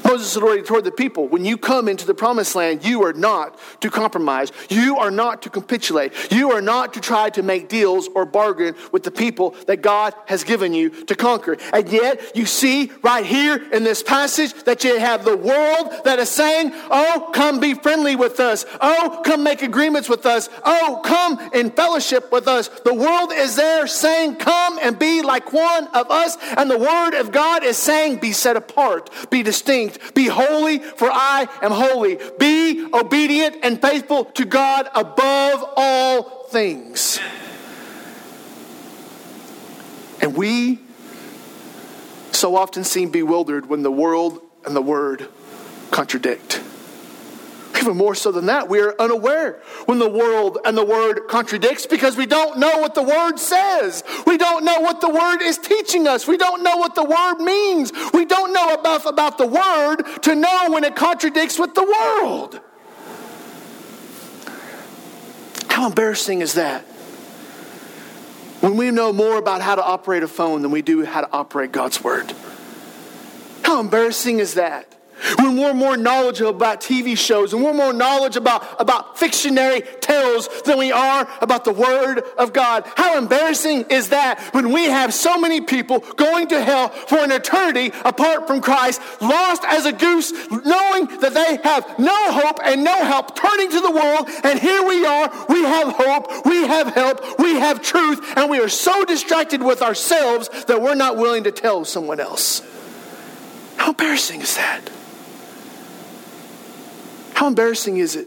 Moses 0.04 0.34
had 0.34 0.42
already 0.42 0.62
told 0.62 0.84
the 0.84 0.90
people 0.90 1.28
when 1.28 1.44
you 1.44 1.56
come 1.56 1.88
into 1.88 2.06
the 2.06 2.14
promised 2.14 2.54
land, 2.54 2.84
you 2.84 3.04
are 3.04 3.12
not 3.12 3.58
to 3.80 3.90
compromise. 3.90 4.52
You 4.68 4.98
are 4.98 5.10
not 5.10 5.42
to 5.42 5.50
capitulate. 5.50 6.12
You 6.30 6.52
are 6.52 6.62
not 6.62 6.94
to 6.94 7.00
try 7.00 7.30
to 7.30 7.42
make 7.42 7.68
deals 7.68 8.08
or 8.14 8.24
bargain 8.24 8.74
with 8.92 9.02
the 9.02 9.10
people 9.10 9.50
that 9.66 9.82
God 9.82 10.14
has 10.26 10.44
given 10.44 10.72
you 10.72 10.90
to 11.06 11.14
conquer. 11.14 11.56
And 11.72 11.88
yet, 11.88 12.36
you 12.36 12.46
see 12.46 12.90
right 13.02 13.24
here 13.24 13.56
in 13.72 13.84
this 13.84 14.02
passage 14.02 14.52
that 14.64 14.84
you 14.84 14.98
have 14.98 15.24
the 15.24 15.36
world 15.36 15.92
that 16.04 16.18
is 16.18 16.28
saying, 16.28 16.72
Oh, 16.90 17.30
come 17.32 17.60
be 17.60 17.74
friendly 17.74 18.16
with 18.16 18.40
us. 18.40 18.64
Oh, 18.80 19.22
come 19.24 19.42
make 19.42 19.62
agreements 19.62 20.08
with 20.08 20.26
us. 20.26 20.48
Oh, 20.64 21.00
come 21.04 21.38
in 21.52 21.70
fellowship 21.70 22.30
with 22.32 22.48
us. 22.48 22.68
The 22.84 22.94
world 22.94 23.32
is 23.32 23.56
there 23.56 23.86
saying, 23.86 24.36
Come 24.36 24.78
and 24.82 24.98
be 24.98 25.22
like 25.22 25.52
one 25.52 25.86
of 25.88 26.10
us. 26.10 26.36
And 26.56 26.70
the 26.70 26.78
word 26.78 27.14
of 27.14 27.32
God 27.32 27.64
is 27.64 27.76
saying, 27.76 28.16
Be 28.16 28.32
set 28.32 28.56
apart, 28.56 29.10
be 29.30 29.42
distinct, 29.42 29.87
be 30.14 30.26
holy, 30.26 30.78
for 30.78 31.10
I 31.10 31.48
am 31.62 31.72
holy. 31.72 32.18
Be 32.38 32.88
obedient 32.92 33.56
and 33.62 33.80
faithful 33.80 34.24
to 34.26 34.44
God 34.44 34.88
above 34.94 35.64
all 35.76 36.44
things. 36.48 37.20
And 40.20 40.36
we 40.36 40.80
so 42.32 42.56
often 42.56 42.84
seem 42.84 43.10
bewildered 43.10 43.68
when 43.68 43.82
the 43.82 43.90
world 43.90 44.40
and 44.64 44.74
the 44.74 44.82
word 44.82 45.28
contradict. 45.90 46.60
Even 47.78 47.96
more 47.96 48.14
so 48.14 48.32
than 48.32 48.46
that, 48.46 48.68
we 48.68 48.80
are 48.80 48.94
unaware 48.98 49.60
when 49.86 49.98
the 49.98 50.08
world 50.08 50.58
and 50.64 50.76
the 50.76 50.84
word 50.84 51.28
contradicts 51.28 51.86
because 51.86 52.16
we 52.16 52.26
don't 52.26 52.58
know 52.58 52.78
what 52.78 52.94
the 52.94 53.02
word 53.02 53.38
says. 53.38 54.02
We 54.26 54.36
don't 54.36 54.64
know 54.64 54.80
what 54.80 55.00
the 55.00 55.08
word 55.08 55.42
is 55.42 55.58
teaching 55.58 56.08
us. 56.08 56.26
We 56.26 56.36
don't 56.36 56.62
know 56.62 56.76
what 56.76 56.94
the 56.94 57.04
word 57.04 57.36
means. 57.36 57.92
We 58.12 58.24
don't 58.24 58.52
know 58.52 58.78
enough 58.78 59.06
about 59.06 59.38
the 59.38 59.46
word 59.46 60.02
to 60.22 60.34
know 60.34 60.70
when 60.70 60.84
it 60.84 60.96
contradicts 60.96 61.58
with 61.58 61.74
the 61.74 61.84
world. 61.84 62.60
How 65.68 65.86
embarrassing 65.86 66.40
is 66.40 66.54
that? 66.54 66.82
When 68.60 68.76
we 68.76 68.90
know 68.90 69.12
more 69.12 69.38
about 69.38 69.62
how 69.62 69.76
to 69.76 69.84
operate 69.84 70.24
a 70.24 70.28
phone 70.28 70.62
than 70.62 70.72
we 70.72 70.82
do 70.82 71.04
how 71.04 71.20
to 71.20 71.30
operate 71.30 71.70
God's 71.70 72.02
Word. 72.02 72.32
How 73.62 73.78
embarrassing 73.78 74.40
is 74.40 74.54
that? 74.54 74.92
When 75.38 75.56
we're 75.56 75.74
more 75.74 75.96
knowledgeable 75.96 76.50
about 76.50 76.80
TV 76.80 77.16
shows 77.16 77.52
and 77.52 77.62
we're 77.62 77.72
more 77.72 77.92
knowledgeable 77.92 78.48
about, 78.48 78.80
about 78.80 79.18
fictionary 79.18 79.82
tales 80.00 80.48
than 80.62 80.78
we 80.78 80.92
are 80.92 81.28
about 81.40 81.64
the 81.64 81.72
Word 81.72 82.22
of 82.38 82.52
God. 82.52 82.84
How 82.96 83.18
embarrassing 83.18 83.86
is 83.90 84.10
that 84.10 84.40
when 84.52 84.72
we 84.72 84.84
have 84.84 85.12
so 85.12 85.38
many 85.38 85.60
people 85.60 86.00
going 86.16 86.48
to 86.48 86.62
hell 86.62 86.88
for 86.88 87.18
an 87.18 87.32
eternity 87.32 87.92
apart 88.04 88.46
from 88.46 88.60
Christ, 88.60 89.00
lost 89.20 89.64
as 89.64 89.86
a 89.86 89.92
goose, 89.92 90.32
knowing 90.50 91.06
that 91.20 91.34
they 91.34 91.58
have 91.68 91.98
no 91.98 92.32
hope 92.32 92.60
and 92.64 92.84
no 92.84 93.04
help, 93.04 93.36
turning 93.36 93.70
to 93.70 93.80
the 93.80 93.90
world, 93.90 94.28
and 94.44 94.58
here 94.58 94.86
we 94.86 95.04
are, 95.04 95.30
we 95.48 95.62
have 95.62 95.92
hope, 95.92 96.46
we 96.46 96.66
have 96.66 96.88
help, 96.94 97.38
we 97.38 97.54
have 97.54 97.82
truth, 97.82 98.20
and 98.36 98.50
we 98.50 98.60
are 98.60 98.68
so 98.68 99.04
distracted 99.04 99.62
with 99.62 99.82
ourselves 99.82 100.48
that 100.66 100.80
we're 100.80 100.94
not 100.94 101.16
willing 101.16 101.44
to 101.44 101.52
tell 101.52 101.84
someone 101.84 102.20
else. 102.20 102.62
How 103.76 103.90
embarrassing 103.90 104.40
is 104.40 104.56
that? 104.56 104.90
How 107.38 107.46
embarrassing 107.46 107.98
is 107.98 108.16
it 108.16 108.26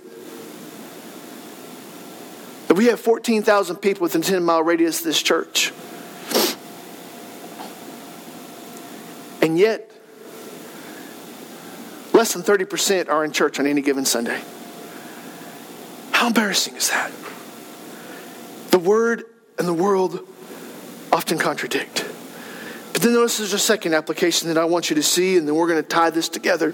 that 2.69 2.75
we 2.75 2.85
have 2.85 2.97
14,000 2.97 3.75
people 3.75 4.03
within 4.03 4.21
10 4.21 4.41
mile 4.41 4.63
radius 4.63 4.99
of 4.99 5.03
this 5.03 5.21
church? 5.21 5.73
And 9.41 9.59
yet, 9.59 9.91
less 12.13 12.31
than 12.31 12.41
30% 12.41 13.09
are 13.09 13.25
in 13.25 13.33
church 13.33 13.59
on 13.59 13.67
any 13.67 13.81
given 13.81 14.05
Sunday. 14.05 14.41
How 16.13 16.27
embarrassing 16.27 16.77
is 16.77 16.89
that? 16.91 17.11
The 18.69 18.79
word 18.79 19.25
and 19.59 19.67
the 19.67 19.73
world 19.73 20.25
often 21.11 21.37
contradict. 21.37 22.05
But 22.93 23.01
then 23.01 23.11
notice 23.11 23.39
there's 23.39 23.51
a 23.51 23.59
second 23.59 23.93
application 23.93 24.47
that 24.47 24.57
I 24.57 24.63
want 24.63 24.89
you 24.89 24.95
to 24.95 25.03
see, 25.03 25.35
and 25.35 25.45
then 25.45 25.55
we're 25.55 25.67
going 25.67 25.83
to 25.83 25.89
tie 25.89 26.11
this 26.11 26.29
together. 26.29 26.73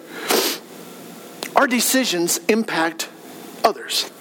Our 1.58 1.66
decisions 1.66 2.40
impact 2.50 3.10
others. 3.64 4.12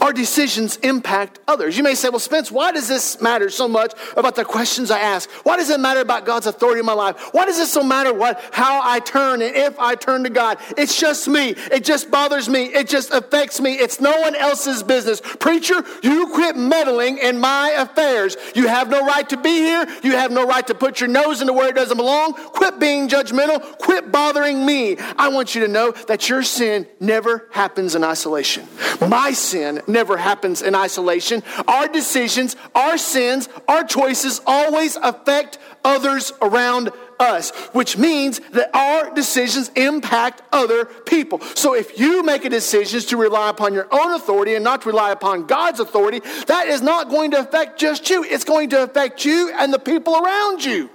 Our 0.00 0.14
decisions 0.14 0.76
impact 0.78 1.40
others. 1.46 1.76
You 1.76 1.82
may 1.82 1.94
say, 1.94 2.08
Well, 2.08 2.20
Spence, 2.20 2.50
why 2.50 2.72
does 2.72 2.88
this 2.88 3.20
matter 3.20 3.50
so 3.50 3.68
much 3.68 3.92
about 4.16 4.34
the 4.34 4.44
questions 4.44 4.90
I 4.90 4.98
ask? 4.98 5.28
Why 5.44 5.56
does 5.56 5.68
it 5.68 5.78
matter 5.78 6.00
about 6.00 6.24
God's 6.24 6.46
authority 6.46 6.80
in 6.80 6.86
my 6.86 6.94
life? 6.94 7.28
Why 7.32 7.44
does 7.44 7.58
it 7.58 7.66
so 7.66 7.82
matter 7.82 8.14
what 8.14 8.40
how 8.52 8.80
I 8.82 9.00
turn 9.00 9.42
and 9.42 9.54
if 9.54 9.78
I 9.78 9.94
turn 9.96 10.24
to 10.24 10.30
God? 10.30 10.58
It's 10.78 10.98
just 10.98 11.28
me. 11.28 11.50
It 11.70 11.84
just 11.84 12.10
bothers 12.10 12.48
me. 12.48 12.64
It 12.64 12.88
just 12.88 13.10
affects 13.10 13.60
me. 13.60 13.74
It's 13.74 14.00
no 14.00 14.18
one 14.20 14.34
else's 14.34 14.82
business. 14.82 15.20
Preacher, 15.20 15.84
you 16.02 16.28
quit 16.28 16.56
meddling 16.56 17.18
in 17.18 17.38
my 17.38 17.70
affairs. 17.76 18.36
You 18.54 18.68
have 18.68 18.88
no 18.88 19.04
right 19.04 19.28
to 19.28 19.36
be 19.36 19.50
here. 19.50 19.86
You 20.02 20.12
have 20.12 20.30
no 20.30 20.46
right 20.46 20.66
to 20.66 20.74
put 20.74 21.00
your 21.00 21.10
nose 21.10 21.42
into 21.42 21.52
where 21.52 21.68
it 21.68 21.74
doesn't 21.74 21.96
belong. 21.96 22.32
Quit 22.32 22.78
being 22.78 23.08
judgmental. 23.08 23.60
Quit 23.78 24.10
bothering 24.10 24.64
me. 24.64 24.96
I 25.18 25.28
want 25.28 25.54
you 25.54 25.60
to 25.62 25.68
know 25.68 25.90
that 26.08 26.30
your 26.30 26.42
sin 26.42 26.86
never 27.00 27.46
happens 27.50 27.94
in 27.94 28.02
isolation. 28.02 28.66
My 29.06 29.32
sin 29.32 29.82
never 29.92 30.16
happens 30.16 30.62
in 30.62 30.74
isolation. 30.74 31.42
Our 31.68 31.88
decisions, 31.88 32.56
our 32.74 32.98
sins, 32.98 33.48
our 33.68 33.84
choices 33.84 34.40
always 34.46 34.96
affect 34.96 35.58
others 35.84 36.32
around 36.42 36.90
us, 37.18 37.50
which 37.72 37.98
means 37.98 38.40
that 38.50 38.74
our 38.74 39.14
decisions 39.14 39.70
impact 39.76 40.42
other 40.52 40.86
people. 40.86 41.40
So 41.54 41.74
if 41.74 41.98
you 41.98 42.22
make 42.22 42.44
a 42.44 42.48
decision 42.48 43.00
to 43.00 43.16
rely 43.16 43.50
upon 43.50 43.74
your 43.74 43.86
own 43.92 44.12
authority 44.14 44.54
and 44.54 44.64
not 44.64 44.82
to 44.82 44.88
rely 44.88 45.12
upon 45.12 45.46
God's 45.46 45.80
authority, 45.80 46.20
that 46.46 46.66
is 46.68 46.82
not 46.82 47.10
going 47.10 47.30
to 47.32 47.40
affect 47.40 47.78
just 47.78 48.08
you. 48.10 48.24
It's 48.24 48.44
going 48.44 48.70
to 48.70 48.82
affect 48.82 49.24
you 49.24 49.52
and 49.56 49.72
the 49.72 49.78
people 49.78 50.16
around 50.16 50.64
you. 50.64 50.90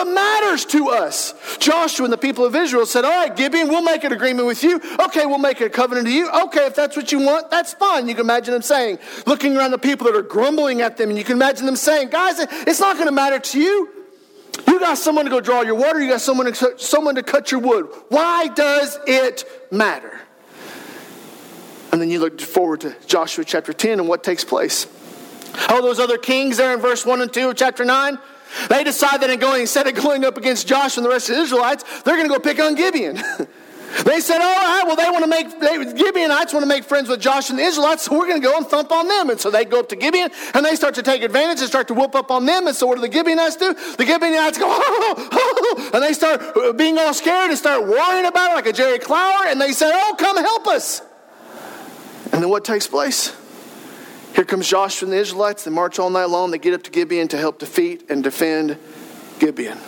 It 0.00 0.14
matters 0.14 0.64
to 0.66 0.90
us. 0.90 1.34
Joshua 1.58 2.04
and 2.04 2.12
the 2.12 2.18
people 2.18 2.44
of 2.44 2.54
Israel 2.54 2.86
said, 2.86 3.04
All 3.04 3.10
right, 3.10 3.34
Gibeon, 3.34 3.68
we'll 3.68 3.82
make 3.82 4.04
an 4.04 4.12
agreement 4.12 4.46
with 4.46 4.62
you. 4.62 4.80
Okay, 5.00 5.26
we'll 5.26 5.38
make 5.38 5.60
a 5.60 5.70
covenant 5.70 6.06
to 6.06 6.12
you. 6.12 6.30
Okay, 6.30 6.66
if 6.66 6.74
that's 6.74 6.96
what 6.96 7.12
you 7.12 7.20
want, 7.20 7.50
that's 7.50 7.74
fine. 7.74 8.08
You 8.08 8.14
can 8.14 8.24
imagine 8.24 8.52
them 8.52 8.62
saying, 8.62 8.98
looking 9.26 9.56
around 9.56 9.70
the 9.70 9.78
people 9.78 10.06
that 10.06 10.16
are 10.16 10.22
grumbling 10.22 10.80
at 10.80 10.96
them, 10.96 11.10
and 11.10 11.18
you 11.18 11.24
can 11.24 11.36
imagine 11.36 11.66
them 11.66 11.76
saying, 11.76 12.10
Guys, 12.10 12.38
it's 12.38 12.80
not 12.80 12.96
going 12.96 13.08
to 13.08 13.12
matter 13.12 13.38
to 13.38 13.60
you. 13.60 13.90
You 14.66 14.78
got 14.78 14.98
someone 14.98 15.24
to 15.24 15.30
go 15.30 15.40
draw 15.40 15.62
your 15.62 15.74
water, 15.74 16.00
you 16.00 16.08
got 16.08 16.20
someone 16.20 16.52
to, 16.52 16.74
someone 16.78 17.16
to 17.16 17.22
cut 17.22 17.50
your 17.50 17.60
wood. 17.60 17.88
Why 18.08 18.48
does 18.48 18.98
it 19.06 19.44
matter? 19.72 20.20
And 21.92 22.00
then 22.00 22.10
you 22.10 22.18
look 22.18 22.40
forward 22.40 22.80
to 22.82 22.96
Joshua 23.06 23.44
chapter 23.44 23.72
10 23.72 24.00
and 24.00 24.08
what 24.08 24.24
takes 24.24 24.44
place. 24.44 24.86
All 25.68 25.82
those 25.82 26.00
other 26.00 26.18
kings 26.18 26.56
there 26.56 26.74
in 26.74 26.80
verse 26.80 27.06
1 27.06 27.20
and 27.20 27.32
2 27.32 27.50
of 27.50 27.56
chapter 27.56 27.84
9, 27.84 28.18
they 28.68 28.84
decide 28.84 29.20
that 29.20 29.30
instead 29.30 29.86
of 29.86 29.94
going 29.94 30.24
up 30.24 30.36
against 30.36 30.66
Joshua 30.66 31.02
and 31.02 31.06
the 31.06 31.10
rest 31.10 31.28
of 31.28 31.36
the 31.36 31.42
Israelites, 31.42 31.84
they're 32.02 32.16
going 32.16 32.28
to 32.28 32.34
go 32.34 32.40
pick 32.40 32.60
on 32.60 32.74
Gibeon. 32.74 33.16
they 34.04 34.20
said, 34.20 34.40
all 34.40 34.54
right, 34.54 34.82
well, 34.86 34.96
they 34.96 35.08
want 35.10 35.24
to 35.24 35.28
make, 35.28 35.60
they, 35.60 35.96
Gibeonites 35.96 36.52
want 36.52 36.62
to 36.62 36.68
make 36.68 36.84
friends 36.84 37.08
with 37.08 37.20
Joshua 37.20 37.54
and 37.54 37.58
the 37.58 37.64
Israelites, 37.64 38.04
so 38.04 38.18
we're 38.18 38.26
going 38.26 38.40
to 38.40 38.46
go 38.46 38.56
and 38.56 38.66
thump 38.66 38.90
on 38.92 39.08
them. 39.08 39.30
And 39.30 39.40
so 39.40 39.50
they 39.50 39.64
go 39.64 39.80
up 39.80 39.88
to 39.90 39.96
Gibeon 39.96 40.30
and 40.54 40.64
they 40.64 40.76
start 40.76 40.94
to 40.94 41.02
take 41.02 41.22
advantage 41.22 41.60
and 41.60 41.68
start 41.68 41.88
to 41.88 41.94
whoop 41.94 42.14
up 42.14 42.30
on 42.30 42.46
them. 42.46 42.66
And 42.66 42.76
so 42.76 42.86
what 42.86 42.96
do 42.96 43.00
the 43.06 43.12
Gibeonites 43.12 43.56
do? 43.56 43.74
The 43.74 44.06
Gibeonites 44.06 44.58
go, 44.58 44.66
oh, 44.68 45.14
oh, 45.32 45.76
oh, 45.78 45.90
and 45.94 46.02
they 46.02 46.12
start 46.12 46.40
uh, 46.56 46.72
being 46.72 46.98
all 46.98 47.14
scared 47.14 47.50
and 47.50 47.58
start 47.58 47.82
worrying 47.86 48.26
about 48.26 48.52
it 48.52 48.54
like 48.54 48.66
a 48.66 48.72
Jerry 48.72 48.98
Clower. 48.98 49.46
And 49.46 49.60
they 49.60 49.72
say, 49.72 49.90
oh, 49.92 50.14
come 50.18 50.36
help 50.36 50.66
us. 50.66 51.02
And 52.32 52.42
then 52.42 52.48
what 52.48 52.64
takes 52.64 52.86
place? 52.86 53.34
Here 54.34 54.44
comes 54.44 54.68
Joshua 54.68 55.06
and 55.06 55.12
the 55.12 55.18
Israelites. 55.18 55.62
They 55.62 55.70
march 55.70 56.00
all 56.00 56.10
night 56.10 56.28
long. 56.28 56.50
They 56.50 56.58
get 56.58 56.74
up 56.74 56.82
to 56.82 56.90
Gibeon 56.90 57.28
to 57.28 57.38
help 57.38 57.60
defeat 57.60 58.10
and 58.10 58.22
defend 58.22 58.76
Gibeon. 59.38 59.78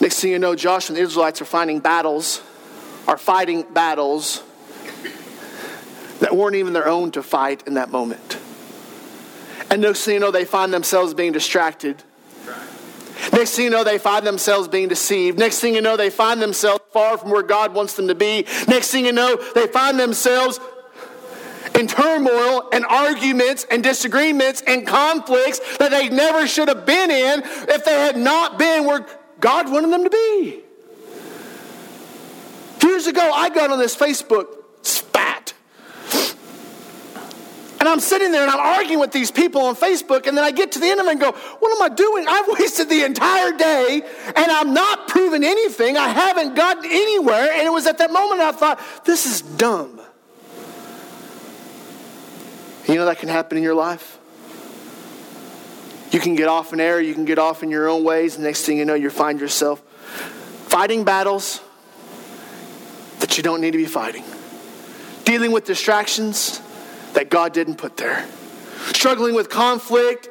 Next 0.00 0.20
thing 0.20 0.32
you 0.32 0.38
know, 0.40 0.56
Joshua 0.56 0.94
and 0.94 0.96
the 1.00 1.06
Israelites 1.06 1.40
are 1.40 1.46
finding 1.46 1.78
battles, 1.78 2.42
are 3.06 3.16
fighting 3.16 3.62
battles 3.62 4.42
that 6.18 6.34
weren't 6.34 6.56
even 6.56 6.72
their 6.72 6.88
own 6.88 7.12
to 7.12 7.22
fight 7.22 7.62
in 7.68 7.74
that 7.74 7.90
moment. 7.90 8.38
And 9.70 9.82
next 9.82 10.04
thing 10.04 10.14
you 10.14 10.20
know, 10.20 10.32
they 10.32 10.44
find 10.44 10.72
themselves 10.72 11.14
being 11.14 11.32
distracted. 11.32 12.02
Next 13.32 13.56
thing 13.56 13.66
you 13.66 13.70
know, 13.70 13.84
they 13.84 13.98
find 13.98 14.26
themselves 14.26 14.66
being 14.68 14.88
deceived. 14.88 15.38
Next 15.38 15.60
thing 15.60 15.74
you 15.74 15.82
know, 15.82 15.96
they 15.96 16.10
find 16.10 16.42
themselves 16.42 16.82
far 16.92 17.16
from 17.18 17.30
where 17.30 17.42
God 17.42 17.74
wants 17.74 17.94
them 17.94 18.08
to 18.08 18.14
be. 18.14 18.46
Next 18.66 18.90
thing 18.90 19.06
you 19.06 19.12
know, 19.12 19.36
they 19.54 19.66
find 19.66 19.98
themselves 19.98 20.60
and 21.76 21.88
turmoil 21.88 22.68
and 22.72 22.84
arguments 22.86 23.66
and 23.70 23.82
disagreements 23.82 24.62
and 24.66 24.86
conflicts 24.86 25.76
that 25.78 25.90
they 25.90 26.08
never 26.08 26.46
should 26.46 26.68
have 26.68 26.86
been 26.86 27.10
in 27.10 27.42
if 27.44 27.84
they 27.84 27.92
had 27.92 28.16
not 28.16 28.58
been 28.58 28.84
where 28.84 29.06
God 29.40 29.70
wanted 29.70 29.92
them 29.92 30.04
to 30.04 30.10
be. 30.10 30.62
Years 32.96 33.08
ago, 33.08 33.30
I 33.30 33.50
got 33.50 33.70
on 33.70 33.78
this 33.78 33.94
Facebook 33.94 34.46
spat. 34.80 35.52
And 37.78 37.86
I'm 37.86 38.00
sitting 38.00 38.32
there 38.32 38.40
and 38.40 38.50
I'm 38.50 38.58
arguing 38.58 39.00
with 39.00 39.12
these 39.12 39.30
people 39.30 39.60
on 39.60 39.76
Facebook, 39.76 40.26
and 40.26 40.34
then 40.34 40.44
I 40.44 40.50
get 40.50 40.72
to 40.72 40.78
the 40.78 40.86
end 40.86 40.98
of 40.98 41.06
it 41.06 41.10
and 41.10 41.20
go, 41.20 41.32
What 41.32 41.76
am 41.76 41.82
I 41.82 41.94
doing? 41.94 42.24
I've 42.28 42.48
wasted 42.58 42.88
the 42.88 43.04
entire 43.04 43.52
day 43.52 44.00
and 44.34 44.50
I'm 44.50 44.72
not 44.72 45.08
proving 45.08 45.44
anything. 45.44 45.98
I 45.98 46.08
haven't 46.08 46.54
gotten 46.54 46.86
anywhere. 46.86 47.50
And 47.52 47.66
it 47.66 47.70
was 47.70 47.86
at 47.86 47.98
that 47.98 48.10
moment 48.10 48.40
I 48.40 48.52
thought, 48.52 48.80
This 49.04 49.26
is 49.26 49.42
dumb. 49.42 50.00
You 52.86 52.94
know 52.94 53.06
that 53.06 53.18
can 53.18 53.28
happen 53.28 53.58
in 53.58 53.64
your 53.64 53.74
life? 53.74 54.18
You 56.12 56.20
can 56.20 56.36
get 56.36 56.48
off 56.48 56.72
in 56.72 56.80
error, 56.80 57.00
you 57.00 57.14
can 57.14 57.24
get 57.24 57.38
off 57.38 57.62
in 57.62 57.70
your 57.70 57.88
own 57.88 58.04
ways, 58.04 58.38
next 58.38 58.64
thing 58.64 58.78
you 58.78 58.84
know, 58.84 58.94
you 58.94 59.10
find 59.10 59.40
yourself 59.40 59.82
fighting 60.68 61.04
battles 61.04 61.60
that 63.18 63.36
you 63.36 63.42
don't 63.42 63.60
need 63.60 63.72
to 63.72 63.78
be 63.78 63.86
fighting, 63.86 64.24
dealing 65.24 65.50
with 65.50 65.64
distractions 65.64 66.60
that 67.14 67.28
God 67.28 67.52
didn't 67.52 67.76
put 67.76 67.96
there, 67.96 68.24
struggling 68.92 69.34
with 69.34 69.50
conflict, 69.50 70.28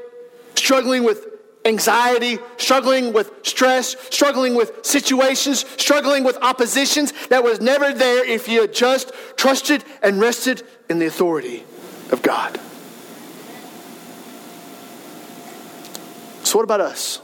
struggling 0.55 1.03
with 1.03 1.27
anxiety, 1.65 2.39
struggling 2.57 3.11
with 3.11 3.31
stress, 3.43 3.97
struggling 4.11 4.55
with 4.55 4.85
situations, 4.85 5.65
struggling 5.77 6.23
with 6.23 6.37
oppositions 6.41 7.11
that 7.27 7.43
was 7.43 7.59
never 7.59 7.91
there 7.91 8.23
if 8.25 8.47
you 8.47 8.61
had 8.61 8.73
just 8.73 9.11
trusted 9.35 9.83
and 10.01 10.21
rested 10.21 10.63
in 10.89 10.99
the 10.99 11.05
authority 11.05 11.65
of 12.11 12.21
God. 12.21 12.59
So, 16.43 16.57
what 16.57 16.63
about 16.63 16.81
us? 16.81 17.17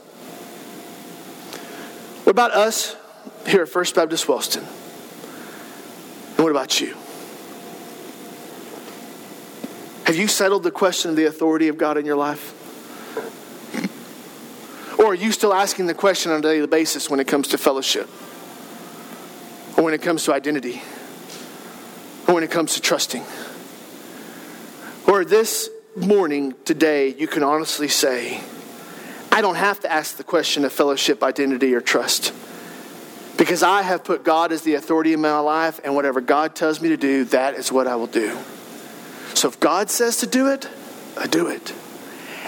What 2.23 2.31
about 2.31 2.51
us 2.51 2.95
here 3.45 3.61
at 3.61 3.69
First 3.69 3.95
Baptist 3.95 4.27
Wellston? 4.27 4.63
And 4.63 6.39
what 6.39 6.51
about 6.51 6.79
you? 6.79 6.95
Have 10.05 10.17
you 10.17 10.27
settled 10.27 10.63
the 10.63 10.71
question 10.71 11.11
of 11.11 11.17
the 11.17 11.25
authority 11.25 11.67
of 11.67 11.77
God 11.77 11.97
in 11.97 12.05
your 12.05 12.17
life? 12.17 12.57
Or 14.99 15.07
are 15.07 15.15
you 15.15 15.31
still 15.31 15.53
asking 15.53 15.87
the 15.87 15.93
question 15.93 16.31
on 16.31 16.39
a 16.39 16.41
daily 16.41 16.67
basis 16.67 17.09
when 17.09 17.19
it 17.19 17.27
comes 17.27 17.47
to 17.49 17.57
fellowship? 17.57 18.07
Or 19.77 19.83
when 19.83 19.93
it 19.93 20.01
comes 20.01 20.25
to 20.25 20.33
identity? 20.33 20.81
Or 22.27 22.35
when 22.35 22.43
it 22.43 22.51
comes 22.51 22.75
to 22.75 22.81
trusting? 22.81 23.23
Or 25.07 25.25
this 25.25 25.69
morning, 25.95 26.53
today, 26.63 27.09
you 27.09 27.27
can 27.27 27.43
honestly 27.43 27.87
say, 27.87 28.41
I 29.31 29.41
don't 29.41 29.55
have 29.55 29.79
to 29.81 29.91
ask 29.91 30.17
the 30.17 30.23
question 30.23 30.63
of 30.65 30.71
fellowship, 30.71 31.23
identity, 31.23 31.73
or 31.73 31.81
trust. 31.81 32.33
Because 33.37 33.63
I 33.63 33.81
have 33.81 34.03
put 34.03 34.23
God 34.23 34.51
as 34.51 34.61
the 34.61 34.75
authority 34.75 35.13
in 35.13 35.21
my 35.21 35.39
life, 35.39 35.79
and 35.83 35.95
whatever 35.95 36.21
God 36.21 36.55
tells 36.55 36.81
me 36.81 36.89
to 36.89 36.97
do, 36.97 37.25
that 37.25 37.55
is 37.55 37.71
what 37.71 37.87
I 37.87 37.95
will 37.95 38.07
do. 38.07 38.37
So 39.33 39.47
if 39.47 39.59
God 39.59 39.89
says 39.89 40.17
to 40.17 40.27
do 40.27 40.47
it, 40.47 40.69
I 41.17 41.27
do 41.27 41.47
it. 41.47 41.73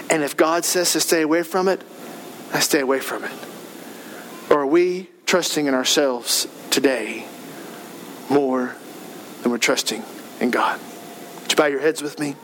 And 0.08 0.22
if 0.22 0.36
God 0.36 0.64
says 0.64 0.92
to 0.92 1.00
stay 1.00 1.22
away 1.22 1.42
from 1.42 1.68
it, 1.68 1.82
I 2.52 2.60
stay 2.60 2.80
away 2.80 3.00
from 3.00 3.24
it. 3.24 3.32
Or 4.50 4.60
are 4.60 4.66
we 4.66 5.10
trusting 5.26 5.66
in 5.66 5.74
ourselves 5.74 6.46
today 6.70 7.26
more 8.30 8.76
than 9.42 9.50
we're 9.50 9.58
trusting 9.58 10.04
in 10.40 10.50
God? 10.50 10.78
Would 11.44 11.52
you 11.52 11.56
bow 11.56 11.66
your 11.66 11.80
heads 11.80 12.00
with 12.00 12.18
me? 12.18 12.36